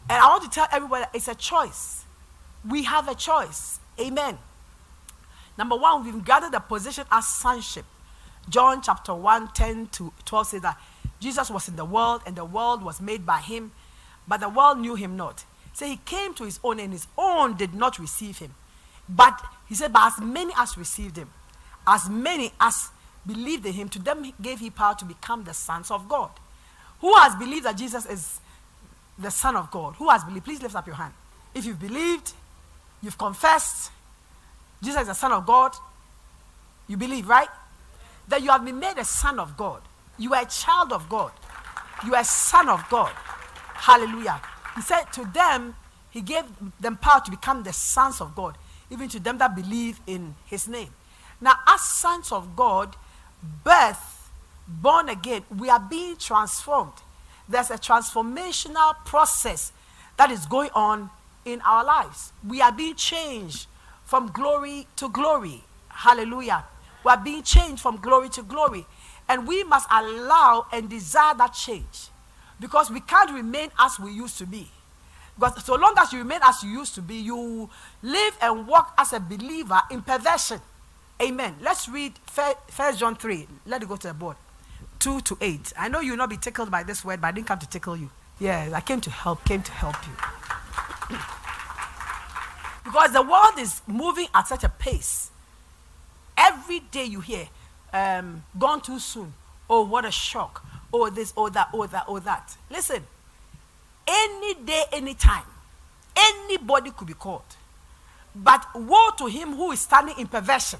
And 0.10 0.22
I 0.22 0.28
want 0.28 0.44
to 0.44 0.50
tell 0.50 0.68
everybody 0.72 1.06
it's 1.14 1.28
a 1.28 1.36
choice. 1.36 2.06
We 2.68 2.84
have 2.84 3.08
a 3.08 3.16
choice. 3.16 3.80
Amen. 4.00 4.38
Number 5.58 5.76
one, 5.76 6.06
we've 6.06 6.24
gathered 6.24 6.54
a 6.54 6.60
position 6.60 7.06
as 7.12 7.28
sonship. 7.28 7.86
John 8.50 8.82
chapter 8.82 9.14
1, 9.14 9.50
10 9.54 9.88
to 9.88 10.14
12 10.26 10.48
says 10.48 10.62
that 10.62 10.80
Jesus 11.20 11.50
was 11.50 11.68
in 11.68 11.76
the 11.76 11.86
world 11.86 12.22
and 12.26 12.36
the 12.36 12.46
world 12.46 12.84
was 12.84 13.02
made 13.02 13.26
by 13.26 13.40
him, 13.40 13.72
but 14.28 14.40
the 14.40 14.50
world 14.50 14.80
knew 14.80 14.96
him 14.96 15.18
not. 15.18 15.44
So 15.74 15.86
he 15.86 15.98
came 15.98 16.34
to 16.36 16.44
his 16.44 16.60
own 16.64 16.80
and 16.80 16.94
his 16.94 17.08
own 17.18 17.58
did 17.58 17.74
not 17.74 18.00
receive 18.00 18.38
him. 18.38 18.54
But 19.10 19.42
he 19.68 19.76
said, 19.76 19.94
But 19.94 20.14
as 20.14 20.20
many 20.20 20.54
as 20.58 20.78
received 20.78 21.18
him, 21.18 21.30
as 21.86 22.10
many 22.10 22.52
as 22.60 22.90
believed 23.26 23.66
in 23.66 23.74
him, 23.74 23.90
to 23.90 24.00
them 24.00 24.32
gave 24.42 24.60
he 24.60 24.70
power 24.70 24.96
to 24.96 25.06
become 25.06 25.44
the 25.44 25.54
sons 25.54 25.92
of 25.92 26.08
God. 26.08 26.32
Who 27.02 27.14
has 27.16 27.36
believed 27.36 27.66
that 27.66 27.78
Jesus 27.78 28.06
is 28.06 28.40
the 29.18 29.32
Son 29.32 29.56
of 29.56 29.72
God? 29.72 29.96
Who 29.96 30.10
has 30.10 30.24
believed? 30.24 30.46
Please 30.46 30.62
lift 30.62 30.76
up 30.76 30.88
your 30.88 30.96
hand. 30.96 31.14
If 31.54 31.66
you've 31.66 31.80
believed, 31.80 32.34
you've 33.02 33.18
confessed, 33.18 33.92
Jesus 34.82 35.02
is 35.02 35.08
the 35.08 35.14
Son 35.14 35.32
of 35.32 35.46
God, 35.46 35.76
you 36.88 36.98
believe, 36.98 37.28
right? 37.28 37.50
That 38.28 38.42
you 38.42 38.50
have 38.50 38.64
been 38.66 38.80
made 38.80 38.98
a 38.98 39.06
son 39.06 39.40
of 39.40 39.58
God. 39.58 39.82
You 40.18 40.34
are 40.34 40.44
a 40.44 40.46
child 40.46 40.92
of 40.92 41.08
God. 41.10 41.32
You 42.06 42.16
are 42.16 42.22
a 42.22 42.26
son 42.26 42.70
of 42.70 42.84
God. 42.90 43.12
Hallelujah. 43.74 44.42
He 44.76 44.82
said 44.82 45.04
to 45.14 45.26
them, 45.26 45.76
He 46.10 46.22
gave 46.22 46.44
them 46.80 46.98
power 46.98 47.22
to 47.26 47.32
become 47.32 47.64
the 47.64 47.74
sons 47.74 48.22
of 48.22 48.36
God, 48.36 48.58
even 48.90 49.10
to 49.10 49.20
them 49.20 49.38
that 49.40 49.56
believe 49.56 50.00
in 50.08 50.36
His 50.46 50.68
name. 50.68 50.90
Now, 51.40 51.56
as 51.68 51.82
sons 51.82 52.32
of 52.32 52.56
God, 52.56 52.96
birth, 53.64 54.17
born 54.68 55.10
again, 55.10 55.44
we 55.58 55.70
are 55.70 55.80
being 55.80 56.18
transformed. 56.18 56.94
There's 57.50 57.72
a 57.72 57.78
transformational 57.78 58.96
process 59.06 59.72
that 60.18 60.32
is 60.32 60.46
going 60.46 60.70
on 60.74 61.10
in 61.46 61.62
our 61.62 61.84
lives. 61.86 62.34
We 62.46 62.62
are 62.62 62.72
being 62.72 62.96
changed 62.96 63.68
from 64.04 64.32
glory 64.32 64.88
to 64.98 65.10
glory. 65.10 65.64
Hallelujah. 65.90 66.66
We 67.04 67.12
are 67.12 67.18
being 67.18 67.44
changed 67.44 67.82
from 67.82 67.98
glory 67.98 68.30
to 68.30 68.44
glory. 68.44 68.86
And 69.30 69.48
we 69.48 69.64
must 69.64 69.88
allow 69.92 70.68
and 70.72 70.90
desire 70.90 71.34
that 71.36 71.54
change. 71.54 72.10
Because 72.60 72.90
we 72.90 73.00
can't 73.00 73.32
remain 73.32 73.70
as 73.80 74.00
we 74.00 74.12
used 74.12 74.38
to 74.40 74.46
be. 74.46 74.68
Because 75.40 75.64
so 75.64 75.76
long 75.76 75.94
as 75.98 76.12
you 76.12 76.20
remain 76.20 76.40
as 76.44 76.64
you 76.64 76.72
used 76.72 76.96
to 76.96 77.02
be, 77.02 77.16
you 77.16 77.70
live 78.02 78.38
and 78.42 78.68
walk 78.68 78.94
as 78.98 79.14
a 79.14 79.20
believer 79.20 79.80
in 79.92 80.02
perversion. 80.02 80.60
Amen. 81.22 81.56
Let's 81.62 81.88
read 81.88 82.14
First 82.26 83.00
John 83.00 83.16
3. 83.16 83.48
Let 83.68 83.84
it 83.84 83.90
go 83.90 83.96
to 83.96 84.08
the 84.08 84.14
board. 84.14 84.36
2 85.00 85.22
to 85.22 85.38
8. 85.40 85.74
I 85.78 85.88
know 85.90 86.00
you'll 86.00 86.18
not 86.18 86.30
be 86.30 86.38
tickled 86.38 86.72
by 86.72 86.84
this 86.84 87.04
word, 87.06 87.22
but 87.22 87.28
I 87.28 87.32
didn't 87.32 87.48
come 87.48 87.60
to 87.60 87.70
tickle 87.70 87.96
you. 87.96 88.10
Yeah, 88.40 88.70
I 88.74 88.82
came 88.82 89.02
to 89.02 89.10
help, 89.10 89.44
came 89.46 89.64
to 89.64 89.72
help 89.72 89.96
you. 90.06 91.18
Because 92.84 93.12
the 93.12 93.22
world 93.22 93.60
is 93.60 93.82
moving 93.86 94.28
at 94.34 94.48
such 94.48 94.64
a 94.64 94.70
pace. 94.70 95.30
Every 96.38 96.80
day 96.80 97.04
you 97.04 97.20
hear, 97.20 97.50
um, 97.92 98.46
gone 98.58 98.80
too 98.80 98.98
soon. 98.98 99.34
Oh, 99.70 99.84
what 99.86 100.06
a 100.06 100.12
shock. 100.12 100.66
Oh, 100.94 101.10
this, 101.10 101.34
oh, 101.36 101.50
that, 101.50 101.68
oh, 101.74 101.86
that, 101.86 102.06
oh, 102.08 102.20
that. 102.20 102.56
Listen, 102.70 103.04
any 104.08 104.54
day, 104.54 104.84
any 104.94 105.16
time, 105.16 105.44
anybody 106.16 106.92
could 106.92 107.08
be 107.08 107.14
called. 107.14 107.58
But 108.34 108.66
woe 108.74 109.10
to 109.18 109.26
him 109.26 109.56
who 109.56 109.72
is 109.74 109.82
standing 109.82 110.18
in 110.18 110.28
perversion 110.28 110.80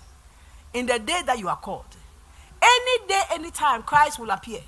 in 0.74 0.86
the 0.86 1.00
day 1.00 1.22
that 1.26 1.38
you 1.38 1.50
are 1.50 1.58
called. 1.58 1.86
Any 2.68 3.08
day, 3.08 3.22
any 3.32 3.52
time, 3.52 3.84
Christ 3.84 4.20
will 4.20 4.32
appear. 4.32 4.62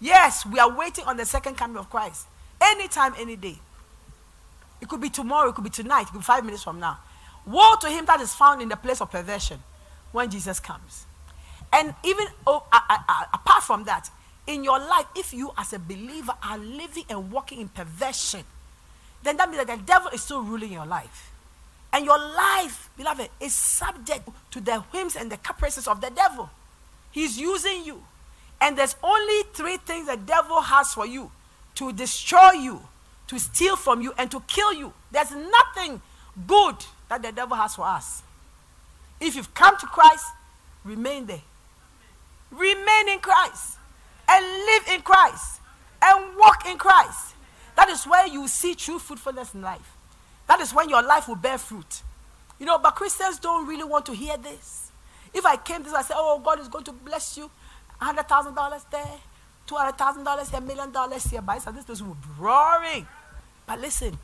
Yes, 0.00 0.46
we 0.46 0.58
are 0.58 0.74
waiting 0.76 1.04
on 1.04 1.16
the 1.16 1.24
second 1.24 1.56
coming 1.56 1.76
of 1.76 1.90
Christ. 1.90 2.26
Anytime, 2.60 3.14
any 3.18 3.34
day. 3.36 3.58
It 4.80 4.88
could 4.88 5.00
be 5.00 5.10
tomorrow, 5.10 5.48
it 5.48 5.54
could 5.56 5.64
be 5.64 5.70
tonight, 5.70 6.02
it 6.02 6.06
could 6.12 6.18
be 6.18 6.24
five 6.24 6.44
minutes 6.44 6.62
from 6.62 6.78
now. 6.78 6.98
Woe 7.46 7.74
to 7.80 7.88
him 7.88 8.04
that 8.06 8.20
is 8.20 8.34
found 8.34 8.62
in 8.62 8.68
the 8.68 8.76
place 8.76 9.00
of 9.00 9.10
perversion 9.10 9.58
when 10.12 10.30
Jesus 10.30 10.60
comes. 10.60 11.06
And 11.72 11.94
even 12.04 12.26
oh, 12.46 12.64
uh, 12.72 12.80
uh, 12.88 13.24
apart 13.32 13.64
from 13.64 13.84
that, 13.84 14.10
in 14.46 14.64
your 14.64 14.78
life, 14.78 15.06
if 15.16 15.34
you 15.34 15.50
as 15.58 15.72
a 15.72 15.78
believer 15.78 16.32
are 16.42 16.58
living 16.58 17.04
and 17.10 17.30
walking 17.30 17.60
in 17.60 17.68
perversion, 17.68 18.44
then 19.22 19.36
that 19.36 19.50
means 19.50 19.64
that 19.64 19.76
the 19.76 19.82
devil 19.82 20.10
is 20.10 20.22
still 20.22 20.42
ruling 20.42 20.72
your 20.72 20.86
life. 20.86 21.32
And 21.92 22.04
your 22.04 22.18
life, 22.18 22.90
beloved, 22.96 23.28
is 23.40 23.54
subject 23.54 24.28
to 24.52 24.60
the 24.60 24.80
whims 24.92 25.16
and 25.16 25.30
the 25.30 25.36
caprices 25.38 25.88
of 25.88 26.00
the 26.00 26.10
devil. 26.10 26.50
He's 27.10 27.38
using 27.38 27.84
you. 27.84 28.02
And 28.60 28.76
there's 28.76 28.96
only 29.02 29.42
three 29.52 29.76
things 29.76 30.08
the 30.08 30.16
devil 30.16 30.60
has 30.60 30.92
for 30.92 31.06
you 31.06 31.30
to 31.76 31.92
destroy 31.92 32.52
you, 32.52 32.82
to 33.28 33.38
steal 33.38 33.76
from 33.76 34.00
you 34.00 34.12
and 34.18 34.30
to 34.30 34.40
kill 34.46 34.72
you. 34.72 34.92
There's 35.12 35.30
nothing 35.30 36.00
good 36.46 36.76
that 37.08 37.22
the 37.22 37.32
devil 37.32 37.56
has 37.56 37.76
for 37.76 37.86
us. 37.86 38.22
If 39.20 39.36
you've 39.36 39.54
come 39.54 39.76
to 39.78 39.86
Christ, 39.86 40.24
remain 40.84 41.26
there. 41.26 41.42
Remain 42.50 43.08
in 43.08 43.18
Christ 43.20 43.76
and 44.28 44.44
live 44.44 44.88
in 44.94 45.02
Christ 45.02 45.60
and 46.02 46.36
walk 46.36 46.66
in 46.68 46.78
Christ. 46.78 47.34
That 47.76 47.88
is 47.88 48.04
where 48.06 48.26
you 48.26 48.48
see 48.48 48.74
true 48.74 48.98
fruitfulness 48.98 49.54
in 49.54 49.62
life. 49.62 49.96
That 50.48 50.60
is 50.60 50.72
when 50.74 50.88
your 50.88 51.02
life 51.02 51.28
will 51.28 51.36
bear 51.36 51.58
fruit. 51.58 52.02
You 52.58 52.66
know, 52.66 52.78
but 52.78 52.92
Christians 52.96 53.38
don't 53.38 53.68
really 53.68 53.84
want 53.84 54.06
to 54.06 54.12
hear 54.12 54.36
this. 54.36 54.87
If 55.32 55.44
I 55.46 55.56
came 55.56 55.82
this, 55.82 55.92
I 55.94 56.02
say, 56.02 56.14
oh, 56.16 56.40
God 56.44 56.60
is 56.60 56.68
going 56.68 56.84
to 56.84 56.92
bless 56.92 57.36
you. 57.36 57.50
$100,000 58.00 58.90
there, 58.90 59.04
$200,000 59.66 60.50
here, 60.50 60.60
million 60.60 60.92
dollars 60.92 61.24
here. 61.24 61.42
By 61.42 61.58
this 61.58 61.84
person 61.84 62.06
will 62.08 62.14
be 62.14 62.28
roaring. 62.38 63.06
But 63.66 63.80
listen, 63.80 64.16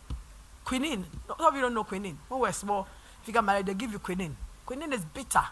quinine. 0.64 1.04
Some 1.26 1.46
of 1.46 1.54
you 1.54 1.60
don't 1.60 1.74
know 1.74 1.84
quinine. 1.84 2.18
When 2.28 2.40
we're 2.40 2.52
small, 2.52 2.86
if 3.20 3.26
you 3.28 3.34
get 3.34 3.44
married, 3.44 3.66
they 3.66 3.74
give 3.74 3.92
you 3.92 3.98
quinine. 3.98 4.36
Quinine 4.64 4.92
is 4.92 5.04
bitter, 5.04 5.42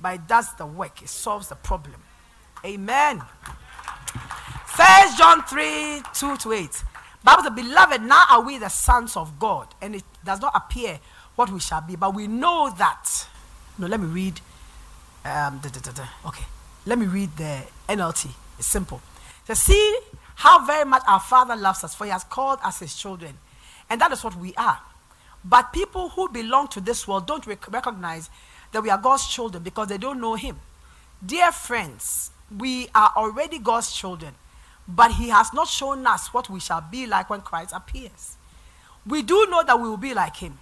but 0.00 0.14
it 0.14 0.26
does 0.26 0.54
the 0.54 0.66
work. 0.66 1.02
It 1.02 1.08
solves 1.08 1.48
the 1.48 1.54
problem. 1.54 2.02
Amen. 2.64 3.22
First 4.66 5.18
John 5.18 5.42
3, 5.44 6.02
2 6.14 6.36
to 6.38 6.52
8. 6.52 6.84
Bible 7.22 7.42
says, 7.42 7.52
Beloved, 7.54 8.02
now 8.02 8.24
are 8.30 8.42
we 8.42 8.58
the 8.58 8.68
sons 8.68 9.16
of 9.16 9.38
God, 9.38 9.68
and 9.82 9.94
it 9.94 10.04
does 10.24 10.40
not 10.40 10.52
appear 10.56 10.98
what 11.36 11.50
we 11.50 11.60
shall 11.60 11.82
be, 11.82 11.96
but 11.96 12.14
we 12.14 12.26
know 12.26 12.72
that. 12.78 13.28
No, 13.78 13.86
let 13.86 14.00
me 14.00 14.06
read. 14.06 14.40
Um, 15.24 15.60
da, 15.62 15.68
da, 15.68 15.92
da, 15.92 16.04
okay, 16.26 16.44
let 16.86 16.98
me 16.98 17.06
read 17.06 17.36
the 17.36 17.62
NLT. 17.88 18.30
It's 18.58 18.68
simple. 18.68 19.00
So 19.46 19.54
see 19.54 19.98
how 20.36 20.64
very 20.64 20.84
much 20.84 21.02
our 21.06 21.20
Father 21.20 21.56
loves 21.56 21.84
us, 21.84 21.94
for 21.94 22.04
He 22.04 22.10
has 22.10 22.24
called 22.24 22.58
us 22.64 22.78
His 22.78 22.94
children, 22.94 23.36
and 23.88 24.00
that 24.00 24.12
is 24.12 24.24
what 24.24 24.36
we 24.36 24.54
are. 24.54 24.80
But 25.44 25.72
people 25.72 26.10
who 26.10 26.28
belong 26.28 26.68
to 26.68 26.80
this 26.80 27.06
world 27.06 27.26
don't 27.26 27.46
rec- 27.46 27.70
recognize 27.70 28.30
that 28.72 28.82
we 28.82 28.90
are 28.90 28.98
God's 28.98 29.26
children 29.28 29.62
because 29.62 29.88
they 29.88 29.98
don't 29.98 30.20
know 30.20 30.34
Him. 30.34 30.58
Dear 31.24 31.52
friends, 31.52 32.30
we 32.56 32.88
are 32.94 33.12
already 33.16 33.58
God's 33.58 33.92
children 33.92 34.34
but 34.96 35.12
he 35.12 35.28
has 35.28 35.52
not 35.52 35.68
shown 35.68 36.06
us 36.06 36.32
what 36.34 36.50
we 36.50 36.60
shall 36.60 36.80
be 36.80 37.06
like 37.06 37.30
when 37.30 37.40
Christ 37.40 37.72
appears. 37.74 38.36
We 39.06 39.22
do 39.22 39.46
know 39.48 39.62
that 39.62 39.80
we 39.80 39.88
will 39.88 39.96
be 39.96 40.14
like 40.14 40.36
him, 40.36 40.58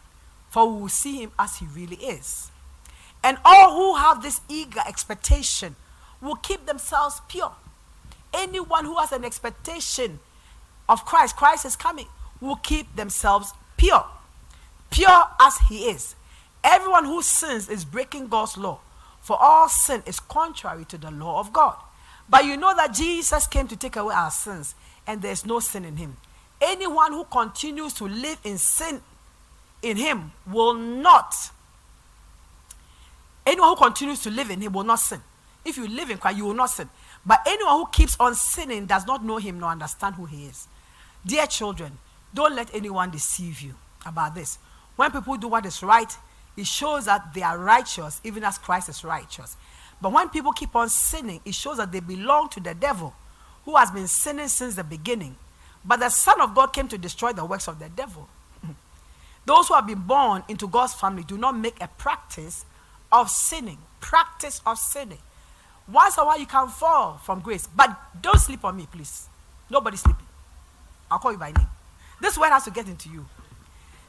for 0.51 0.67
we 0.71 0.83
will 0.83 0.89
see 0.89 1.23
him 1.23 1.33
as 1.39 1.57
he 1.57 1.67
really 1.67 1.97
is. 1.97 2.51
And 3.29 3.37
all 3.45 3.77
who 3.77 3.97
have 3.97 4.23
this 4.23 4.41
eager 4.49 4.81
expectation 4.89 5.77
will 6.23 6.37
keep 6.37 6.65
themselves 6.65 7.21
pure. 7.29 7.53
Anyone 8.33 8.87
who 8.87 8.97
has 8.97 9.13
an 9.13 9.23
expectation 9.23 10.19
of 10.89 11.05
Christ, 11.05 11.37
Christ 11.37 11.67
is 11.67 11.77
coming, 11.77 12.07
will 12.41 12.57
keep 12.57 12.97
themselves 12.97 13.53
pure. 13.77 14.07
Pure 14.91 15.25
as 15.43 15.59
he 15.69 15.91
is. 15.91 16.15
Everyone 16.65 17.05
who 17.05 17.21
sins 17.21 17.69
is 17.69 17.85
breaking 17.85 18.29
God's 18.29 18.57
law, 18.57 18.81
for 19.21 19.37
all 19.39 19.69
sin 19.69 20.03
is 20.07 20.21
contrary 20.21 20.87
to 20.87 20.97
the 20.97 21.11
law 21.11 21.39
of 21.39 21.53
God. 21.53 21.77
But 22.31 22.47
you 22.47 22.57
know 22.57 22.75
that 22.77 22.95
Jesus 22.95 23.47
came 23.47 23.69
to 23.69 23.77
take 23.77 23.97
away 23.97 24.15
our 24.15 24.31
sins, 24.31 24.75
and 25.07 25.21
there's 25.21 25.45
no 25.45 25.61
sin 25.61 25.85
in 25.85 25.99
him. 25.99 26.17
Anyone 26.63 27.13
who 27.13 27.25
continues 27.25 27.93
to 27.93 28.05
live 28.05 28.39
in 28.43 28.57
sin 28.57 29.03
in 29.83 29.99
him 29.99 30.33
will 30.51 30.73
not. 30.73 31.35
Anyone 33.49 33.71
who 33.71 33.77
continues 33.77 34.21
to 34.25 34.31
live 34.31 34.51
in 34.51 34.61
him 34.61 34.75
will 34.75 34.85
not 34.85 35.01
sin. 35.01 35.23
If 35.65 35.79
you 35.79 35.89
live 35.89 36.11
in 36.11 36.19
Christ, 36.19 36.37
you 36.37 36.45
will 36.45 36.55
not 36.55 36.69
sin. 36.69 36.87
But 37.25 37.41
anyone 37.47 37.77
who 37.77 37.87
keeps 37.91 38.15
on 38.21 38.35
sinning 38.35 38.85
does 38.85 39.07
not 39.07 39.25
know 39.25 39.39
him 39.39 39.59
nor 39.59 39.71
understand 39.71 40.17
who 40.17 40.27
he 40.27 40.45
is. 40.45 40.69
Dear 41.25 41.47
children, 41.47 41.97
don't 42.35 42.55
let 42.55 42.75
anyone 42.75 43.11
deceive 43.11 43.63
you 43.63 43.75
about 44.05 44.35
this. 44.35 44.59
When 44.97 45.11
people 45.11 45.39
do 45.39 45.49
what 45.49 45.65
is 45.65 45.83
right, 45.83 46.15
it 46.59 46.67
shows 46.67 47.07
that 47.07 47.33
they 47.33 47.41
are 47.41 47.59
righteous, 47.59 48.21
even 48.23 48.45
as 48.45 48.59
Christ 48.59 48.91
is 48.91 49.03
righteous. 49.03 49.57
But 50.03 50.13
when 50.13 50.29
people 50.29 50.53
keep 50.53 50.77
on 50.77 50.91
sinning, 50.91 51.41
it 51.47 51.55
shows 51.55 51.79
that 51.79 51.91
they 51.91 52.01
belong 52.01 52.51
to 52.51 52.61
the 52.61 52.75
devil 52.75 53.15
who 53.65 53.77
has 53.77 53.91
been 53.91 54.09
sinning 54.09 54.49
since 54.49 54.75
the 54.75 54.85
beginning. 54.85 55.37
But 55.87 56.01
the 56.01 56.11
Son 56.11 56.39
of 56.43 56.55
God 56.55 56.75
came 56.75 56.89
to 56.89 56.99
destroy 56.99 57.33
the 57.33 57.47
works 57.47 57.67
of 57.67 57.79
the 57.79 57.89
devil. 57.89 58.29
Those 59.47 59.69
who 59.69 59.75
have 59.75 59.87
been 59.87 60.01
born 60.01 60.45
into 60.49 60.69
God's 60.69 60.93
family 60.93 61.25
do 61.25 61.39
not 61.39 61.57
make 61.57 61.81
a 61.81 61.89
practice 61.89 62.67
of 63.11 63.31
sinning. 63.31 63.79
Practice 64.01 64.61
of 64.67 64.79
sinning. 64.79 65.19
Once 65.91 66.19
a 66.19 66.25
while 66.25 66.39
you 66.39 66.47
can 66.47 66.69
fall 66.69 67.19
from 67.19 67.41
grace, 67.41 67.67
but 67.75 67.97
don't 68.21 68.39
sleep 68.39 68.65
on 68.65 68.77
me, 68.77 68.87
please. 68.91 69.29
Nobody 69.71 69.97
sleeping. 69.97 70.27
I'll 71.11 71.19
call 71.19 71.33
you 71.33 71.39
by 71.39 71.53
name. 71.53 71.67
This 72.21 72.37
word 72.37 72.51
has 72.51 72.65
to 72.65 72.71
get 72.71 72.89
into 72.89 73.09
you. 73.09 73.27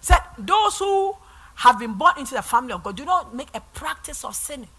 Said 0.01 0.19
those 0.37 0.77
who 0.79 1.15
have 1.55 1.79
been 1.79 1.93
born 1.93 2.13
into 2.17 2.33
the 2.33 2.41
family 2.41 2.73
of 2.73 2.83
God 2.83 2.95
do 2.95 3.05
not 3.05 3.35
make 3.35 3.49
a 3.53 3.61
practice 3.73 4.23
of 4.23 4.35
sinning. 4.35 4.69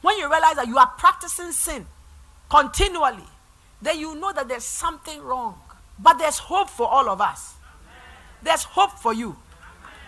When 0.00 0.16
you 0.18 0.30
realize 0.30 0.56
that 0.56 0.66
you 0.68 0.78
are 0.78 0.86
practicing 0.98 1.52
sin 1.52 1.86
continually, 2.48 3.24
then 3.82 3.98
you 3.98 4.14
know 4.14 4.32
that 4.32 4.48
there's 4.48 4.64
something 4.64 5.20
wrong. 5.22 5.58
But 5.98 6.18
there's 6.18 6.38
hope 6.38 6.70
for 6.70 6.86
all 6.88 7.08
of 7.08 7.20
us. 7.20 7.54
There's 8.42 8.62
hope 8.62 8.92
for 8.98 9.12
you 9.12 9.36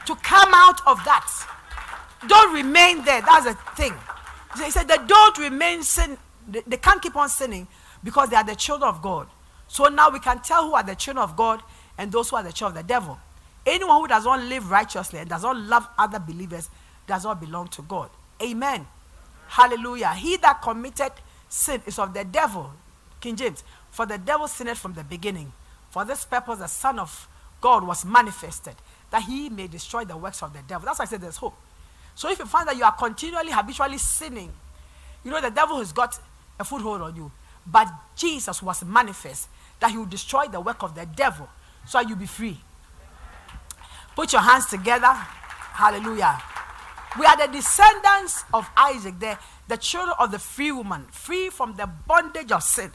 to 0.07 0.15
come 0.17 0.51
out 0.55 0.81
of 0.87 1.05
that. 1.05 1.29
Don't 2.27 2.55
remain 2.55 3.05
there. 3.05 3.23
That's 3.23 3.47
the 3.47 3.55
thing. 3.77 3.95
He 4.63 4.71
said 4.71 4.89
they 4.89 4.99
don't 5.07 5.39
remain 5.39 5.83
sin. 5.83 6.19
They, 6.49 6.63
they 6.67 6.77
can't 6.77 7.01
keep 7.01 7.17
on 7.17 7.29
sinning 7.29 7.67
because 8.03 8.31
they 8.31 8.37
are 8.37 8.45
the 8.45 8.57
children 8.57 8.89
of 8.89 9.01
God. 9.01 9.29
So 9.69 9.87
now 9.87 10.11
we 10.11 10.19
can 10.19 10.41
tell 10.41 10.67
who 10.67 10.75
are 10.75 10.83
the 10.83 10.95
children 10.95 11.23
of 11.23 11.37
God 11.37 11.63
and 11.97 12.11
those 12.11 12.31
who 12.31 12.37
are 12.37 12.43
the 12.43 12.53
children 12.53 12.79
of 12.79 12.87
the 12.87 12.89
devil. 12.89 13.19
Anyone 13.65 14.01
who 14.01 14.09
does 14.09 14.25
not 14.25 14.41
live 14.43 14.71
righteously 14.71 15.19
and 15.19 15.29
does 15.29 15.43
not 15.43 15.57
love 15.57 15.89
other 15.99 16.19
believers 16.19 16.69
does 17.07 17.25
not 17.25 17.41
belong 17.41 17.69
to 17.69 17.83
God. 17.83 18.11
Amen. 18.43 18.87
Hallelujah. 19.49 20.15
He 20.15 20.37
that 20.39 20.63
committed 20.63 21.13
sin 21.49 21.83
is 21.87 21.99
of 21.99 22.15
the 22.15 22.25
devil. 22.25 22.73
King 23.21 23.37
James. 23.37 23.63
For 23.91 24.07
the 24.07 24.19
devil 24.19 24.49
sinned 24.49 24.79
from 24.79 24.95
the 24.95 25.05
beginning. 25.05 25.53
For 25.91 26.05
this 26.05 26.25
purpose, 26.25 26.61
the 26.61 26.69
Son 26.69 26.99
of 26.99 27.29
God 27.61 27.87
was 27.87 28.05
manifested, 28.05 28.75
that 29.11 29.23
he 29.25 29.51
may 29.51 29.67
destroy 29.67 30.05
the 30.05 30.17
works 30.17 30.43
of 30.43 30.53
the 30.53 30.61
devil. 30.67 30.87
That's 30.87 30.99
why 30.99 31.05
I 31.05 31.07
said 31.07 31.21
there's 31.21 31.37
hope. 31.37 31.55
So 32.15 32.31
if 32.31 32.39
you 32.39 32.47
find 32.47 32.69
that 32.69 32.77
you 32.77 32.85
are 32.85 32.93
continually, 32.93 33.51
habitually 33.51 33.99
sinning, 33.99 34.53
you 35.25 35.31
know 35.31 35.41
the 35.41 35.51
devil 35.51 35.79
has 35.79 35.93
got 35.93 36.19
a 36.59 36.65
foothold 36.65 37.03
on 37.03 37.17
you. 37.17 37.31
But 37.67 37.89
Jesus 38.17 38.63
was 38.63 38.85
manifest, 38.85 39.49
that 39.81 39.91
he 39.91 39.97
will 39.97 40.07
destroy 40.07 40.47
the 40.47 40.61
work 40.61 40.83
of 40.83 40.95
the 40.95 41.07
devil, 41.07 41.49
so 41.87 42.01
you'll 42.01 42.17
be 42.17 42.27
free. 42.27 42.59
Put 44.17 44.33
your 44.33 44.43
hands 44.43 44.67
together. 44.67 45.13
Hallelujah. 45.13 46.43
We 47.19 47.27
are 47.27 47.37
the 47.37 47.53
descendants 47.53 48.45
of 48.53 48.69
Isaac, 48.77 49.19
the, 49.19 49.39
the 49.69 49.77
children 49.77 50.15
of 50.19 50.31
the 50.31 50.39
free 50.39 50.73
woman, 50.73 51.07
free 51.11 51.49
from 51.49 51.77
the 51.77 51.89
bondage 52.07 52.53
of 52.53 52.63
sin. 52.63 52.93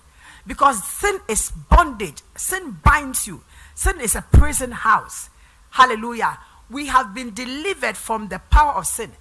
Because 0.48 0.84
sin 0.84 1.20
is 1.28 1.52
bondage, 1.52 2.22
sin 2.36 2.78
binds 2.84 3.28
you, 3.28 3.44
sin 3.74 4.00
is 4.00 4.16
a 4.16 4.22
prison 4.22 4.72
house. 4.72 5.30
Hallelujah. 5.72 6.38
We 6.70 6.88
have 6.88 7.14
been 7.14 7.34
delivered 7.34 7.96
from 7.96 8.28
the 8.28 8.40
power 8.40 8.74
of 8.74 8.88
sin. 8.88 9.12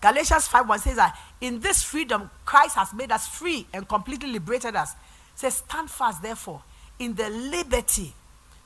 Galatians 0.00 0.46
5 0.48 0.68
1 0.68 0.78
says 0.78 0.96
that 0.96 1.18
in 1.40 1.60
this 1.60 1.82
freedom, 1.82 2.30
Christ 2.44 2.76
has 2.76 2.92
made 2.92 3.12
us 3.12 3.28
free 3.28 3.66
and 3.72 3.86
completely 3.88 4.30
liberated 4.30 4.76
us. 4.76 4.92
It 4.92 5.40
says, 5.40 5.56
Stand 5.56 5.90
fast, 5.90 6.22
therefore, 6.22 6.62
in 6.98 7.14
the 7.14 7.28
liberty. 7.28 8.14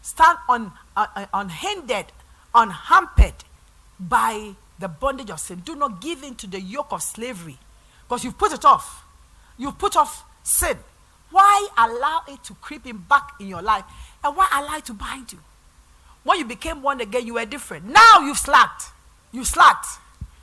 Stand 0.03 0.39
un, 0.49 0.72
uh, 0.97 1.26
unhindered, 1.32 2.07
unhampered 2.55 3.35
by 3.99 4.55
the 4.78 4.89
bondage 4.89 5.30
of 5.30 5.41
sin. 5.41 5.62
Do 5.64 5.74
not 5.74 6.01
give 6.01 6.22
in 6.22 6.35
to 6.37 6.47
the 6.47 6.61
yoke 6.61 6.93
of 6.93 7.03
slavery 7.03 7.59
because 8.03 8.24
you've 8.24 8.39
put 8.39 8.53
it 8.53 8.64
off. 8.64 9.05
You've 9.57 9.78
put 9.78 9.97
off 9.97 10.24
sin. 10.43 10.76
Why 11.30 11.68
allow 11.76 12.22
it 12.28 12.45
to 12.45 12.55
creep 12.55 12.87
in 12.87 12.99
back 12.99 13.32
in 13.41 13.49
your 13.49 13.62
life? 13.62 13.85
And 14.22 14.37
why 14.37 14.49
allow 14.53 14.76
it 14.76 14.85
to 14.87 14.95
bind 14.95 15.32
you? 15.32 15.39
When 16.25 16.39
you 16.39 16.45
became 16.47 16.81
born 16.81 17.01
again, 17.01 17.27
you 17.27 17.35
were 17.35 17.45
different. 17.45 17.85
Now 17.87 18.20
you've 18.20 18.39
slacked. 18.39 18.85
You 19.31 19.45
slacked. 19.45 19.87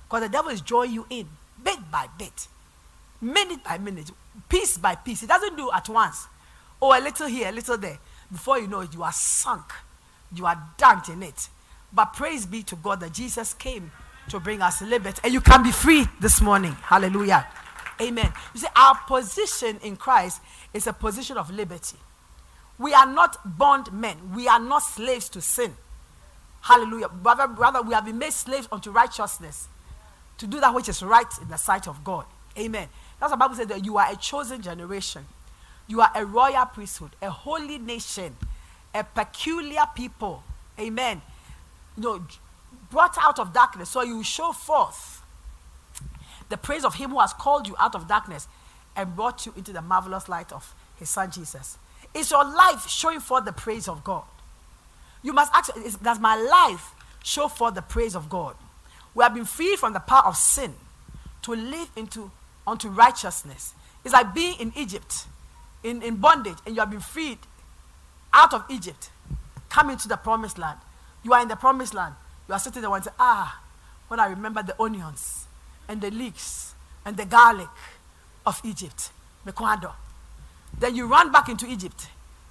Because 0.07 0.23
the 0.23 0.29
devil 0.29 0.51
is 0.51 0.61
drawing 0.61 0.91
you 0.91 1.05
in 1.09 1.27
bit 1.63 1.79
by 1.91 2.07
bit, 2.17 2.47
minute 3.19 3.63
by 3.63 3.77
minute, 3.77 4.11
piece 4.49 4.77
by 4.77 4.95
piece. 4.95 5.23
It 5.23 5.27
doesn't 5.29 5.55
do 5.55 5.71
at 5.71 5.89
once. 5.89 6.27
Oh, 6.82 6.97
a 6.97 7.01
little 7.01 7.27
here, 7.27 7.49
a 7.49 7.51
little 7.51 7.77
there. 7.77 7.99
Before 8.32 8.59
you 8.59 8.67
know 8.67 8.82
it, 8.82 8.93
you 8.93 9.03
are 9.03 9.11
sunk. 9.11 9.71
You 10.34 10.45
are 10.45 10.61
dunked 10.77 11.09
in 11.09 11.23
it. 11.23 11.49
But 11.93 12.13
praise 12.13 12.45
be 12.45 12.63
to 12.63 12.75
God 12.75 13.01
that 13.01 13.13
Jesus 13.13 13.53
came 13.53 13.91
to 14.29 14.39
bring 14.39 14.61
us 14.61 14.82
liberty. 14.82 15.19
And 15.23 15.34
you 15.34 15.41
can 15.41 15.63
be 15.63 15.71
free 15.71 16.05
this 16.19 16.41
morning. 16.41 16.73
Hallelujah. 16.73 17.47
Amen. 18.01 18.32
You 18.53 18.61
see, 18.61 18.67
our 18.75 18.95
position 19.07 19.79
in 19.84 19.95
Christ 19.95 20.41
is 20.73 20.88
a 20.88 20.93
position 20.93 21.38
of 21.38 21.51
liberty. 21.51 21.97
We 22.78 22.93
are 22.93 23.05
not 23.05 23.57
bond 23.57 23.91
men. 23.91 24.17
We 24.34 24.47
are 24.47 24.59
not 24.59 24.80
slaves 24.80 25.30
to 25.30 25.41
sin. 25.41 25.76
Hallelujah. 26.61 27.09
Rather, 27.24 27.47
rather, 27.47 27.82
we 27.82 27.93
have 27.93 28.05
been 28.05 28.17
made 28.17 28.34
slaves 28.34 28.67
unto 28.72 28.91
righteousness 28.91 29.67
to 30.38 30.47
do 30.47 30.59
that 30.59 30.74
which 30.74 30.89
is 30.89 31.03
right 31.03 31.28
in 31.41 31.47
the 31.47 31.57
sight 31.57 31.88
of 31.88 32.03
God. 32.03 32.26
Amen. 32.57 32.88
That's 33.19 33.32
what 33.32 33.38
the 33.38 33.38
Bible 33.38 33.55
says 33.55 33.67
that 33.67 33.86
you 33.86 33.97
are 33.97 34.11
a 34.11 34.15
chosen 34.15 34.61
generation. 34.61 35.26
You 35.88 36.01
are 36.01 36.11
a 36.15 36.26
royal 36.26 36.65
priesthood, 36.65 37.11
a 37.22 37.30
holy 37.30 37.78
nation, 37.78 38.36
a 38.93 39.03
peculiar 39.03 39.84
people. 39.95 40.43
Amen. 40.80 41.22
You 41.97 42.03
know, 42.03 42.26
brought 42.89 43.17
out 43.22 43.39
of 43.39 43.53
darkness, 43.53 43.89
so 43.89 44.01
you 44.01 44.24
show 44.24 44.51
forth 44.51 45.22
the 46.49 46.57
praise 46.57 46.84
of 46.84 46.95
him 46.95 47.11
who 47.11 47.19
has 47.19 47.34
called 47.34 47.67
you 47.67 47.76
out 47.80 47.95
of 47.95 48.07
darkness 48.07 48.47
and 48.95 49.15
brought 49.15 49.45
you 49.45 49.53
into 49.55 49.72
the 49.72 49.82
marvelous 49.82 50.28
light 50.28 50.51
of 50.51 50.76
his 50.97 51.09
son 51.09 51.32
Jesus. 51.32 51.78
Is 52.14 52.32
your 52.32 52.43
life 52.43 52.88
showing 52.88 53.20
forth 53.20 53.45
the 53.45 53.53
praise 53.53 53.88
of 53.88 54.03
God? 54.03 54.24
You 55.24 55.34
must 55.34 55.53
ask, 55.53 55.72
does 56.01 56.20
my 56.20 56.36
life 56.36 56.93
show 57.24 57.47
forth 57.47 57.76
the 57.76 57.82
praise 57.82 58.16
of 58.16 58.30
God? 58.30 58.55
We 59.14 59.24
have 59.24 59.34
been 59.34 59.45
freed 59.45 59.78
from 59.78 59.93
the 59.93 59.99
power 59.99 60.26
of 60.26 60.36
sin 60.36 60.74
to 61.43 61.51
live 61.51 61.89
into 61.95 62.32
unto 62.66 62.89
righteousness. 62.89 63.74
It's 64.03 64.14
like 64.14 64.34
being 64.34 64.59
in 64.59 64.72
Egypt, 64.76 65.26
in, 65.84 66.01
in 66.01 66.18
bondage, 66.18 66.57
and 66.66 66.76
you 66.76 66.80
have 66.82 66.89
been 66.89 66.99
freed 66.99 67.38
out 68.34 68.53
of 68.53 68.64
Egypt, 68.70 69.09
coming 69.70 69.97
to 69.97 70.07
the 70.07 70.18
promised 70.18 70.57
land. 70.57 70.80
You 71.24 71.34
are 71.34 71.41
in 71.41 71.47
the 71.47 71.55
promised 71.55 71.93
land. 71.93 72.16
You 72.47 72.53
are 72.53 72.59
sitting 72.59 72.82
there 72.82 72.93
and 72.93 73.03
say, 73.03 73.12
ah, 73.20 73.62
when 74.07 74.20
I 74.20 74.28
remember 74.28 74.64
the 74.64 74.80
onions 74.82 75.45
and 75.88 76.01
the 76.01 76.12
leeks 76.12 76.74
and 77.05 77.18
the 77.18 77.26
garlic 77.26 77.68
of 78.45 78.59
Egypt, 78.64 79.12
Mekwado. 79.45 79.93
Then 80.80 80.95
you 80.95 81.07
run 81.07 81.32
back 81.32 81.49
into 81.49 81.67
Egypt. 81.67 82.07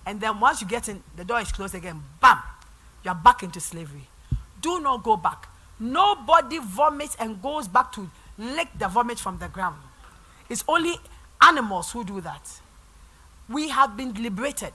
And 0.07 0.21
then 0.21 0.41
once 0.41 0.61
you 0.61 0.67
get 0.67 0.89
in, 0.89 1.03
the 1.17 1.25
door 1.25 1.41
is 1.41 1.53
closed 1.53 1.75
again. 1.75 2.03
Bam! 2.21 2.39
you 3.05 3.11
are 3.11 3.15
back 3.15 3.43
into 3.43 3.61
slavery. 3.61 4.09
Do 4.61 4.81
not 4.81 5.03
go 5.03 5.17
back. 5.17 5.49
Nobody 5.79 6.59
vomits 6.59 7.17
and 7.19 7.41
goes 7.41 7.67
back 7.67 7.93
to 7.93 8.11
lick 8.39 8.69
the 8.79 8.89
vomit 8.89 9.19
from 9.19 9.39
the 9.39 9.49
ground. 9.49 9.77
It's 10.49 10.65
only 10.69 10.95
animals 11.41 11.93
who 11.93 12.05
do 12.05 12.21
that. 12.21 12.61
We 13.49 13.71
have 13.71 13.97
been 13.97 14.13
liberated. 14.15 14.73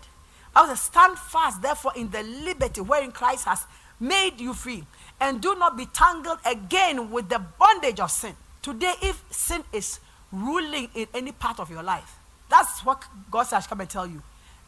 I 0.56 0.68
was 0.68 0.82
stand 0.82 1.18
fast, 1.18 1.62
therefore, 1.62 1.92
in 1.96 2.10
the 2.10 2.24
liberty 2.24 2.82
wherein 2.82 3.12
Christ 3.12 3.46
has 3.46 3.66
made 4.00 4.40
you 4.40 4.54
free. 4.54 4.84
And 5.20 5.42
do 5.42 5.56
not 5.56 5.78
be 5.78 5.86
tangled 5.86 6.40
again 6.46 7.12
with 7.12 7.30
the 7.30 7.40
bondage 7.40 8.00
of 8.00 8.10
sin. 8.10 8.36
Today, 8.62 8.94
if 9.02 9.24
sin 9.30 9.64
is 9.72 10.00
ruling 10.32 10.90
in 10.96 11.08
any 11.14 11.32
part 11.32 11.60
of 11.60 11.70
your 11.70 11.84
life, 11.84 12.18
that's 12.50 12.86
what 12.86 13.04
God 13.32 13.44
says, 13.44 13.68
come 13.68 13.82
and 13.82 13.90
tell 13.90 14.08
you. 14.08 14.22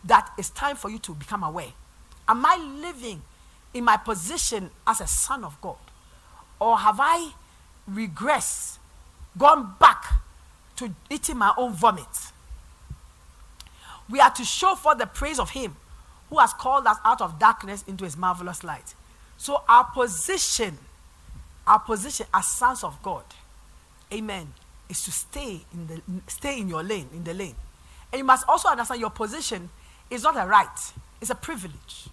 That 0.04 0.32
it's 0.38 0.50
time 0.50 0.76
for 0.76 0.90
you 0.90 1.00
to 1.00 1.14
become 1.14 1.44
aware. 1.44 1.74
Am 2.28 2.46
I 2.46 2.58
living 2.82 3.22
in 3.74 3.84
my 3.84 3.98
position 3.98 4.70
as 4.86 5.02
a 5.02 5.08
son 5.08 5.44
of 5.44 5.60
God? 5.62 5.78
Or 6.60 6.78
have 6.78 6.98
I 7.00 7.32
regressed, 7.90 8.78
gone 9.38 9.76
back 9.80 10.06
to 10.78 10.94
eating 11.10 11.38
my 11.38 11.54
own 11.58 11.74
vomit? 11.74 12.08
We 14.10 14.20
are 14.20 14.32
to 14.32 14.44
show 14.44 14.76
forth 14.76 14.98
the 14.98 15.06
praise 15.06 15.40
of 15.40 15.52
Him 15.52 15.76
who 16.30 16.40
has 16.40 16.54
called 16.54 16.88
us 16.88 16.98
out 17.04 17.22
of 17.22 17.40
darkness 17.40 17.84
into 17.88 18.04
His 18.04 18.18
marvelous 18.18 18.64
light. 18.64 18.96
So, 19.38 19.62
our 19.70 19.86
position, 19.86 20.78
our 21.66 21.80
position 21.80 22.26
as 22.34 22.48
sons 22.48 22.84
of 22.84 23.02
God, 23.04 23.24
amen, 24.12 24.52
is 24.90 25.04
to 25.04 25.12
stay 25.12 25.62
in 25.74 25.88
the 25.88 26.02
stay 26.28 26.60
in 26.60 26.68
your 26.70 26.84
lane, 26.84 27.08
in 27.14 27.24
the 27.24 27.34
lane. 27.34 27.56
And 28.12 28.20
you 28.20 28.24
must 28.24 28.48
also 28.48 28.70
understand 28.70 29.02
your 29.02 29.10
position 29.10 29.70
is 30.10 30.24
not 30.24 30.36
a 30.38 30.48
right, 30.48 30.94
it's 31.22 31.30
a 31.30 31.36
privilege. 31.36 32.08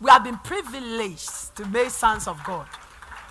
We 0.00 0.10
have 0.10 0.24
been 0.24 0.38
privileged 0.38 1.54
to 1.56 1.66
be 1.66 1.88
sons 1.90 2.26
of 2.26 2.42
God. 2.42 2.66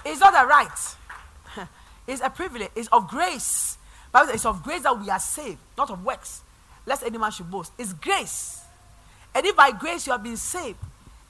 It's 0.05 0.19
not 0.19 0.33
a 0.35 0.47
right. 0.47 1.67
it's 2.07 2.21
a 2.21 2.29
privilege. 2.29 2.69
It's 2.75 2.87
of 2.89 3.07
grace. 3.07 3.77
It's 4.15 4.45
of 4.45 4.63
grace 4.63 4.83
that 4.83 4.99
we 4.99 5.09
are 5.09 5.19
saved, 5.19 5.57
not 5.77 5.89
of 5.89 6.05
works. 6.05 6.43
Lest 6.85 7.03
any 7.03 7.17
man 7.17 7.31
should 7.31 7.49
boast. 7.49 7.73
It's 7.77 7.93
grace. 7.93 8.61
And 9.33 9.45
if 9.45 9.55
by 9.55 9.71
grace 9.71 10.05
you 10.05 10.11
have 10.11 10.23
been 10.23 10.37
saved 10.37 10.77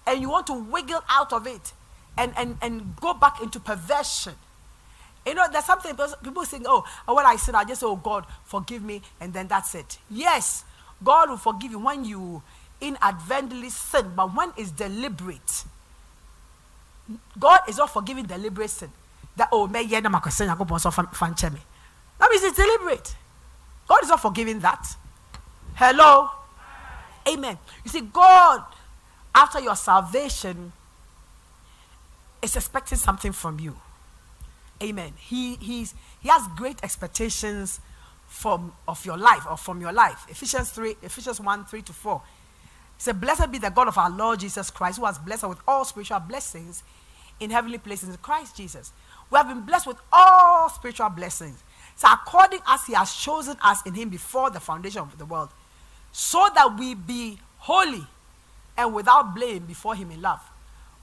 and 0.05 0.22
you 0.22 0.30
want 0.30 0.47
to 0.47 0.53
wiggle 0.53 1.01
out 1.09 1.34
of 1.34 1.47
it 1.47 1.74
and, 2.17 2.34
and, 2.38 2.57
and 2.61 2.95
go 2.97 3.13
back 3.13 3.41
into 3.41 3.59
perversion, 3.59 4.34
you 5.26 5.36
know, 5.36 5.45
there's 5.51 5.65
something 5.65 5.95
people 6.24 6.45
think, 6.45 6.65
oh, 6.67 6.84
when 7.05 7.26
I 7.26 7.36
sin, 7.36 7.55
I 7.55 7.63
just 7.63 7.82
say, 7.82 7.88
oh, 7.88 7.95
God, 7.95 8.26
forgive 8.45 8.84
me, 8.84 9.01
and 9.20 9.34
then 9.34 9.47
that's 9.47 9.76
it. 9.76 9.97
Yes, 10.09 10.63
God 11.03 11.30
will 11.30 11.38
forgive 11.38 11.72
you 11.72 11.80
when 11.80 12.05
you 12.05 12.41
inadvertently 12.82 13.70
sin, 13.70 14.11
but 14.15 14.36
when 14.36 14.51
it's 14.57 14.72
deliberate, 14.72 15.63
God 17.38 17.61
is 17.67 17.78
not 17.78 17.91
forgiving 17.91 18.26
deliberate 18.26 18.70
sin. 18.70 18.91
That, 19.36 19.49
oh, 19.51 19.67
may 19.67 19.84
yeah, 19.84 19.99
my 20.01 20.20
question, 20.20 20.49
I 20.49 20.55
go 20.55 20.65
fan 20.65 21.05
me. 21.53 21.59
That 22.20 22.30
means 22.30 22.43
it's 22.43 22.57
deliberate. 22.57 23.15
God 23.88 24.03
is 24.03 24.09
not 24.09 24.22
forgiving 24.22 24.59
that. 24.59 24.95
Hello? 25.76 26.30
Amen. 27.28 27.57
You 27.84 27.89
see, 27.89 28.01
God, 28.01 28.63
after 29.34 29.59
your 29.59 29.76
salvation, 29.76 30.74
is 32.41 32.55
expecting 32.55 32.97
something 32.97 33.32
from 33.32 33.59
you. 33.59 33.76
Amen. 34.82 35.14
He, 35.18 35.56
he's, 35.56 35.94
he 36.22 36.30
has 36.30 36.48
great 36.56 36.84
expectations 36.84 37.80
from, 38.28 38.74
of 38.88 39.06
your 39.06 39.18
life 39.18 39.46
or 39.50 39.58
from 39.58 39.82
your 39.82 39.92
life. 39.92 40.26
Ephesians 40.30 40.70
3, 40.70 40.96
Ephesians 41.02 41.42
1, 41.42 41.66
3 41.66 41.82
to 41.82 41.94
4. 41.94 42.22
He 42.98 43.04
said, 43.04 43.20
Blessed 43.20 43.52
be 43.52 43.58
the 43.58 43.70
God 43.70 43.88
of 43.88 43.98
our 43.98 44.10
Lord 44.10 44.40
Jesus 44.40 44.70
Christ, 44.70 45.00
who 45.00 45.06
has 45.06 45.18
blessed 45.18 45.44
us 45.44 45.50
with 45.50 45.60
all 45.68 45.84
spiritual 45.84 46.20
blessings 46.20 46.84
in 47.40 47.50
heavenly 47.50 47.78
places 47.78 48.10
in 48.10 48.18
Christ 48.18 48.56
Jesus. 48.56 48.94
We 49.32 49.38
have 49.38 49.48
been 49.48 49.62
blessed 49.62 49.88
with 49.88 49.98
all 50.12 50.70
spiritual 50.70 51.10
blessings. 51.10 51.64
So, 51.96 52.08
according 52.12 52.60
as 52.68 52.86
He 52.86 52.94
has 52.94 53.14
chosen 53.14 53.58
us 53.62 53.86
in 53.86 53.94
Him 53.94 54.10
before 54.10 54.50
the 54.50 54.60
foundation 54.60 55.02
of 55.02 55.18
the 55.18 55.26
world, 55.26 55.50
so 56.12 56.48
that 56.56 56.78
we 56.78 56.96
be 56.96 57.40
holy 57.58 58.06
and 58.78 58.94
without 58.94 59.36
blame 59.36 59.66
before 59.66 59.96
Him 59.96 60.12
in 60.12 60.22
love. 60.22 60.42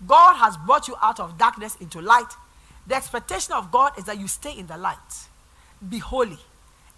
God 0.07 0.35
has 0.37 0.57
brought 0.57 0.89
you 0.89 0.97
out 1.03 1.21
of 1.21 1.39
darkness 1.39 1.77
into 1.81 2.01
light 2.01 2.33
the 2.87 2.95
expectation 2.95 3.55
of 3.55 3.71
God 3.71 3.99
is 3.99 4.05
that 4.05 4.19
you 4.19 4.29
stay 4.29 4.57
in 4.57 4.67
the 4.67 4.77
light, 4.77 4.97
be 5.87 5.99
holy, 5.99 6.39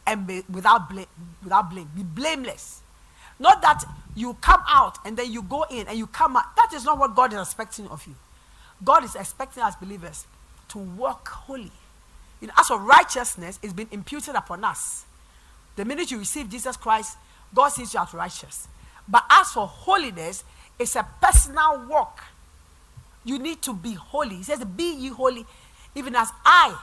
and 0.07 0.27
be 0.27 0.43
without, 0.51 0.89
blame, 0.89 1.07
without 1.43 1.71
blame. 1.71 1.91
Be 1.95 2.03
blameless. 2.03 2.83
Not 3.39 3.63
that 3.63 3.85
you 4.15 4.35
come 4.35 4.63
out 4.69 4.99
and 5.05 5.17
then 5.17 5.31
you 5.31 5.43
go 5.43 5.65
in 5.71 5.87
and 5.87 5.97
you 5.97 6.07
come 6.07 6.37
out. 6.37 6.57
That 6.57 6.73
is 6.75 6.85
not 6.85 6.99
what 6.99 7.15
God 7.15 7.33
is 7.33 7.41
expecting 7.41 7.87
of 7.89 8.07
you. 8.07 8.15
God 8.85 9.05
is 9.05 9.15
expecting 9.15 9.63
us 9.63 9.77
believers 9.77 10.27
to 10.69 10.79
walk 10.79 11.29
holy. 11.29 11.73
In 12.41 12.51
as 12.57 12.71
of 12.71 12.83
righteousness 12.83 13.59
is 13.63 13.73
being 13.73 13.89
imputed 13.91 14.35
upon 14.35 14.65
us. 14.65 15.05
The 15.77 15.85
minute 15.85 16.11
you 16.11 16.19
receive 16.19 16.49
Jesus 16.49 16.77
Christ, 16.77 17.17
God 17.55 17.69
sees 17.69 17.95
you 17.95 18.01
as 18.01 18.13
righteous. 18.13 18.69
But 19.09 19.25
as 19.31 19.49
for 19.53 19.67
holiness, 19.67 20.45
it's 20.79 20.97
a 20.97 21.07
personal 21.21 21.87
walk. 21.89 22.23
You 23.25 23.39
need 23.39 23.63
to 23.63 23.73
be 23.73 23.95
holy. 23.95 24.37
He 24.37 24.43
says, 24.43 24.65
Be 24.65 24.95
ye 24.95 25.09
holy 25.09 25.45
even 25.95 26.15
as 26.15 26.31
I, 26.45 26.77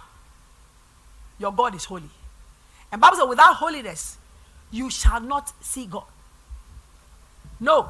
your 1.40 1.52
God, 1.52 1.76
is 1.76 1.86
holy. 1.86 2.10
And 2.92 3.02
Bible 3.02 3.18
says, 3.18 3.28
without 3.28 3.56
holiness, 3.56 4.18
you 4.72 4.90
shall 4.90 5.20
not 5.22 5.52
see 5.64 5.86
God. 5.86 6.06
No. 7.60 7.90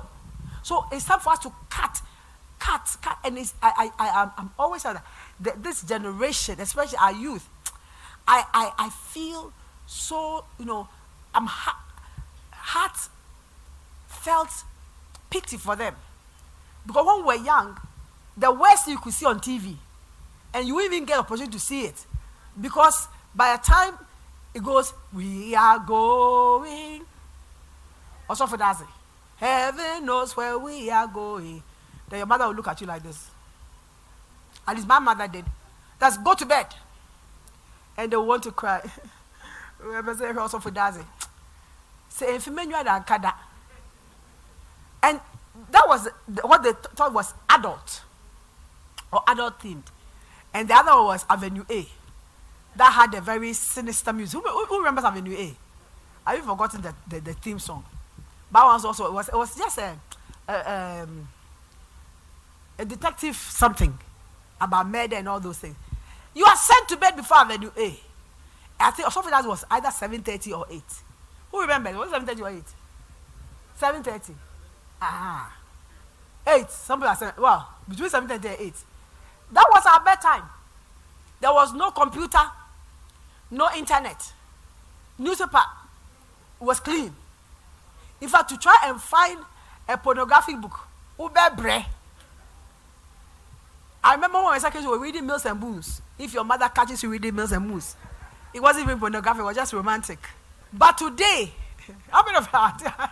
So 0.64 0.86
it's 0.92 1.06
time 1.06 1.20
for 1.20 1.32
us 1.32 1.40
to 1.40 1.52
cut, 1.70 2.02
cut, 2.60 2.98
cut. 3.02 3.18
And 3.24 3.38
it's, 3.38 3.54
I, 3.62 3.92
I, 4.00 4.06
I, 4.08 4.32
I'm 4.38 4.52
always 4.58 4.82
saying 4.82 4.98
that 5.42 5.64
this 5.64 5.82
generation, 5.84 6.60
especially 6.60 6.98
our 6.98 7.14
youth, 7.14 7.48
I, 8.28 8.44
I, 8.54 8.86
I 8.86 8.90
feel 8.90 9.54
so, 9.86 10.46
you 10.60 10.66
know, 10.66 10.88
I'm 11.34 11.46
ha- 11.46 11.84
heart 12.52 12.98
felt 14.08 14.50
pity 15.30 15.58
for 15.58 15.76
them. 15.76 15.96
Because 16.86 17.06
when 17.06 17.18
we 17.18 17.24
were 17.38 17.46
young, 17.46 17.78
the 18.38 18.52
worst 18.52 18.88
you 18.88 18.98
could 18.98 19.14
see 19.14 19.26
on 19.26 19.40
TV 19.40 19.76
and 20.56 20.66
you 20.66 20.80
even 20.82 21.04
get 21.04 21.20
opportunity 21.20 21.52
to 21.52 21.60
see 21.60 21.82
it 21.82 22.06
because 22.60 23.10
by 23.36 23.58
the 23.58 23.62
time 23.62 23.94
it 24.54 24.64
goes, 24.64 24.94
we 25.14 25.54
are 25.54 25.80
going. 25.80 27.02
Also 28.30 28.48
for 28.48 28.56
that, 28.56 28.82
heaven 29.36 30.06
knows 30.06 30.38
where 30.38 30.58
we 30.58 30.90
are 30.90 31.08
going. 31.08 31.62
Then 32.10 32.20
your 32.20 32.26
mother 32.26 32.48
will 32.48 32.54
look 32.54 32.70
at 32.70 32.80
you 32.80 32.88
like 32.88 33.04
this. 33.04 33.30
At 34.66 34.78
least 34.78 34.88
my 34.88 34.98
mother 35.00 35.28
did. 35.28 35.44
That's 36.00 36.18
go 36.18 36.34
to 36.34 36.46
bed. 36.46 36.68
And 37.98 38.10
they 38.10 38.16
want 38.16 38.44
to 38.44 38.52
cry. 38.52 38.82
also 40.40 40.60
for 40.60 40.72
Dazi. 40.72 41.04
Say. 42.08 42.34
And 45.04 45.20
that 45.72 45.84
was 45.86 46.08
what 46.44 46.64
they 46.64 46.72
thought 46.96 47.12
was 47.14 47.34
adult 47.50 48.04
or 49.12 49.22
adult 49.28 49.60
themed. 49.60 49.84
And 50.56 50.70
the 50.70 50.74
other 50.74 50.96
one 50.96 51.06
was 51.08 51.26
Avenue 51.30 51.66
A. 51.70 51.86
That 52.78 52.94
had 52.94 53.14
a 53.14 53.20
very 53.20 53.52
sinister 53.52 54.14
music. 54.14 54.40
Who, 54.42 54.66
who 54.66 54.78
remembers 54.78 55.04
Avenue 55.04 55.36
A? 55.36 55.54
Have 56.26 56.38
you 56.38 56.46
forgotten 56.46 56.82
the, 56.82 56.96
the, 57.10 57.20
the 57.20 57.34
theme 57.34 57.60
song? 57.60 57.84
That 58.54 58.64
was 58.64 58.86
also, 58.86 59.08
it 59.08 59.12
was, 59.12 59.28
it 59.28 59.36
was 59.36 59.54
just 59.58 59.78
a, 59.80 60.00
a, 60.48 61.02
um, 61.04 61.28
a 62.80 62.86
detective 62.86 63.36
something 63.36 63.98
about 64.62 64.88
murder 64.88 65.18
and 65.18 65.28
all 65.28 65.42
those 65.42 65.58
things. 65.58 65.76
You 66.34 66.46
are 66.46 66.56
sent 66.56 66.88
to 66.88 66.96
bed 66.96 67.18
before 67.18 67.40
Avenue 67.40 67.72
A. 67.78 68.00
I 68.80 68.92
think 68.92 69.12
something 69.12 69.32
that 69.32 69.46
was 69.46 69.66
either 69.70 69.90
7.30 69.90 70.58
or 70.58 70.66
8. 70.72 70.82
Who 71.52 71.62
remembers? 71.62 71.98
Was 71.98 72.12
7.30 72.12 72.42
or 72.42 72.50
8? 72.50 72.64
7.30. 74.04 74.34
Ah. 75.02 75.54
8. 76.48 76.70
Some 76.70 77.00
people 77.00 77.10
are 77.10 77.16
saying, 77.18 77.34
well, 77.38 77.68
between 77.90 78.10
7.30 78.10 78.32
and 78.32 78.46
8. 78.46 78.74
That 79.52 79.66
was 79.72 79.86
our 79.86 80.04
bedtime. 80.04 80.44
There 81.42 81.54
was 81.54 81.74
no 81.74 81.92
computer, 81.92 82.40
no 83.52 83.70
internet. 83.76 84.34
Newspaper 85.18 85.62
was 86.60 86.80
clean. 86.80 87.14
In 88.22 88.30
fact, 88.30 88.50
to 88.50 88.58
try 88.58 88.76
and 88.86 89.00
find 89.00 89.40
a 89.88 89.98
pornographic 89.98 90.60
book, 90.60 90.80
Ubebre. 91.20 91.86
I 94.04 94.14
remember 94.14 94.38
when 94.44 94.62
my 94.62 94.70
kids 94.70 94.86
were 94.86 95.00
reading 95.00 95.26
Mills 95.26 95.46
and 95.46 95.60
Boons. 95.60 96.02
If 96.18 96.34
your 96.34 96.44
mother 96.44 96.70
catches 96.70 97.02
you 97.04 97.10
reading 97.10 97.36
Mills 97.36 97.52
and 97.52 97.68
Boons, 97.68 97.96
it 98.54 98.62
wasn't 98.62 98.86
even 98.86 99.00
pornographic, 99.00 99.42
it 99.42 99.46
was 99.46 99.56
just 99.56 99.74
romantic. 99.74 100.20
But 100.72 100.98
today, 100.98 101.52
how 102.10 102.24
many 102.24 102.38
of 102.38 102.48
you 102.52 102.60
are? 102.60 102.78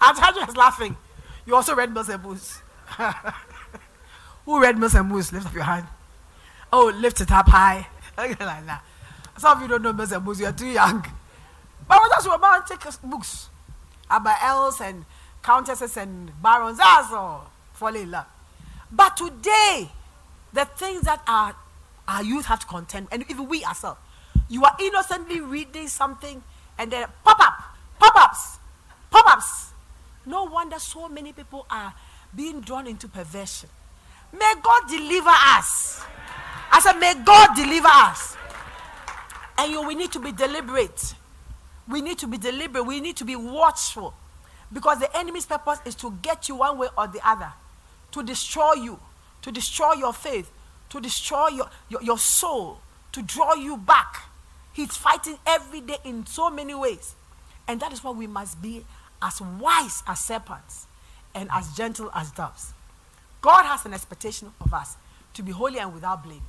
I 0.00 0.44
was 0.46 0.56
laughing. 0.56 0.96
You 1.46 1.54
also 1.54 1.74
read 1.74 1.92
Mills 1.92 2.08
and 2.08 2.22
Boons. 2.22 2.60
Who 4.44 4.60
read 4.60 4.76
and 4.76 5.08
Moose? 5.08 5.32
Lift 5.32 5.46
up 5.46 5.54
your 5.54 5.62
hand. 5.64 5.86
Oh, 6.72 6.92
lift 6.94 7.20
it 7.20 7.30
up 7.30 7.48
high. 7.48 7.86
like 8.16 8.38
that. 8.38 8.82
Some 9.38 9.56
of 9.56 9.62
you 9.62 9.68
don't 9.68 9.82
know 9.82 9.90
and 9.90 10.24
Moose, 10.24 10.40
you're 10.40 10.52
too 10.52 10.66
young. 10.66 11.04
But 11.88 12.00
we 12.02 12.08
just 12.10 12.28
romantic 12.28 12.80
books 13.02 13.48
about 14.10 14.36
earls 14.44 14.80
and 14.80 15.04
countesses 15.42 15.96
and 15.96 16.30
barons. 16.42 16.78
That's 16.78 17.12
all. 17.12 17.50
Fall 17.72 17.94
in 17.94 18.10
love. 18.10 18.26
But 18.90 19.16
today, 19.16 19.90
the 20.52 20.64
things 20.64 21.02
that 21.02 21.22
our, 21.26 21.54
our 22.06 22.22
youth 22.22 22.46
have 22.46 22.60
to 22.60 22.66
contend, 22.66 23.08
and 23.10 23.24
even 23.30 23.48
we 23.48 23.64
ourselves, 23.64 23.98
you 24.48 24.64
are 24.64 24.76
innocently 24.80 25.40
reading 25.40 25.88
something 25.88 26.42
and 26.78 26.90
then 26.90 27.06
pop 27.24 27.40
up, 27.40 27.54
pop 27.98 28.14
ups, 28.16 28.58
pop 29.10 29.26
ups. 29.32 29.70
No 30.26 30.44
wonder 30.44 30.78
so 30.78 31.08
many 31.08 31.32
people 31.32 31.66
are 31.70 31.94
being 32.34 32.60
drawn 32.60 32.86
into 32.86 33.08
perversion. 33.08 33.68
May 34.32 34.54
God 34.62 34.82
deliver 34.88 35.30
us. 35.30 36.02
I 36.70 36.80
said, 36.80 36.98
May 36.98 37.14
God 37.24 37.54
deliver 37.54 37.88
us. 37.88 38.36
And 39.58 39.70
you, 39.70 39.86
we 39.86 39.94
need 39.94 40.12
to 40.12 40.18
be 40.18 40.32
deliberate. 40.32 41.14
We 41.88 42.00
need 42.00 42.18
to 42.18 42.26
be 42.26 42.38
deliberate. 42.38 42.84
We 42.84 43.00
need 43.00 43.16
to 43.16 43.24
be 43.24 43.36
watchful. 43.36 44.14
Because 44.72 45.00
the 45.00 45.16
enemy's 45.16 45.44
purpose 45.44 45.80
is 45.84 45.94
to 45.96 46.16
get 46.22 46.48
you 46.48 46.56
one 46.56 46.78
way 46.78 46.88
or 46.96 47.06
the 47.06 47.20
other, 47.28 47.52
to 48.12 48.22
destroy 48.22 48.72
you, 48.74 48.98
to 49.42 49.52
destroy 49.52 49.92
your 49.94 50.14
faith, 50.14 50.50
to 50.88 51.00
destroy 51.00 51.48
your, 51.48 51.68
your, 51.90 52.02
your 52.02 52.18
soul, 52.18 52.80
to 53.12 53.22
draw 53.22 53.54
you 53.54 53.76
back. 53.76 54.22
He's 54.72 54.96
fighting 54.96 55.38
every 55.46 55.82
day 55.82 55.98
in 56.04 56.24
so 56.24 56.48
many 56.48 56.74
ways. 56.74 57.14
And 57.68 57.80
that 57.80 57.92
is 57.92 58.02
why 58.02 58.12
we 58.12 58.26
must 58.26 58.62
be 58.62 58.84
as 59.20 59.40
wise 59.40 60.02
as 60.06 60.20
serpents 60.20 60.86
and 61.34 61.48
as 61.52 61.76
gentle 61.76 62.10
as 62.14 62.30
doves. 62.30 62.72
God 63.42 63.64
has 63.64 63.84
an 63.84 63.92
expectation 63.92 64.50
of 64.60 64.72
us 64.72 64.96
to 65.34 65.42
be 65.42 65.52
holy 65.52 65.78
and 65.78 65.92
without 65.92 66.24
blame. 66.24 66.42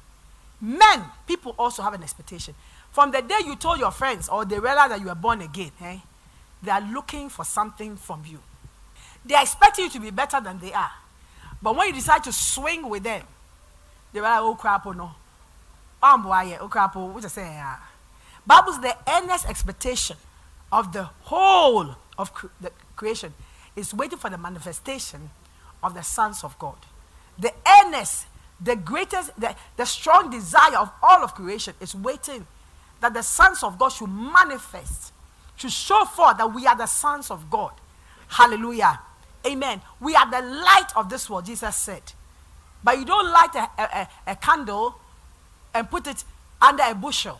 Men, 0.61 1.03
people 1.27 1.55
also 1.59 1.81
have 1.81 1.93
an 1.93 2.03
expectation. 2.03 2.55
From 2.91 3.11
the 3.11 3.21
day 3.21 3.39
you 3.45 3.55
told 3.55 3.79
your 3.79 3.91
friends 3.91 4.29
or 4.29 4.45
they 4.45 4.59
realize 4.59 4.89
that 4.89 5.01
you 5.01 5.09
are 5.09 5.15
born 5.15 5.41
again, 5.41 5.71
eh, 5.81 5.97
they 6.61 6.71
are 6.71 6.81
looking 6.81 7.27
for 7.27 7.43
something 7.43 7.97
from 7.97 8.23
you. 8.25 8.39
They 9.25 9.35
are 9.35 9.41
expecting 9.41 9.85
you 9.85 9.91
to 9.91 9.99
be 9.99 10.11
better 10.11 10.39
than 10.39 10.59
they 10.59 10.71
are. 10.71 10.91
But 11.61 11.75
when 11.75 11.87
you 11.87 11.93
decide 11.93 12.23
to 12.25 12.31
swing 12.31 12.87
with 12.87 13.03
them, 13.03 13.23
they 14.13 14.19
are 14.19 14.23
like, 14.23 14.39
oh 14.39 14.55
crap, 14.55 14.85
oh 14.85 14.91
no. 14.91 15.11
Oh 16.01 16.67
crap, 16.69 16.95
oh, 16.95 17.07
what 17.07 17.23
you 17.23 17.29
say? 17.29 17.61
Bible's 18.45 18.79
the 18.81 18.95
earnest 19.09 19.49
expectation 19.49 20.17
of 20.71 20.91
the 20.93 21.03
whole 21.21 21.95
of 22.17 22.33
cre- 22.33 22.47
the 22.61 22.71
creation 22.95 23.33
is 23.75 23.93
waiting 23.93 24.19
for 24.19 24.29
the 24.29 24.37
manifestation 24.37 25.29
of 25.83 25.93
the 25.93 26.01
sons 26.01 26.43
of 26.43 26.57
God. 26.59 26.77
The 27.37 27.51
earnest, 27.81 28.27
the 28.61 28.75
greatest, 28.75 29.39
the, 29.39 29.55
the 29.77 29.85
strong 29.85 30.29
desire 30.29 30.77
of 30.77 30.91
all 31.01 31.23
of 31.23 31.35
creation 31.35 31.73
is 31.81 31.95
waiting 31.95 32.45
that 33.01 33.13
the 33.13 33.21
sons 33.21 33.63
of 33.63 33.77
God 33.77 33.89
should 33.89 34.07
manifest, 34.07 35.11
to 35.59 35.69
show 35.69 36.05
forth 36.05 36.37
that 36.37 36.53
we 36.53 36.65
are 36.65 36.77
the 36.77 36.85
sons 36.85 37.29
of 37.29 37.49
God. 37.49 37.73
Hallelujah. 38.27 38.99
Amen. 39.45 39.81
We 39.99 40.15
are 40.15 40.29
the 40.29 40.41
light 40.41 40.87
of 40.95 41.09
this 41.09 41.29
world, 41.29 41.45
Jesus 41.45 41.75
said. 41.75 42.01
But 42.83 42.97
you 42.97 43.05
don't 43.05 43.29
light 43.29 43.55
a, 43.55 43.81
a, 43.81 44.07
a 44.27 44.35
candle 44.35 44.95
and 45.73 45.89
put 45.89 46.07
it 46.07 46.23
under 46.61 46.83
a 46.83 46.95
bushel. 46.95 47.39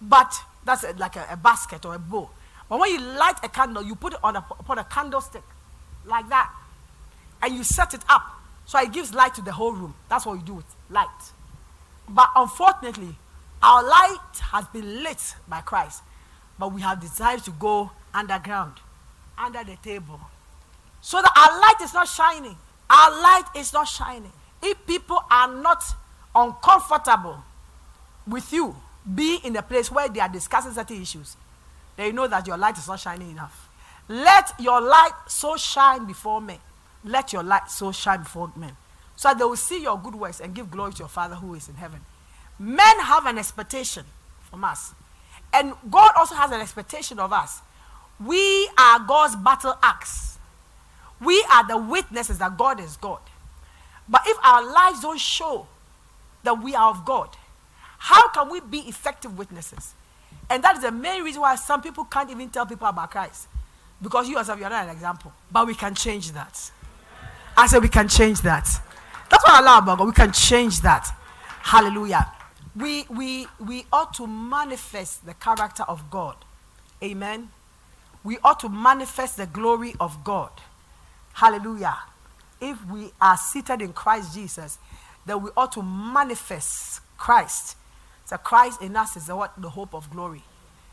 But 0.00 0.34
that's 0.64 0.84
like 0.98 1.16
a, 1.16 1.26
a, 1.30 1.36
basket 1.36 1.84
or 1.84 1.94
a 1.94 1.98
bowl. 1.98 2.30
But 2.68 2.78
when 2.78 2.92
you 2.92 3.00
light 3.00 3.36
a 3.42 3.48
candle, 3.48 3.82
you 3.82 3.94
put 3.94 4.14
it 4.14 4.20
on 4.22 4.36
a, 4.36 4.44
upon 4.58 4.78
a 4.78 4.84
candlestick 4.84 5.42
like 6.04 6.28
that. 6.28 6.50
And 7.42 7.54
you 7.54 7.64
set 7.64 7.94
it 7.94 8.00
up. 8.08 8.22
So 8.66 8.78
it 8.80 8.92
gives 8.92 9.14
light 9.14 9.34
to 9.34 9.42
the 9.42 9.52
whole 9.52 9.72
room. 9.72 9.94
That's 10.08 10.26
what 10.26 10.34
you 10.34 10.44
do 10.44 10.54
with 10.54 10.76
light. 10.90 11.06
But 12.08 12.28
unfortunately, 12.36 13.16
our 13.62 13.82
light 13.82 14.38
has 14.52 14.66
been 14.68 15.02
lit 15.02 15.34
by 15.48 15.60
Christ. 15.60 16.02
But 16.58 16.72
we 16.72 16.80
have 16.82 17.00
decided 17.00 17.44
to 17.44 17.50
go 17.52 17.90
underground, 18.12 18.74
under 19.38 19.62
the 19.64 19.76
table. 19.76 20.20
So 21.00 21.22
that 21.22 21.32
our 21.36 21.60
light 21.60 21.80
is 21.82 21.94
not 21.94 22.08
shining. 22.08 22.56
Our 22.90 23.10
light 23.10 23.44
is 23.56 23.72
not 23.72 23.88
shining. 23.88 24.32
If 24.62 24.84
people 24.86 25.22
are 25.30 25.54
not 25.54 25.82
uncomfortable 26.34 27.42
with 28.26 28.52
you, 28.52 28.74
be 29.14 29.36
in 29.44 29.56
a 29.56 29.62
place 29.62 29.90
where 29.90 30.08
they 30.08 30.20
are 30.20 30.28
discussing 30.28 30.72
certain 30.72 31.00
issues, 31.00 31.36
they 31.96 32.12
know 32.12 32.26
that 32.26 32.46
your 32.46 32.56
light 32.56 32.76
is 32.76 32.88
not 32.88 33.00
shining 33.00 33.30
enough. 33.30 33.68
Let 34.08 34.52
your 34.58 34.80
light 34.80 35.12
so 35.26 35.56
shine 35.56 36.06
before 36.06 36.40
men. 36.40 36.58
Let 37.08 37.32
your 37.32 37.42
light 37.42 37.70
so 37.70 37.90
shine 37.90 38.22
before 38.22 38.52
men. 38.54 38.76
So 39.16 39.28
that 39.28 39.38
they 39.38 39.44
will 39.44 39.56
see 39.56 39.82
your 39.82 39.98
good 39.98 40.14
works 40.14 40.40
and 40.40 40.54
give 40.54 40.70
glory 40.70 40.92
to 40.92 40.98
your 41.00 41.08
Father 41.08 41.34
who 41.34 41.54
is 41.54 41.68
in 41.68 41.74
heaven. 41.74 42.00
Men 42.58 43.00
have 43.00 43.26
an 43.26 43.38
expectation 43.38 44.04
from 44.50 44.62
us. 44.62 44.92
And 45.52 45.72
God 45.90 46.12
also 46.16 46.34
has 46.34 46.50
an 46.50 46.60
expectation 46.60 47.18
of 47.18 47.32
us. 47.32 47.62
We 48.24 48.68
are 48.78 49.00
God's 49.00 49.36
battle 49.36 49.76
axe. 49.82 50.38
We 51.20 51.44
are 51.50 51.66
the 51.66 51.78
witnesses 51.78 52.38
that 52.38 52.58
God 52.58 52.78
is 52.78 52.96
God. 52.98 53.20
But 54.08 54.22
if 54.26 54.36
our 54.44 54.62
lives 54.62 55.00
don't 55.00 55.18
show 55.18 55.66
that 56.44 56.62
we 56.62 56.74
are 56.74 56.90
of 56.90 57.04
God, 57.04 57.30
how 57.98 58.28
can 58.28 58.50
we 58.50 58.60
be 58.60 58.80
effective 58.80 59.36
witnesses? 59.38 59.94
And 60.50 60.62
that 60.62 60.76
is 60.76 60.82
the 60.82 60.92
main 60.92 61.22
reason 61.22 61.40
why 61.42 61.56
some 61.56 61.80
people 61.82 62.04
can't 62.04 62.30
even 62.30 62.48
tell 62.50 62.66
people 62.66 62.86
about 62.86 63.10
Christ. 63.10 63.48
Because 64.00 64.28
you 64.28 64.36
yourself, 64.36 64.60
you're 64.60 64.70
not 64.70 64.84
an 64.84 64.94
example. 64.94 65.32
But 65.50 65.66
we 65.66 65.74
can 65.74 65.94
change 65.94 66.32
that. 66.32 66.70
I 67.58 67.66
said 67.66 67.82
we 67.82 67.88
can 67.88 68.08
change 68.08 68.40
that. 68.42 68.64
That's 69.28 69.44
what 69.44 69.52
I 69.52 69.60
love 69.60 69.82
about 69.82 69.98
God. 69.98 70.06
We 70.06 70.12
can 70.12 70.32
change 70.32 70.80
that. 70.80 71.08
Hallelujah. 71.60 72.32
We, 72.74 73.04
we, 73.10 73.46
we 73.58 73.84
ought 73.92 74.14
to 74.14 74.26
manifest 74.26 75.26
the 75.26 75.34
character 75.34 75.82
of 75.82 76.10
God. 76.10 76.36
Amen. 77.02 77.50
We 78.24 78.38
ought 78.42 78.60
to 78.60 78.68
manifest 78.68 79.36
the 79.36 79.46
glory 79.46 79.94
of 80.00 80.24
God. 80.24 80.50
Hallelujah. 81.34 81.96
If 82.60 82.82
we 82.86 83.10
are 83.20 83.36
seated 83.36 83.82
in 83.82 83.92
Christ 83.92 84.34
Jesus, 84.34 84.78
then 85.26 85.42
we 85.42 85.50
ought 85.56 85.72
to 85.72 85.82
manifest 85.82 87.00
Christ 87.18 87.76
so 88.28 88.36
Christ 88.36 88.82
in 88.82 88.94
us 88.94 89.16
is 89.16 89.26
the, 89.26 89.36
what, 89.36 89.54
the 89.56 89.70
hope 89.70 89.94
of 89.94 90.10
glory. 90.10 90.42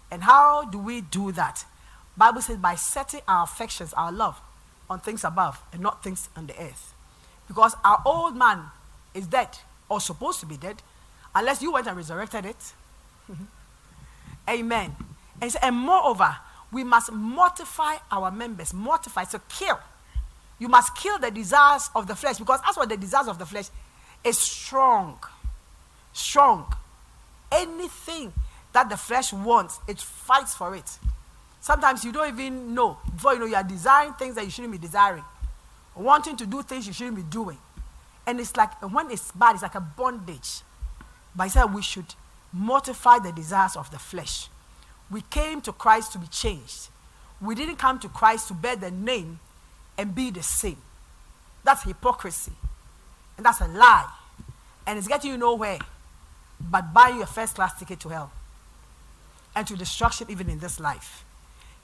And 0.09 0.23
how 0.23 0.63
do 0.63 0.79
we 0.79 1.01
do 1.01 1.33
that? 1.33 1.65
Bible 2.15 2.41
says 2.41 2.55
by 2.55 2.75
setting 2.75 3.19
our 3.27 3.43
affections, 3.43 3.91
our 3.91 4.09
love 4.09 4.39
on 4.89 4.99
things 4.99 5.23
above 5.23 5.61
and 5.71 5.81
not 5.81 6.03
things 6.03 6.29
on 6.35 6.47
the 6.47 6.59
earth. 6.61 6.93
Because 7.47 7.75
our 7.83 8.01
old 8.05 8.35
man 8.35 8.63
is 9.13 9.27
dead 9.27 9.49
or 9.89 9.99
supposed 9.99 10.39
to 10.39 10.45
be 10.45 10.57
dead 10.57 10.81
unless 11.33 11.61
you 11.61 11.71
went 11.71 11.87
and 11.87 11.97
resurrected 11.97 12.45
it. 12.45 12.73
Amen. 14.49 14.95
And, 15.41 15.51
so, 15.51 15.59
and 15.61 15.75
moreover, 15.75 16.35
we 16.71 16.83
must 16.83 17.11
mortify 17.11 17.95
our 18.11 18.31
members. 18.31 18.73
Mortify, 18.73 19.23
so 19.25 19.39
kill. 19.49 19.79
You 20.59 20.67
must 20.67 20.95
kill 20.95 21.19
the 21.19 21.31
desires 21.31 21.89
of 21.95 22.07
the 22.07 22.15
flesh 22.15 22.37
because 22.37 22.61
that's 22.61 22.77
what 22.77 22.89
the 22.89 22.97
desires 22.97 23.27
of 23.27 23.37
the 23.37 23.45
flesh 23.45 23.69
is 24.23 24.37
strong. 24.37 25.19
Strong 26.13 26.73
anything 27.51 28.33
that 28.73 28.89
the 28.89 28.97
flesh 28.97 29.31
wants, 29.31 29.79
it 29.87 29.99
fights 29.99 30.53
for 30.53 30.75
it. 30.75 30.97
Sometimes 31.65 32.03
you 32.03 32.11
don't 32.11 32.27
even 32.27 32.75
know. 32.75 32.99
Before 33.11 33.33
you 33.33 33.39
know, 33.39 33.47
you 33.47 33.55
are 33.55 33.63
desiring 33.63 34.13
things 34.13 34.35
that 34.35 34.43
you 34.43 34.51
shouldn't 34.51 34.71
be 34.71 34.77
desiring, 34.77 35.23
wanting 35.95 36.37
to 36.37 36.45
do 36.45 36.61
things 36.61 36.85
you 36.85 36.93
shouldn't 36.93 37.15
be 37.15 37.23
doing. 37.23 37.57
And 38.27 38.39
it's 38.39 38.55
like, 38.55 38.79
when 38.93 39.09
it's 39.09 39.31
bad, 39.31 39.55
it's 39.55 39.63
like 39.63 39.73
a 39.73 39.81
bondage. 39.81 40.61
But 41.35 41.45
he 41.45 41.49
said 41.49 41.73
we 41.73 41.81
should 41.81 42.13
mortify 42.53 43.17
the 43.17 43.31
desires 43.31 43.75
of 43.75 43.89
the 43.89 43.97
flesh. 43.97 44.47
We 45.09 45.21
came 45.21 45.59
to 45.61 45.71
Christ 45.71 46.11
to 46.11 46.19
be 46.19 46.27
changed. 46.27 46.89
We 47.41 47.55
didn't 47.55 47.77
come 47.77 47.97
to 47.97 48.09
Christ 48.09 48.49
to 48.49 48.53
bear 48.53 48.75
the 48.75 48.91
name 48.91 49.39
and 49.97 50.13
be 50.13 50.29
the 50.29 50.43
same. 50.43 50.77
That's 51.63 51.81
hypocrisy. 51.81 52.53
And 53.37 53.45
that's 53.47 53.61
a 53.61 53.67
lie. 53.67 54.07
And 54.85 54.99
it's 54.99 55.07
getting 55.07 55.31
you 55.31 55.37
nowhere 55.39 55.79
but 56.59 56.93
buy 56.93 57.09
you 57.09 57.23
a 57.23 57.25
first 57.25 57.55
class 57.55 57.79
ticket 57.79 57.99
to 58.01 58.09
hell 58.09 58.31
and 59.55 59.65
to 59.65 59.75
destruction 59.75 60.27
even 60.29 60.47
in 60.47 60.59
this 60.59 60.79
life. 60.79 61.25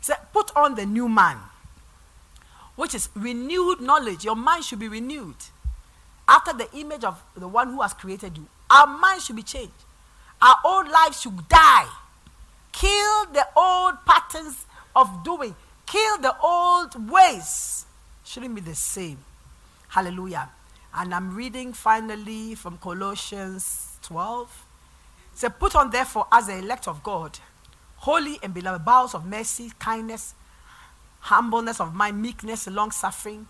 Said, 0.02 0.18
Put 0.34 0.52
on 0.56 0.76
the 0.76 0.86
new 0.86 1.08
man, 1.08 1.38
which 2.76 2.94
is 2.96 3.10
renewed 3.16 3.80
knowledge. 3.82 4.26
Your 4.26 4.36
mind 4.36 4.66
should 4.66 4.80
be 4.80 4.88
renewed 4.88 5.36
after 6.28 6.54
the 6.54 6.68
image 6.78 7.04
of 7.04 7.22
the 7.36 7.48
one 7.48 7.70
who 7.74 7.82
has 7.82 7.94
created 7.94 8.38
you. 8.38 8.48
Our 8.70 8.88
mind 8.88 9.22
should 9.22 9.36
be 9.36 9.44
changed. 9.44 9.74
Our 10.42 10.58
old 10.66 10.88
lives 10.88 11.22
should 11.22 11.48
die. 11.48 11.88
Kill 12.72 13.26
the 13.34 13.46
old 13.56 13.96
patterns 14.06 14.66
of 14.96 15.24
doing, 15.24 15.56
kill 15.86 16.18
the 16.18 16.36
old 16.42 17.12
ways. 17.12 17.86
Shouldn't 18.24 18.56
be 18.56 18.62
the 18.62 18.76
same. 18.76 19.18
Hallelujah. 19.90 20.50
And 20.94 21.14
I'm 21.14 21.36
reading 21.36 21.74
finally 21.74 22.56
from 22.56 22.78
Colossians 22.78 23.98
12. 24.04 24.66
Say, 25.34 25.48
put 25.60 25.76
on 25.76 25.92
therefore 25.92 26.28
as 26.32 26.48
the 26.48 26.58
elect 26.58 26.88
of 26.88 27.04
God, 27.04 27.38
holy 28.02 28.40
and 28.42 28.54
beloved, 28.54 28.84
bowels 28.84 29.14
of 29.14 29.26
mercy, 29.26 29.72
kindness, 29.78 30.34
humbleness 31.20 31.80
of 31.80 31.94
mind, 31.94 32.20
meekness, 32.20 32.68
long 32.68 32.90
suffering, 32.90 33.48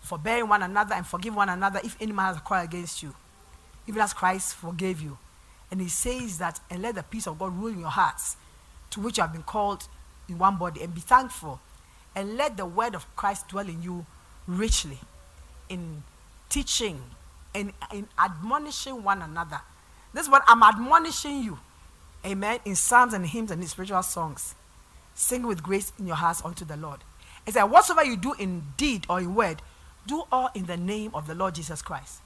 forbearing 0.00 0.48
one 0.48 0.62
another 0.62 0.94
and 0.94 1.04
forgive 1.04 1.34
one 1.34 1.48
another 1.48 1.80
if 1.82 1.96
any 2.00 2.12
man 2.12 2.26
has 2.26 2.36
a 2.36 2.40
quarrel 2.40 2.64
against 2.64 3.02
you, 3.02 3.12
even 3.88 4.00
as 4.00 4.12
Christ 4.12 4.54
forgave 4.54 5.00
you. 5.00 5.18
And 5.70 5.80
he 5.80 5.88
says 5.88 6.38
that, 6.38 6.60
and 6.70 6.80
let 6.80 6.94
the 6.94 7.02
peace 7.02 7.26
of 7.26 7.40
God 7.40 7.52
rule 7.58 7.72
in 7.72 7.80
your 7.80 7.90
hearts, 7.90 8.36
to 8.90 9.00
which 9.00 9.18
you 9.18 9.22
have 9.22 9.32
been 9.32 9.42
called 9.42 9.88
in 10.28 10.38
one 10.38 10.56
body, 10.56 10.80
and 10.80 10.94
be 10.94 11.00
thankful. 11.00 11.60
And 12.14 12.36
let 12.36 12.56
the 12.56 12.66
word 12.66 12.94
of 12.94 13.04
Christ 13.16 13.48
dwell 13.48 13.68
in 13.68 13.82
you 13.82 14.06
richly 14.46 14.98
in 15.68 16.04
teaching 16.48 17.02
and 17.52 17.72
in 17.92 18.06
admonishing 18.16 19.02
one 19.02 19.22
another. 19.22 19.60
This 20.14 20.24
is 20.24 20.30
what 20.30 20.42
I'm 20.46 20.62
admonishing 20.62 21.42
you. 21.42 21.58
Amen. 22.28 22.60
In 22.64 22.76
psalms 22.76 23.14
and 23.14 23.26
hymns 23.26 23.50
and 23.50 23.66
spiritual 23.68 24.02
songs. 24.02 24.54
Sing 25.14 25.46
with 25.46 25.62
grace 25.62 25.92
in 25.98 26.06
your 26.06 26.16
hearts 26.16 26.42
unto 26.44 26.64
the 26.64 26.76
Lord. 26.76 27.00
It 27.46 27.54
said, 27.54 27.64
Whatsoever 27.64 28.04
you 28.04 28.16
do 28.16 28.34
in 28.34 28.62
deed 28.76 29.06
or 29.08 29.18
in 29.20 29.34
word, 29.34 29.62
do 30.06 30.24
all 30.30 30.50
in 30.54 30.66
the 30.66 30.76
name 30.76 31.10
of 31.14 31.26
the 31.26 31.34
Lord 31.34 31.54
Jesus 31.54 31.80
Christ. 31.80 32.20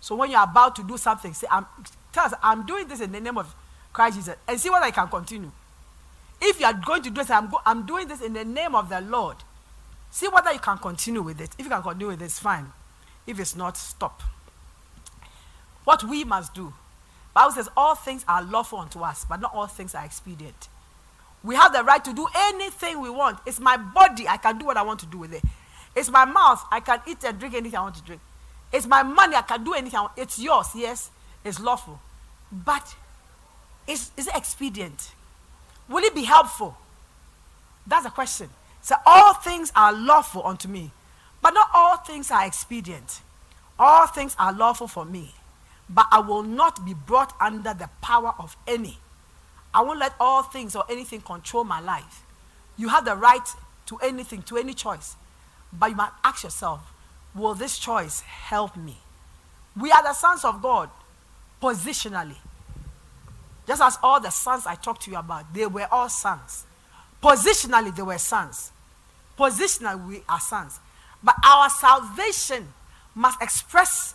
So 0.00 0.14
when 0.14 0.30
you're 0.30 0.42
about 0.42 0.76
to 0.76 0.84
do 0.84 0.96
something, 0.96 1.34
say, 1.34 1.48
I'm, 1.50 1.66
tell 2.12 2.26
us, 2.26 2.34
I'm 2.42 2.64
doing 2.64 2.86
this 2.86 3.00
in 3.00 3.10
the 3.10 3.20
name 3.20 3.36
of 3.36 3.54
Christ 3.92 4.16
Jesus, 4.16 4.36
and 4.46 4.60
see 4.60 4.70
whether 4.70 4.86
I 4.86 4.92
can 4.92 5.08
continue. 5.08 5.50
If 6.40 6.60
you 6.60 6.66
are 6.66 6.72
going 6.72 7.02
to 7.02 7.10
do 7.10 7.16
this, 7.16 7.30
I'm, 7.30 7.50
go, 7.50 7.58
I'm 7.66 7.84
doing 7.84 8.06
this 8.06 8.20
in 8.20 8.32
the 8.32 8.44
name 8.44 8.76
of 8.76 8.88
the 8.88 9.00
Lord. 9.00 9.36
See 10.10 10.28
whether 10.28 10.52
you 10.52 10.60
can 10.60 10.78
continue 10.78 11.22
with 11.22 11.40
it. 11.40 11.50
If 11.58 11.64
you 11.64 11.70
can 11.70 11.82
continue 11.82 12.08
with 12.08 12.22
it, 12.22 12.30
fine. 12.30 12.72
If 13.26 13.40
it's 13.40 13.56
not, 13.56 13.76
stop. 13.76 14.22
What 15.84 16.04
we 16.04 16.22
must 16.24 16.54
do. 16.54 16.72
Bible 17.38 17.52
says 17.52 17.68
all 17.76 17.94
things 17.94 18.24
are 18.26 18.42
lawful 18.42 18.80
unto 18.80 18.98
us, 18.98 19.24
but 19.24 19.40
not 19.40 19.54
all 19.54 19.68
things 19.68 19.94
are 19.94 20.04
expedient. 20.04 20.68
We 21.44 21.54
have 21.54 21.72
the 21.72 21.84
right 21.84 22.04
to 22.04 22.12
do 22.12 22.26
anything 22.34 23.00
we 23.00 23.10
want. 23.10 23.38
It's 23.46 23.60
my 23.60 23.76
body. 23.76 24.26
I 24.26 24.38
can 24.38 24.58
do 24.58 24.66
what 24.66 24.76
I 24.76 24.82
want 24.82 24.98
to 25.00 25.06
do 25.06 25.18
with 25.18 25.32
it. 25.32 25.44
It's 25.94 26.10
my 26.10 26.24
mouth. 26.24 26.64
I 26.72 26.80
can 26.80 27.00
eat 27.06 27.22
and 27.22 27.38
drink 27.38 27.54
anything 27.54 27.78
I 27.78 27.82
want 27.82 27.94
to 27.94 28.02
drink. 28.02 28.20
It's 28.72 28.88
my 28.88 29.04
money. 29.04 29.36
I 29.36 29.42
can 29.42 29.62
do 29.62 29.72
anything. 29.74 30.00
It's 30.16 30.40
yours. 30.40 30.66
Yes, 30.74 31.12
it's 31.44 31.60
lawful. 31.60 32.00
But 32.50 32.96
is, 33.86 34.10
is 34.16 34.26
it 34.26 34.34
expedient? 34.34 35.12
Will 35.88 36.02
it 36.02 36.16
be 36.16 36.24
helpful? 36.24 36.76
That's 37.86 38.02
the 38.02 38.10
question. 38.10 38.50
So 38.82 38.96
all 39.06 39.34
things 39.34 39.70
are 39.76 39.92
lawful 39.92 40.44
unto 40.44 40.66
me, 40.66 40.90
but 41.40 41.54
not 41.54 41.68
all 41.72 41.98
things 41.98 42.32
are 42.32 42.44
expedient. 42.44 43.20
All 43.78 44.08
things 44.08 44.34
are 44.40 44.52
lawful 44.52 44.88
for 44.88 45.04
me, 45.04 45.34
but 45.88 46.06
I 46.10 46.20
will 46.20 46.42
not 46.42 46.84
be 46.84 46.94
brought 46.94 47.34
under 47.40 47.74
the 47.74 47.88
power 48.02 48.34
of 48.38 48.56
any. 48.66 48.98
I 49.72 49.82
won't 49.82 49.98
let 49.98 50.14
all 50.20 50.42
things 50.42 50.76
or 50.76 50.84
anything 50.90 51.20
control 51.20 51.64
my 51.64 51.80
life. 51.80 52.24
You 52.76 52.88
have 52.88 53.04
the 53.04 53.16
right 53.16 53.46
to 53.86 53.96
anything, 53.98 54.42
to 54.42 54.56
any 54.56 54.74
choice. 54.74 55.16
But 55.72 55.90
you 55.90 55.96
must 55.96 56.12
ask 56.24 56.44
yourself, 56.44 56.92
will 57.34 57.54
this 57.54 57.78
choice 57.78 58.20
help 58.20 58.76
me? 58.76 58.96
We 59.80 59.90
are 59.92 60.02
the 60.02 60.12
sons 60.12 60.44
of 60.44 60.62
God 60.62 60.90
positionally. 61.62 62.36
Just 63.66 63.82
as 63.82 63.98
all 64.02 64.20
the 64.20 64.30
sons 64.30 64.66
I 64.66 64.74
talked 64.76 65.02
to 65.02 65.10
you 65.10 65.18
about, 65.18 65.52
they 65.52 65.66
were 65.66 65.86
all 65.90 66.08
sons. 66.08 66.64
Positionally, 67.22 67.94
they 67.94 68.02
were 68.02 68.18
sons. 68.18 68.72
Positionally, 69.38 70.08
we 70.08 70.22
are 70.28 70.40
sons. 70.40 70.80
But 71.22 71.34
our 71.44 71.68
salvation 71.68 72.68
must 73.14 73.42
express 73.42 74.14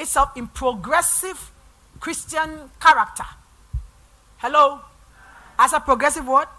itself 0.00 0.36
in 0.36 0.46
progressive 0.48 1.52
Christian 2.00 2.70
character. 2.80 3.24
Hello? 4.38 4.80
As 5.58 5.72
a 5.72 5.80
progressive 5.80 6.26
what? 6.26 6.50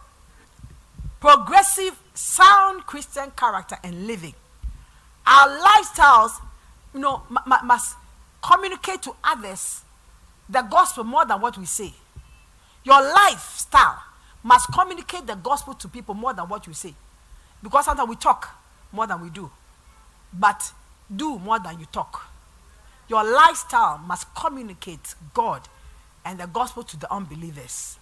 Progressive, 1.19 1.97
sound 2.13 2.85
Christian 2.85 3.31
character 3.31 3.77
and 3.83 4.07
living. 4.07 4.33
Our 5.25 5.59
lifestyles, 5.59 6.31
you 6.93 6.99
know, 6.99 7.23
m- 7.29 7.37
m- 7.51 7.67
must 7.67 7.95
communicate 8.41 9.01
to 9.03 9.15
others 9.23 9.81
the 10.49 10.61
gospel 10.63 11.03
more 11.03 11.25
than 11.25 11.39
what 11.41 11.57
we 11.57 11.65
say. 11.65 11.93
Your 12.83 13.01
lifestyle 13.01 14.01
must 14.43 14.71
communicate 14.73 15.27
the 15.27 15.35
gospel 15.35 15.73
to 15.75 15.87
people 15.87 16.15
more 16.15 16.33
than 16.33 16.47
what 16.47 16.65
you 16.65 16.73
say. 16.73 16.93
Because 17.61 17.85
sometimes 17.85 18.09
we 18.09 18.15
talk 18.15 18.49
more 18.91 19.05
than 19.05 19.21
we 19.21 19.29
do, 19.29 19.49
but 20.33 20.71
do 21.15 21.37
more 21.37 21.59
than 21.59 21.79
you 21.79 21.85
talk. 21.85 22.30
Your 23.12 23.26
lifestyle 23.26 23.97
must 23.97 24.34
communicate 24.34 25.16
God 25.34 25.68
and 26.24 26.39
the 26.39 26.47
gospel 26.47 26.82
to 26.84 26.95
the 26.97 27.14
unbelievers. 27.14 27.99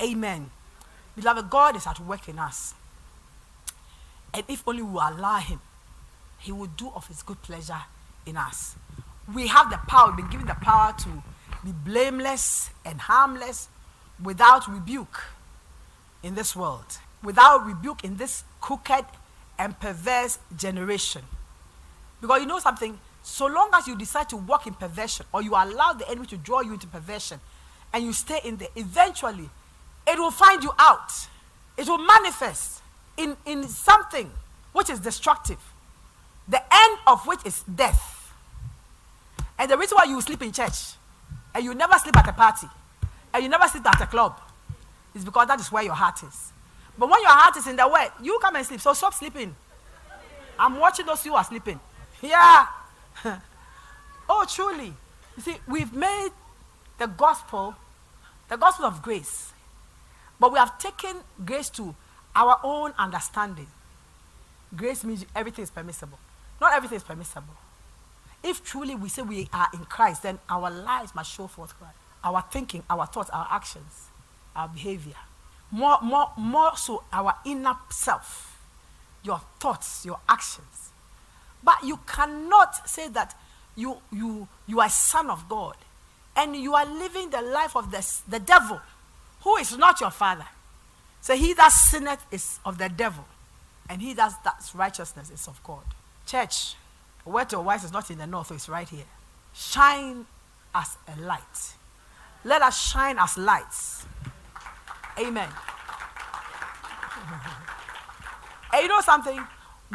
Amen. 0.00 0.52
Beloved, 1.16 1.50
God 1.50 1.74
is 1.74 1.84
at 1.84 1.98
work 1.98 2.28
in 2.28 2.38
us. 2.38 2.72
And 4.32 4.44
if 4.46 4.62
only 4.64 4.82
we 4.82 4.92
allow 4.92 5.38
Him, 5.38 5.60
He 6.38 6.52
will 6.52 6.68
do 6.68 6.92
of 6.94 7.08
His 7.08 7.24
good 7.24 7.42
pleasure 7.42 7.82
in 8.24 8.36
us. 8.36 8.76
We 9.34 9.48
have 9.48 9.68
the 9.68 9.78
power, 9.78 10.10
we've 10.10 10.18
been 10.18 10.30
given 10.30 10.46
the 10.46 10.54
power 10.54 10.94
to 10.96 11.08
be 11.64 11.72
blameless 11.72 12.70
and 12.84 13.00
harmless 13.00 13.68
without 14.22 14.68
rebuke 14.68 15.24
in 16.22 16.36
this 16.36 16.54
world, 16.54 16.98
without 17.20 17.66
rebuke 17.66 18.04
in 18.04 18.16
this 18.16 18.44
crooked 18.60 19.06
and 19.58 19.80
perverse 19.80 20.38
generation. 20.56 21.22
Because 22.20 22.42
you 22.42 22.46
know 22.46 22.60
something, 22.60 23.00
so 23.22 23.46
long 23.46 23.70
as 23.74 23.86
you 23.86 23.96
decide 23.96 24.28
to 24.30 24.36
walk 24.36 24.66
in 24.66 24.74
perversion 24.74 25.26
or 25.32 25.42
you 25.42 25.52
allow 25.52 25.92
the 25.92 26.08
enemy 26.08 26.26
to 26.26 26.36
draw 26.36 26.60
you 26.60 26.72
into 26.72 26.86
perversion 26.86 27.40
and 27.92 28.04
you 28.04 28.12
stay 28.12 28.40
in 28.44 28.56
there, 28.56 28.68
eventually 28.74 29.48
it 30.06 30.18
will 30.18 30.30
find 30.30 30.62
you 30.62 30.72
out. 30.78 31.12
It 31.76 31.86
will 31.88 31.98
manifest 31.98 32.82
in, 33.16 33.36
in 33.46 33.68
something 33.68 34.30
which 34.72 34.90
is 34.90 34.98
destructive, 34.98 35.58
the 36.48 36.60
end 36.72 36.98
of 37.06 37.26
which 37.26 37.40
is 37.46 37.62
death. 37.62 38.32
And 39.58 39.70
the 39.70 39.78
reason 39.78 39.96
why 39.96 40.04
you 40.04 40.20
sleep 40.20 40.42
in 40.42 40.50
church 40.50 40.94
and 41.54 41.64
you 41.64 41.74
never 41.74 41.94
sleep 41.98 42.16
at 42.16 42.28
a 42.28 42.32
party 42.32 42.66
and 43.32 43.42
you 43.42 43.48
never 43.48 43.68
sleep 43.68 43.86
at 43.86 44.00
a 44.00 44.06
club 44.06 44.40
is 45.14 45.24
because 45.24 45.46
that 45.46 45.60
is 45.60 45.70
where 45.70 45.84
your 45.84 45.94
heart 45.94 46.22
is. 46.22 46.52
But 46.98 47.08
when 47.08 47.20
your 47.20 47.30
heart 47.30 47.56
is 47.56 47.66
in 47.66 47.76
the 47.76 47.86
way, 47.86 48.08
you 48.22 48.38
come 48.42 48.56
and 48.56 48.66
sleep. 48.66 48.80
So 48.80 48.92
stop 48.92 49.14
sleeping. 49.14 49.54
I'm 50.58 50.78
watching 50.78 51.06
those 51.06 51.22
who 51.24 51.34
are 51.34 51.44
sleeping. 51.44 51.78
Yeah. 52.20 52.66
oh, 54.28 54.46
truly. 54.48 54.94
You 55.36 55.42
see, 55.42 55.56
we've 55.66 55.92
made 55.92 56.30
the 56.98 57.06
gospel 57.06 57.74
the 58.52 58.58
gospel 58.58 58.84
of 58.84 59.00
grace, 59.00 59.50
but 60.38 60.52
we 60.52 60.58
have 60.58 60.78
taken 60.78 61.16
grace 61.42 61.70
to 61.70 61.94
our 62.36 62.60
own 62.62 62.92
understanding. 62.98 63.68
Grace 64.76 65.04
means 65.04 65.24
everything 65.34 65.62
is 65.62 65.70
permissible. 65.70 66.18
Not 66.60 66.74
everything 66.74 66.96
is 66.96 67.02
permissible. 67.02 67.54
If 68.42 68.62
truly 68.62 68.94
we 68.94 69.08
say 69.08 69.22
we 69.22 69.48
are 69.54 69.68
in 69.72 69.86
Christ, 69.86 70.24
then 70.24 70.38
our 70.50 70.70
lives 70.70 71.14
must 71.14 71.32
show 71.32 71.46
forth 71.46 71.78
Christ. 71.78 71.96
Our 72.22 72.44
thinking, 72.50 72.82
our 72.90 73.06
thoughts, 73.06 73.30
our 73.30 73.48
actions, 73.50 74.08
our 74.54 74.68
behavior. 74.68 75.16
More, 75.70 75.98
more, 76.02 76.32
more 76.36 76.76
so 76.76 77.04
our 77.10 77.34
inner 77.46 77.76
self, 77.88 78.60
your 79.22 79.40
thoughts, 79.60 80.04
your 80.04 80.20
actions. 80.28 80.91
But 81.62 81.84
you 81.84 81.98
cannot 82.06 82.88
say 82.88 83.08
that 83.08 83.34
you, 83.76 83.98
you, 84.12 84.48
you 84.66 84.80
are 84.80 84.86
a 84.86 84.90
son 84.90 85.30
of 85.30 85.48
God 85.48 85.76
and 86.36 86.56
you 86.56 86.74
are 86.74 86.86
living 86.86 87.30
the 87.30 87.42
life 87.42 87.76
of 87.76 87.90
the, 87.90 88.06
the 88.28 88.40
devil, 88.40 88.80
who 89.42 89.56
is 89.56 89.76
not 89.76 90.00
your 90.00 90.10
father. 90.10 90.46
So 91.20 91.36
he 91.36 91.54
that 91.54 91.68
sinneth 91.68 92.24
is 92.30 92.58
of 92.64 92.78
the 92.78 92.88
devil, 92.88 93.24
and 93.88 94.02
he 94.02 94.12
that 94.14 94.32
does 94.44 94.74
righteousness 94.74 95.30
is 95.30 95.46
of 95.46 95.62
God. 95.62 95.84
Church, 96.26 96.74
where 97.24 97.44
to 97.46 97.60
wise 97.60 97.84
is 97.84 97.92
not 97.92 98.10
in 98.10 98.18
the 98.18 98.26
north, 98.26 98.50
it's 98.50 98.68
right 98.68 98.88
here. 98.88 99.04
Shine 99.52 100.26
as 100.74 100.96
a 101.06 101.20
light. 101.20 101.74
Let 102.44 102.62
us 102.62 102.90
shine 102.90 103.18
as 103.18 103.38
lights. 103.38 104.04
Amen. 105.18 105.48
and 108.72 108.82
you 108.82 108.88
know 108.88 109.00
something? 109.00 109.40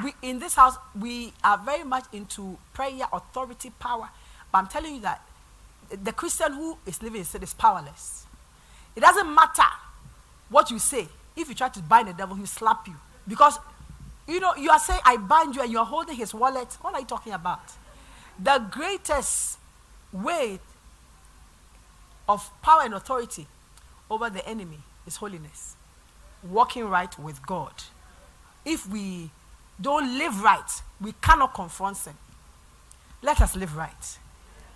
We 0.03 0.13
in 0.21 0.39
this 0.39 0.53
house 0.55 0.77
we 0.99 1.33
are 1.43 1.57
very 1.57 1.83
much 1.83 2.05
into 2.13 2.57
prayer, 2.73 3.07
authority, 3.11 3.71
power. 3.79 4.09
But 4.51 4.57
I'm 4.59 4.67
telling 4.67 4.95
you 4.95 5.01
that 5.01 5.21
the 6.03 6.11
Christian 6.11 6.53
who 6.53 6.77
is 6.85 7.01
living 7.01 7.19
in 7.19 7.25
sin 7.25 7.43
is 7.43 7.53
powerless. 7.53 8.25
It 8.95 9.01
doesn't 9.01 9.33
matter 9.33 9.63
what 10.49 10.71
you 10.71 10.79
say. 10.79 11.07
If 11.35 11.49
you 11.49 11.55
try 11.55 11.69
to 11.69 11.79
bind 11.81 12.07
the 12.07 12.13
devil, 12.13 12.35
he'll 12.35 12.45
slap 12.47 12.87
you. 12.87 12.95
Because, 13.27 13.59
you 14.27 14.39
know, 14.39 14.55
you 14.55 14.71
are 14.71 14.79
saying, 14.79 14.99
I 15.05 15.17
bind 15.17 15.55
you, 15.55 15.61
and 15.61 15.71
you're 15.71 15.85
holding 15.85 16.15
his 16.15 16.33
wallet. 16.33 16.77
What 16.81 16.95
are 16.95 16.99
you 16.99 17.05
talking 17.05 17.33
about? 17.33 17.61
The 18.41 18.65
greatest 18.71 19.57
way 20.11 20.59
of 22.27 22.49
power 22.61 22.81
and 22.83 22.93
authority 22.93 23.47
over 24.09 24.29
the 24.29 24.47
enemy 24.47 24.79
is 25.05 25.17
holiness. 25.17 25.75
Walking 26.43 26.85
right 26.85 27.17
with 27.19 27.45
God. 27.45 27.73
If 28.65 28.87
we 28.87 29.29
don't 29.80 30.17
live 30.17 30.41
right, 30.41 30.82
we 30.99 31.13
cannot 31.21 31.53
confront 31.53 31.97
sin. 31.97 32.13
Let 33.21 33.41
us 33.41 33.55
live 33.55 33.75
right. 33.75 34.17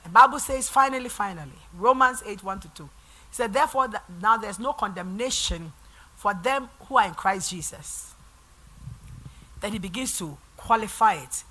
The 0.04 0.10
Bible 0.10 0.40
says, 0.40 0.68
finally, 0.70 1.10
finally, 1.10 1.60
Romans 1.78 2.24
8 2.26 2.44
1 2.44 2.60
to 2.62 2.68
2. 2.70 2.84
He 2.84 2.90
said, 3.32 3.54
Therefore, 3.54 3.88
now 4.22 4.38
there's 4.38 4.60
no 4.60 4.74
condemnation 4.74 5.72
for 6.16 6.34
them 6.34 6.70
who 6.88 6.98
are 6.98 7.08
in 7.08 7.14
Christ 7.14 7.52
Jesus. 7.52 8.14
Then 9.60 9.74
he 9.74 9.80
begins 9.80 10.18
to 10.18 10.38
qualify 10.58 11.16
it. 11.16 11.44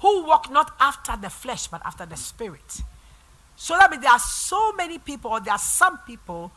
Who 0.00 0.24
walk 0.24 0.50
not 0.50 0.74
after 0.80 1.16
the 1.16 1.30
flesh, 1.30 1.66
but 1.66 1.82
after 1.84 2.06
the 2.06 2.16
spirit. 2.16 2.82
So 3.56 3.76
that 3.76 3.90
means 3.90 4.02
there 4.02 4.12
are 4.12 4.18
so 4.18 4.72
many 4.72 4.98
people, 4.98 5.30
or 5.32 5.40
there 5.40 5.52
are 5.52 5.58
some 5.58 5.98
people 6.06 6.52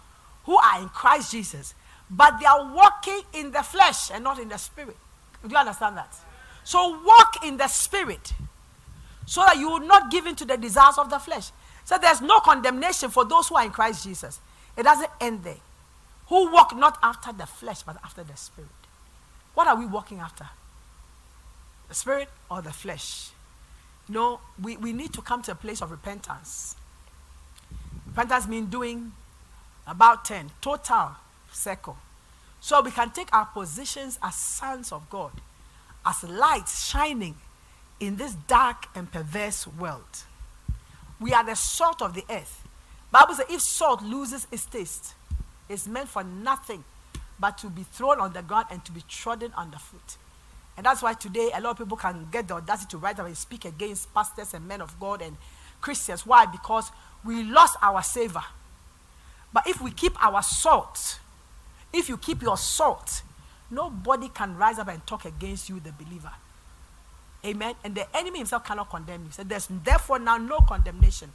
who 0.46 0.58
are 0.58 0.82
in 0.82 0.90
Christ 0.90 1.32
Jesus, 1.32 1.74
but 2.10 2.40
they 2.40 2.46
are 2.46 2.74
walking 2.74 3.22
in 3.34 3.52
the 3.52 3.64
flesh 3.64 4.12
and 4.12 4.24
not 4.24 4.40
in 4.40 4.50
the 4.50 4.58
spirit. 4.58 4.98
Do 5.44 5.50
you 5.50 5.58
understand 5.58 5.98
that? 5.98 6.16
So 6.64 7.02
walk 7.04 7.46
in 7.46 7.58
the 7.58 7.68
spirit 7.68 8.34
so 9.26 9.42
that 9.42 9.58
you 9.58 9.70
will 9.70 9.80
not 9.80 10.12
give 10.12 10.26
in 10.26 10.36
to 10.36 10.46
the 10.46 10.58
desires 10.58 10.98
of 10.98 11.10
the 11.10 11.20
flesh. 11.20 11.52
So 11.86 11.98
there's 11.98 12.22
no 12.22 12.40
condemnation 12.40 13.10
for 13.10 13.26
those 13.26 13.48
who 13.48 13.56
are 13.56 13.66
in 13.66 13.72
Christ 13.72 14.04
Jesus. 14.04 14.40
It 14.78 14.84
doesn't 14.84 15.10
end 15.20 15.44
there. 15.44 15.58
Who 16.28 16.52
walk 16.52 16.76
not 16.76 16.98
after 17.04 17.34
the 17.34 17.46
flesh, 17.46 17.84
but 17.84 17.98
after 18.04 18.24
the 18.24 18.36
spirit. 18.36 18.70
What 19.54 19.68
are 19.68 19.76
we 19.76 19.86
walking 19.86 20.20
after? 20.20 20.48
The 21.90 21.96
spirit 21.96 22.30
or 22.50 22.62
the 22.62 22.72
flesh? 22.72 23.32
No, 24.08 24.40
we, 24.62 24.78
we 24.78 24.94
need 24.94 25.14
to 25.14 25.22
come 25.22 25.42
to 25.44 25.52
a 25.52 25.56
place 25.56 25.82
of 25.82 25.92
repentance. 25.92 26.76
Repentance 28.08 28.48
means 28.48 28.70
doing 28.70 29.12
about 29.88 30.26
10, 30.26 30.52
total 30.62 31.12
circle. 31.52 31.98
So 32.60 32.82
we 32.82 32.92
can 32.92 33.10
take 33.12 33.34
our 33.34 33.46
positions 33.46 34.20
as 34.22 34.36
sons 34.36 34.92
of 34.92 35.10
God, 35.10 35.32
as 36.06 36.24
lights 36.24 36.90
shining 36.90 37.36
in 38.00 38.16
this 38.16 38.34
dark 38.48 38.88
and 38.96 39.12
perverse 39.12 39.68
world. 39.68 40.24
We 41.20 41.34
are 41.34 41.46
the 41.46 41.56
salt 41.56 42.02
of 42.02 42.14
the 42.14 42.24
earth. 42.30 42.68
Bible 43.12 43.36
says 43.36 43.46
if 43.50 43.62
salt 43.62 44.02
loses 44.02 44.48
its 44.52 44.66
taste, 44.66 45.14
it's 45.70 45.88
meant 45.88 46.10
for 46.10 46.24
nothing 46.24 46.84
but 47.40 47.58
to 47.60 47.70
be 47.70 47.84
thrown 47.84 48.20
on 48.20 48.34
the 48.34 48.42
ground 48.42 48.68
and 48.72 48.84
to 48.86 48.92
be 48.92 49.04
trodden 49.08 49.52
underfoot. 49.56 50.18
And 50.78 50.86
that's 50.86 51.02
why 51.02 51.14
today 51.14 51.52
a 51.54 51.62
lot 51.62 51.72
of 51.72 51.78
people 51.78 51.98
can 51.98 52.28
get 52.32 52.48
the 52.48 52.56
audacity 52.56 52.90
to 52.92 52.98
write 52.98 53.20
up 53.20 53.28
and 53.28 53.38
speak 53.38 53.66
against 53.66 54.14
pastors 54.14 54.54
and 54.54 54.68
men 54.68 54.82
of 54.82 55.00
God 55.00 55.22
and 55.22 55.38
Christians. 55.82 56.26
Why? 56.26 56.46
Because 56.46 56.92
we 57.24 57.44
lost 57.44 57.78
our 57.82 58.02
savor. 58.02 58.44
But 59.54 59.68
if 59.68 59.82
we 59.82 59.92
keep 59.92 60.14
our 60.24 60.42
salt, 60.42 61.20
if 61.94 62.08
you 62.08 62.18
keep 62.18 62.42
your 62.42 62.58
salt, 62.58 63.22
nobody 63.72 64.30
can 64.30 64.58
rise 64.58 64.78
up 64.78 64.90
and 64.90 65.06
talk 65.08 65.26
against 65.26 65.70
you, 65.70 65.80
the 65.80 65.92
believer. 65.92 66.32
Amen. 67.46 67.76
And 67.84 67.96
the 67.96 68.06
enemy 68.16 68.40
himself 68.40 68.64
cannot 68.66 68.90
condemn 68.90 69.26
you. 69.26 69.32
So 69.32 69.44
there's 69.44 69.68
therefore 69.70 70.20
now 70.20 70.38
no 70.38 70.60
condemnation 70.60 71.32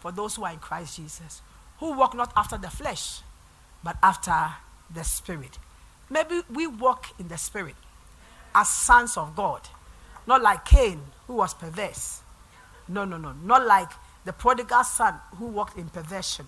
for 0.00 0.10
those 0.10 0.34
who 0.36 0.44
are 0.44 0.52
in 0.52 0.58
Christ 0.58 0.96
Jesus, 0.96 1.42
who 1.78 1.92
walk 1.92 2.14
not 2.14 2.32
after 2.36 2.58
the 2.58 2.70
flesh, 2.70 3.20
but 3.84 3.96
after 4.02 4.54
the 4.92 5.04
spirit. 5.04 5.58
Maybe 6.10 6.42
we 6.50 6.66
walk 6.66 7.06
in 7.18 7.28
the 7.28 7.38
spirit 7.38 7.76
as 8.54 8.68
sons 8.68 9.16
of 9.16 9.36
God, 9.36 9.60
not 10.26 10.42
like 10.42 10.64
Cain, 10.64 11.00
who 11.26 11.34
was 11.34 11.54
perverse. 11.54 12.22
No, 12.88 13.04
no, 13.04 13.16
no. 13.16 13.32
Not 13.44 13.66
like 13.66 13.90
the 14.24 14.32
prodigal 14.32 14.84
son 14.84 15.14
who 15.38 15.46
walked 15.46 15.76
in 15.76 15.88
perversion. 15.88 16.46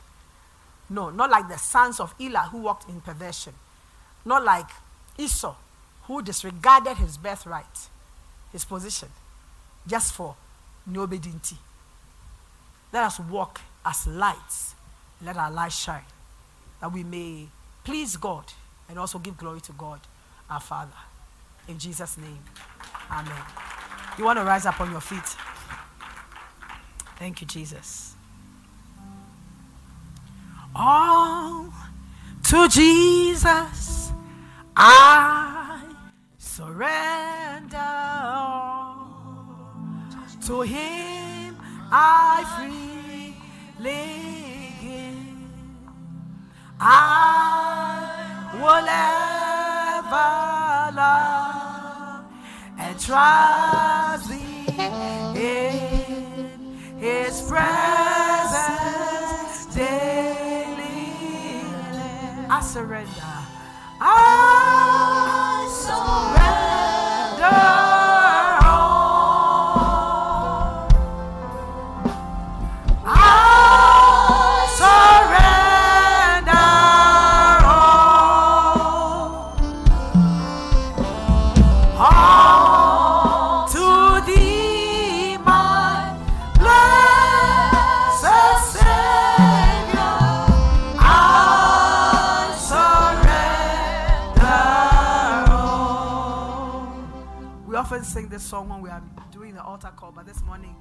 No, 0.90 1.10
not 1.10 1.30
like 1.30 1.48
the 1.48 1.58
sons 1.58 2.00
of 2.00 2.14
Eli 2.20 2.44
who 2.44 2.58
walked 2.58 2.88
in 2.88 3.00
perversion. 3.00 3.54
Not 4.24 4.44
like 4.44 4.68
Esau 5.18 5.54
who 6.04 6.22
disregarded 6.22 6.96
his 6.96 7.18
birthright 7.18 7.88
his 8.52 8.64
position 8.64 9.08
just 9.86 10.14
for 10.14 10.34
obedience. 10.96 11.54
Let 12.92 13.04
us 13.04 13.20
walk 13.20 13.60
as 13.84 14.06
lights. 14.06 14.74
Let 15.22 15.36
our 15.36 15.50
light 15.50 15.72
shine 15.72 16.04
that 16.80 16.92
we 16.92 17.02
may 17.02 17.48
please 17.84 18.16
God 18.16 18.44
and 18.88 18.98
also 18.98 19.18
give 19.18 19.36
glory 19.36 19.60
to 19.62 19.72
God, 19.72 20.00
our 20.48 20.60
Father. 20.60 20.92
In 21.66 21.78
Jesus' 21.78 22.16
name, 22.16 22.38
Amen. 23.10 23.42
You 24.16 24.24
want 24.24 24.38
to 24.38 24.44
rise 24.44 24.64
up 24.64 24.80
on 24.80 24.90
your 24.90 25.00
feet? 25.00 25.36
Thank 27.18 27.40
you, 27.40 27.46
Jesus. 27.46 28.14
All 30.74 31.72
to 32.44 32.68
Jesus 32.68 33.97
I 34.80 35.82
surrender. 36.38 37.78
To 40.46 40.60
him 40.62 41.56
I 41.90 42.44
freely 42.54 44.04
give. 44.80 45.18
I 46.80 48.54
will 48.54 48.88
ever 49.98 50.94
love 50.96 52.24
and 52.78 53.00
trust 53.00 54.30
thee 54.30 54.66
in 55.36 56.78
his 56.98 57.42
presence 57.42 58.06
daily. 59.74 61.10
I 62.48 62.60
surrender. 62.62 63.37
I 64.00 64.87
when 98.56 98.80
we 98.80 98.88
are 98.88 99.02
doing 99.30 99.54
the 99.54 99.62
altar 99.62 99.92
call, 99.94 100.10
but 100.10 100.26
this 100.26 100.42
morning 100.42 100.74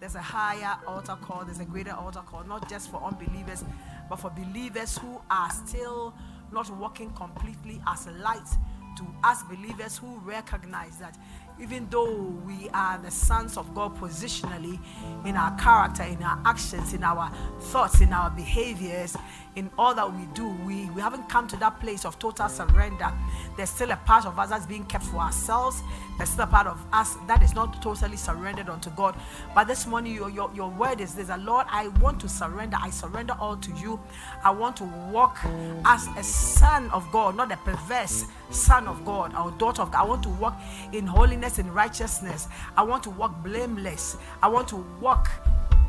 there's 0.00 0.16
a 0.16 0.20
higher 0.20 0.76
altar 0.88 1.16
call, 1.22 1.44
there's 1.44 1.60
a 1.60 1.64
greater 1.64 1.92
altar 1.92 2.22
call, 2.26 2.42
not 2.44 2.68
just 2.68 2.90
for 2.90 3.00
unbelievers, 3.00 3.64
but 4.08 4.16
for 4.16 4.30
believers 4.30 4.98
who 4.98 5.20
are 5.30 5.50
still 5.50 6.12
not 6.52 6.68
walking 6.78 7.10
completely 7.12 7.80
as 7.86 8.08
a 8.08 8.10
light 8.12 8.48
to 8.96 9.06
us 9.22 9.44
believers 9.44 9.96
who 9.96 10.18
recognize 10.18 10.98
that 10.98 11.16
even 11.62 11.86
though 11.90 12.12
we 12.44 12.68
are 12.74 12.98
the 12.98 13.10
sons 13.10 13.56
of 13.56 13.72
God 13.72 13.96
positionally 13.96 14.80
in 15.24 15.36
our 15.36 15.56
character, 15.56 16.02
in 16.02 16.20
our 16.20 16.40
actions, 16.44 16.92
in 16.92 17.04
our 17.04 17.30
thoughts, 17.60 18.00
in 18.00 18.12
our 18.12 18.30
behaviors, 18.30 19.16
in 19.54 19.70
all 19.78 19.94
that 19.94 20.12
we 20.12 20.26
do, 20.34 20.48
we, 20.66 20.86
we 20.90 21.00
haven't 21.00 21.28
come 21.28 21.46
to 21.46 21.56
that 21.56 21.78
place 21.78 22.04
of 22.04 22.18
total 22.18 22.48
surrender. 22.48 23.12
There's 23.56 23.70
still 23.70 23.90
a 23.90 23.96
part 23.96 24.26
of 24.26 24.38
us 24.38 24.50
that's 24.50 24.66
being 24.66 24.84
kept 24.86 25.04
for 25.04 25.18
ourselves. 25.18 25.82
There's 26.16 26.30
still 26.30 26.44
a 26.44 26.48
part 26.48 26.66
of 26.66 26.84
us 26.92 27.16
that 27.28 27.42
is 27.42 27.54
not 27.54 27.80
totally 27.82 28.16
surrendered 28.16 28.68
unto 28.68 28.90
God. 28.90 29.14
But 29.54 29.64
this 29.68 29.86
morning, 29.86 30.14
your, 30.14 30.30
your, 30.30 30.50
your 30.54 30.70
word 30.70 31.00
is 31.00 31.14
this 31.14 31.30
Lord, 31.38 31.66
I 31.70 31.88
want 32.00 32.18
to 32.20 32.28
surrender. 32.28 32.78
I 32.80 32.90
surrender 32.90 33.36
all 33.38 33.56
to 33.56 33.70
you. 33.72 34.00
I 34.42 34.50
want 34.50 34.76
to 34.78 34.84
walk 35.12 35.38
as 35.84 36.08
a 36.16 36.22
son 36.22 36.90
of 36.90 37.10
God, 37.12 37.36
not 37.36 37.52
a 37.52 37.56
perverse 37.58 38.24
son 38.50 38.86
of 38.86 39.04
God 39.04 39.34
or 39.34 39.50
daughter 39.52 39.82
of 39.82 39.90
God. 39.90 40.00
I 40.00 40.08
want 40.08 40.22
to 40.24 40.28
walk 40.30 40.58
in 40.92 41.06
holiness 41.06 41.51
and 41.58 41.74
righteousness. 41.74 42.48
I 42.76 42.82
want 42.82 43.02
to 43.04 43.10
walk 43.10 43.42
blameless. 43.42 44.16
I 44.42 44.48
want 44.48 44.68
to 44.68 44.76
walk 45.00 45.30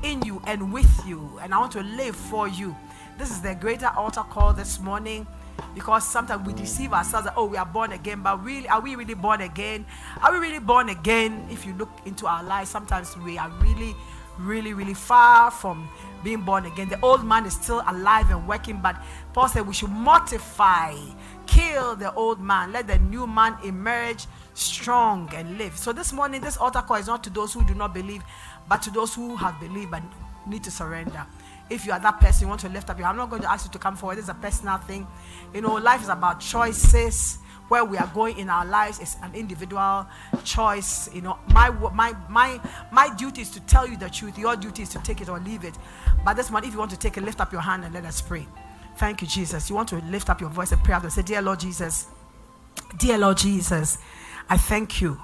in 0.04 0.22
you 0.24 0.42
and 0.46 0.72
with 0.72 0.92
you. 1.06 1.40
And 1.42 1.54
I 1.54 1.60
want 1.60 1.72
to 1.74 1.82
live 1.82 2.16
for 2.16 2.48
you. 2.48 2.76
This 3.18 3.32
is 3.32 3.42
the 3.42 3.56
greater 3.56 3.88
altar 3.96 4.24
call 4.24 4.54
this 4.54 4.80
morning 4.80 5.28
because 5.76 6.08
sometimes 6.08 6.46
we 6.46 6.54
deceive 6.54 6.94
ourselves 6.94 7.26
that 7.26 7.34
oh 7.38 7.46
we 7.46 7.58
are 7.58 7.66
born 7.66 7.92
again 7.92 8.22
but 8.22 8.44
really 8.44 8.68
are 8.70 8.82
we 8.82 8.96
really 8.96 9.14
born 9.14 9.42
again 9.42 9.86
are 10.22 10.34
we 10.34 10.40
really 10.40 10.60
born 10.60 10.90
again 10.90 11.48
if 11.52 11.66
you 11.66 11.74
look 11.74 11.90
into 12.06 12.26
our 12.26 12.44
lives 12.44 12.70
sometimes 12.70 13.16
we 13.18 13.38
are 13.38 13.50
really 13.62 13.96
really 14.40 14.74
really 14.74 14.94
far 14.94 15.52
from 15.52 15.88
being 16.24 16.42
born 16.42 16.66
again 16.66 16.90
the 16.90 17.00
old 17.02 17.24
man 17.24 17.46
is 17.46 17.54
still 17.54 17.84
alive 17.88 18.30
and 18.32 18.48
working 18.48 18.80
but 18.82 18.96
paul 19.34 19.48
said 19.48 19.66
we 19.68 19.74
should 19.74 19.92
mortify 19.92 20.96
kill 21.46 21.96
the 21.96 22.12
old 22.14 22.40
man 22.42 22.72
let 22.72 22.88
the 22.88 22.98
new 23.00 23.28
man 23.28 23.56
emerge 23.64 24.26
strong 24.54 25.30
and 25.34 25.58
live 25.58 25.76
so 25.78 25.92
this 25.92 26.14
morning 26.14 26.42
this 26.42 26.58
altar 26.58 26.82
call 26.82 26.98
is 26.98 27.08
not 27.08 27.24
to 27.24 27.30
those 27.30 27.54
who 27.54 27.66
do 27.66 27.74
not 27.74 27.94
believe 27.94 28.24
but 28.70 28.82
to 28.82 28.92
those 28.92 29.16
who 29.16 29.36
have 29.36 29.60
believed 29.60 29.92
but 29.92 30.04
need 30.46 30.64
to 30.64 30.72
surrender 30.72 31.26
if 31.70 31.86
you 31.86 31.92
are 31.92 32.00
that 32.00 32.20
person, 32.20 32.46
you 32.46 32.50
want 32.50 32.62
to 32.62 32.70
lift 32.70 32.90
up 32.90 33.00
your 33.00 33.08
I'm 33.08 33.18
not 33.18 33.30
going 33.30 33.42
to 33.42 33.52
ask 33.52 33.66
you 33.66 33.72
to 33.72 33.80
come 33.80 33.96
forward. 33.96 34.18
This 34.18 34.26
is 34.26 34.30
a 34.30 34.36
personal 34.36 34.78
thing. 34.78 35.08
You 35.54 35.62
know, 35.62 35.76
life 35.76 36.02
is 36.02 36.10
about 36.10 36.40
choices. 36.40 37.40
Where 37.70 37.86
we 37.86 37.98
are 37.98 38.12
going 38.14 38.38
in 38.38 38.50
our 38.50 38.66
lives 38.66 39.00
is 39.00 39.16
an 39.24 39.34
individual 39.34 40.06
choice. 40.44 41.12
You 41.14 41.22
know, 41.22 41.40
my 41.48 41.70
my 41.70 42.14
my 42.30 42.60
my 42.92 43.16
duty 43.16 43.42
is 43.42 43.50
to 43.52 43.62
tell 43.62 43.88
you 43.88 43.98
the 43.98 44.10
truth. 44.10 44.38
Your 44.38 44.56
duty 44.56 44.84
is 44.84 44.90
to 44.90 45.00
take 45.00 45.22
it 45.22 45.30
or 45.30 45.40
leave 45.40 45.64
it. 45.64 45.76
But 46.26 46.36
this 46.36 46.52
one, 46.52 46.66
if 46.66 46.74
you 46.74 46.78
want 46.78 46.92
to 46.92 46.98
take 46.98 47.18
it, 47.18 47.24
lift 47.24 47.40
up 47.40 47.52
your 47.52 47.62
hand 47.62 47.86
and 47.86 47.94
let 47.94 48.06
us 48.06 48.22
pray. 48.22 48.46
Thank 48.98 49.22
you, 49.22 49.28
Jesus. 49.28 49.70
You 49.70 49.76
want 49.76 49.90
to 49.90 49.96
lift 50.02 50.30
up 50.30 50.42
your 50.42 50.50
voice 50.50 50.72
and 50.74 50.84
pray 50.84 50.94
and 50.94 51.12
say, 51.12 51.22
Dear 51.22 51.42
Lord 51.42 51.62
Jesus, 51.62 52.08
dear 52.98 53.18
Lord 53.18 53.38
Jesus, 53.38 53.98
I 54.50 54.58
thank 54.58 55.02
you 55.02 55.20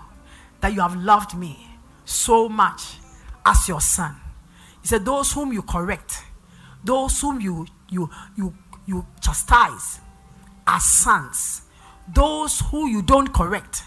that 0.62 0.74
you 0.74 0.82
have 0.82 0.96
loved 0.96 1.36
me 1.38 1.68
so 2.06 2.50
much 2.50 2.98
as 3.46 3.68
your 3.68 3.82
son. 3.82 4.16
He 4.82 4.88
said, 4.88 5.06
Those 5.06 5.32
whom 5.34 5.54
you 5.54 5.62
correct, 5.62 6.24
those 6.84 7.20
whom 7.22 7.42
you 7.42 7.68
you 7.90 8.10
you 8.36 8.54
you 8.86 9.06
chastise 9.22 10.00
are 10.68 10.80
sons. 10.80 11.64
Those 12.14 12.62
who 12.62 12.88
you 12.88 13.02
don't 13.02 13.32
correct 13.34 13.84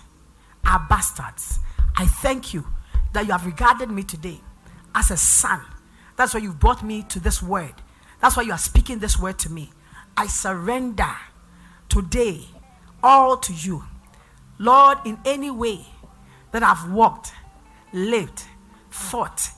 are 0.64 0.86
bastards. 0.88 1.58
I 1.96 2.06
thank 2.06 2.54
you 2.54 2.66
that 3.12 3.26
you 3.26 3.32
have 3.32 3.46
regarded 3.46 3.90
me 3.90 4.02
today 4.04 4.40
as 4.94 5.10
a 5.10 5.16
son 5.16 5.60
That's 6.16 6.34
why 6.34 6.40
you've 6.40 6.58
brought 6.60 6.82
me 6.82 7.02
to 7.04 7.20
this 7.20 7.42
word. 7.42 7.74
That's 8.20 8.36
why 8.36 8.44
you 8.44 8.52
are 8.52 8.58
speaking 8.58 8.98
this 8.98 9.18
word 9.18 9.38
to 9.40 9.50
me. 9.50 9.70
I 10.16 10.26
surrender 10.26 11.10
today 11.88 12.42
all 13.02 13.36
to 13.38 13.52
you. 13.52 13.84
Lord, 14.62 14.98
in 15.04 15.18
any 15.24 15.50
way 15.50 15.84
that 16.52 16.62
I've 16.62 16.88
walked, 16.92 17.32
lived, 17.92 18.44
thought, 18.92 19.50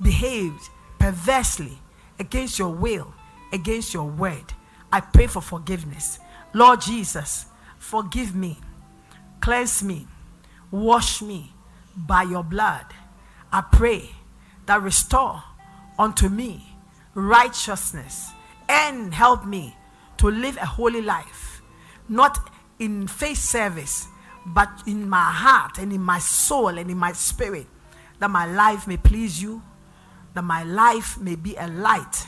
behaved 0.00 0.70
perversely 0.98 1.78
against 2.18 2.58
your 2.58 2.70
will, 2.70 3.12
against 3.52 3.92
your 3.92 4.06
word, 4.06 4.54
I 4.90 5.00
pray 5.00 5.26
for 5.26 5.42
forgiveness. 5.42 6.20
Lord 6.54 6.80
Jesus, 6.80 7.44
forgive 7.76 8.34
me, 8.34 8.58
cleanse 9.42 9.82
me, 9.82 10.06
wash 10.70 11.20
me 11.20 11.52
by 11.94 12.22
your 12.22 12.42
blood. 12.42 12.86
I 13.52 13.60
pray 13.60 14.08
that 14.64 14.80
restore 14.80 15.42
unto 15.98 16.30
me 16.30 16.78
righteousness 17.12 18.30
and 18.70 19.12
help 19.12 19.44
me 19.44 19.76
to 20.16 20.28
live 20.28 20.56
a 20.56 20.64
holy 20.64 21.02
life, 21.02 21.60
not 22.08 22.50
in 22.78 23.06
face 23.06 23.42
service, 23.42 24.08
but 24.46 24.70
in 24.86 25.08
my 25.08 25.32
heart 25.32 25.78
and 25.78 25.92
in 25.92 26.00
my 26.00 26.20
soul 26.20 26.68
and 26.68 26.88
in 26.90 26.96
my 26.96 27.12
spirit, 27.12 27.66
that 28.20 28.30
my 28.30 28.46
life 28.46 28.86
may 28.86 28.96
please 28.96 29.42
you, 29.42 29.62
that 30.34 30.44
my 30.44 30.62
life 30.62 31.18
may 31.18 31.34
be 31.34 31.56
a 31.56 31.66
light, 31.66 32.26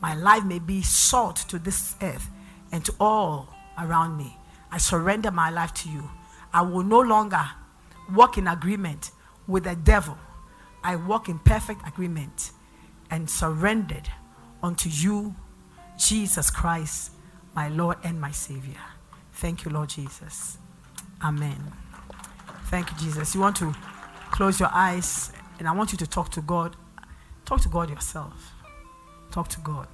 my 0.00 0.14
life 0.14 0.44
may 0.44 0.58
be 0.58 0.82
salt 0.82 1.36
to 1.36 1.58
this 1.58 1.94
earth 2.02 2.28
and 2.72 2.84
to 2.84 2.94
all 2.98 3.54
around 3.78 4.16
me. 4.16 4.36
I 4.72 4.78
surrender 4.78 5.30
my 5.30 5.50
life 5.50 5.72
to 5.74 5.88
you. 5.88 6.10
I 6.52 6.62
will 6.62 6.82
no 6.82 7.00
longer 7.00 7.44
walk 8.12 8.38
in 8.38 8.48
agreement 8.48 9.12
with 9.46 9.64
the 9.64 9.76
devil. 9.76 10.18
I 10.82 10.96
walk 10.96 11.28
in 11.28 11.38
perfect 11.38 11.86
agreement 11.86 12.50
and 13.10 13.30
surrendered 13.30 14.08
unto 14.62 14.88
you, 14.88 15.34
Jesus 15.96 16.50
Christ, 16.50 17.12
my 17.54 17.68
Lord 17.68 17.98
and 18.02 18.20
my 18.20 18.32
Savior. 18.32 18.80
Thank 19.32 19.64
you, 19.64 19.70
Lord 19.70 19.88
Jesus. 19.88 20.58
Amen. 21.26 21.72
Thank 22.66 22.92
you, 22.92 22.98
Jesus. 22.98 23.34
You 23.34 23.40
want 23.40 23.56
to 23.56 23.74
close 24.30 24.60
your 24.60 24.68
eyes 24.72 25.32
and 25.58 25.66
I 25.66 25.72
want 25.72 25.90
you 25.90 25.98
to 25.98 26.06
talk 26.06 26.30
to 26.30 26.40
God. 26.40 26.76
Talk 27.44 27.60
to 27.62 27.68
God 27.68 27.90
yourself. 27.90 28.52
Talk 29.32 29.48
to 29.48 29.60
God. 29.60 29.88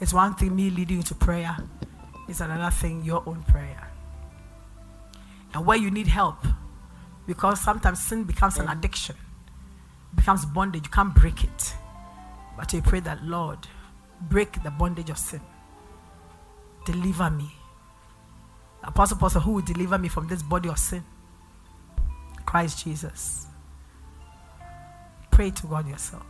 It's 0.00 0.14
one 0.14 0.34
thing 0.34 0.56
me 0.56 0.70
leading 0.70 0.96
you 0.96 1.02
to 1.02 1.14
prayer, 1.14 1.58
it's 2.26 2.40
another 2.40 2.70
thing 2.74 3.04
your 3.04 3.22
own 3.26 3.42
prayer. 3.42 3.90
And 5.52 5.66
where 5.66 5.76
you 5.76 5.90
need 5.90 6.06
help, 6.06 6.38
because 7.26 7.60
sometimes 7.60 8.00
sin 8.00 8.24
becomes 8.24 8.56
an 8.56 8.66
addiction, 8.66 9.16
becomes 10.14 10.46
bondage, 10.46 10.84
you 10.84 10.90
can't 10.90 11.14
break 11.14 11.44
it. 11.44 11.74
But 12.56 12.72
you 12.72 12.80
pray 12.80 13.00
that, 13.00 13.22
Lord, 13.24 13.58
break 14.22 14.62
the 14.62 14.70
bondage 14.70 15.10
of 15.10 15.18
sin. 15.18 15.42
Deliver 16.86 17.28
me. 17.28 17.59
Apostle 18.82 19.16
apostle, 19.16 19.40
Who 19.42 19.52
will 19.52 19.62
deliver 19.62 19.98
me 19.98 20.08
from 20.08 20.26
this 20.28 20.42
body 20.42 20.68
of 20.68 20.78
sin? 20.78 21.04
Christ 22.46 22.84
Jesus. 22.84 23.46
Pray 25.30 25.50
to 25.50 25.66
God 25.66 25.88
yourself. 25.88 26.26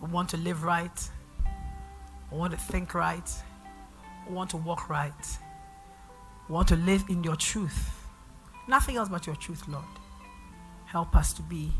We 0.00 0.08
want 0.10 0.28
to 0.30 0.36
live 0.36 0.62
right. 0.62 1.10
We 2.30 2.38
want 2.38 2.52
to 2.52 2.58
think 2.58 2.94
right. 2.94 3.30
We 4.28 4.34
want 4.34 4.50
to 4.50 4.56
walk 4.56 4.88
right. 4.90 5.38
We 6.48 6.54
want 6.54 6.68
to 6.68 6.76
live 6.76 7.04
in 7.08 7.24
your 7.24 7.36
truth. 7.36 8.06
Nothing 8.68 8.96
else 8.96 9.08
but 9.08 9.26
your 9.26 9.36
truth, 9.36 9.66
Lord. 9.68 9.84
Help 10.86 11.16
us 11.16 11.32
to 11.34 11.42
be 11.42 11.72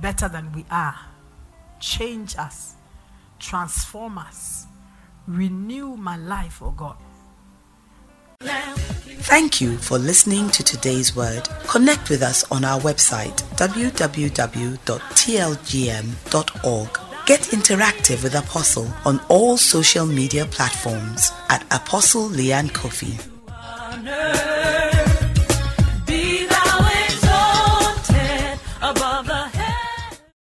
better 0.00 0.28
than 0.28 0.52
we 0.52 0.64
are. 0.70 0.96
Change 1.80 2.36
us. 2.36 2.74
Transform 3.38 4.18
us. 4.18 4.66
Renew 5.26 5.96
my 5.96 6.16
life, 6.16 6.60
oh 6.62 6.70
God. 6.70 6.96
Thank 8.40 9.60
you 9.60 9.76
for 9.78 9.98
listening 9.98 10.48
to 10.50 10.62
today's 10.62 11.16
word. 11.16 11.48
Connect 11.66 12.08
with 12.08 12.22
us 12.22 12.44
on 12.50 12.64
our 12.64 12.80
website 12.80 13.42
www.tlgm.org. 13.56 14.08
Get 17.26 17.40
interactive 17.40 18.22
with 18.22 18.34
Apostle 18.34 18.90
on 19.04 19.20
all 19.28 19.56
social 19.58 20.06
media 20.06 20.46
platforms 20.46 21.30
at 21.50 21.62
Apostle 21.74 22.28
Leanne 22.28 22.72
Coffee. 22.72 23.18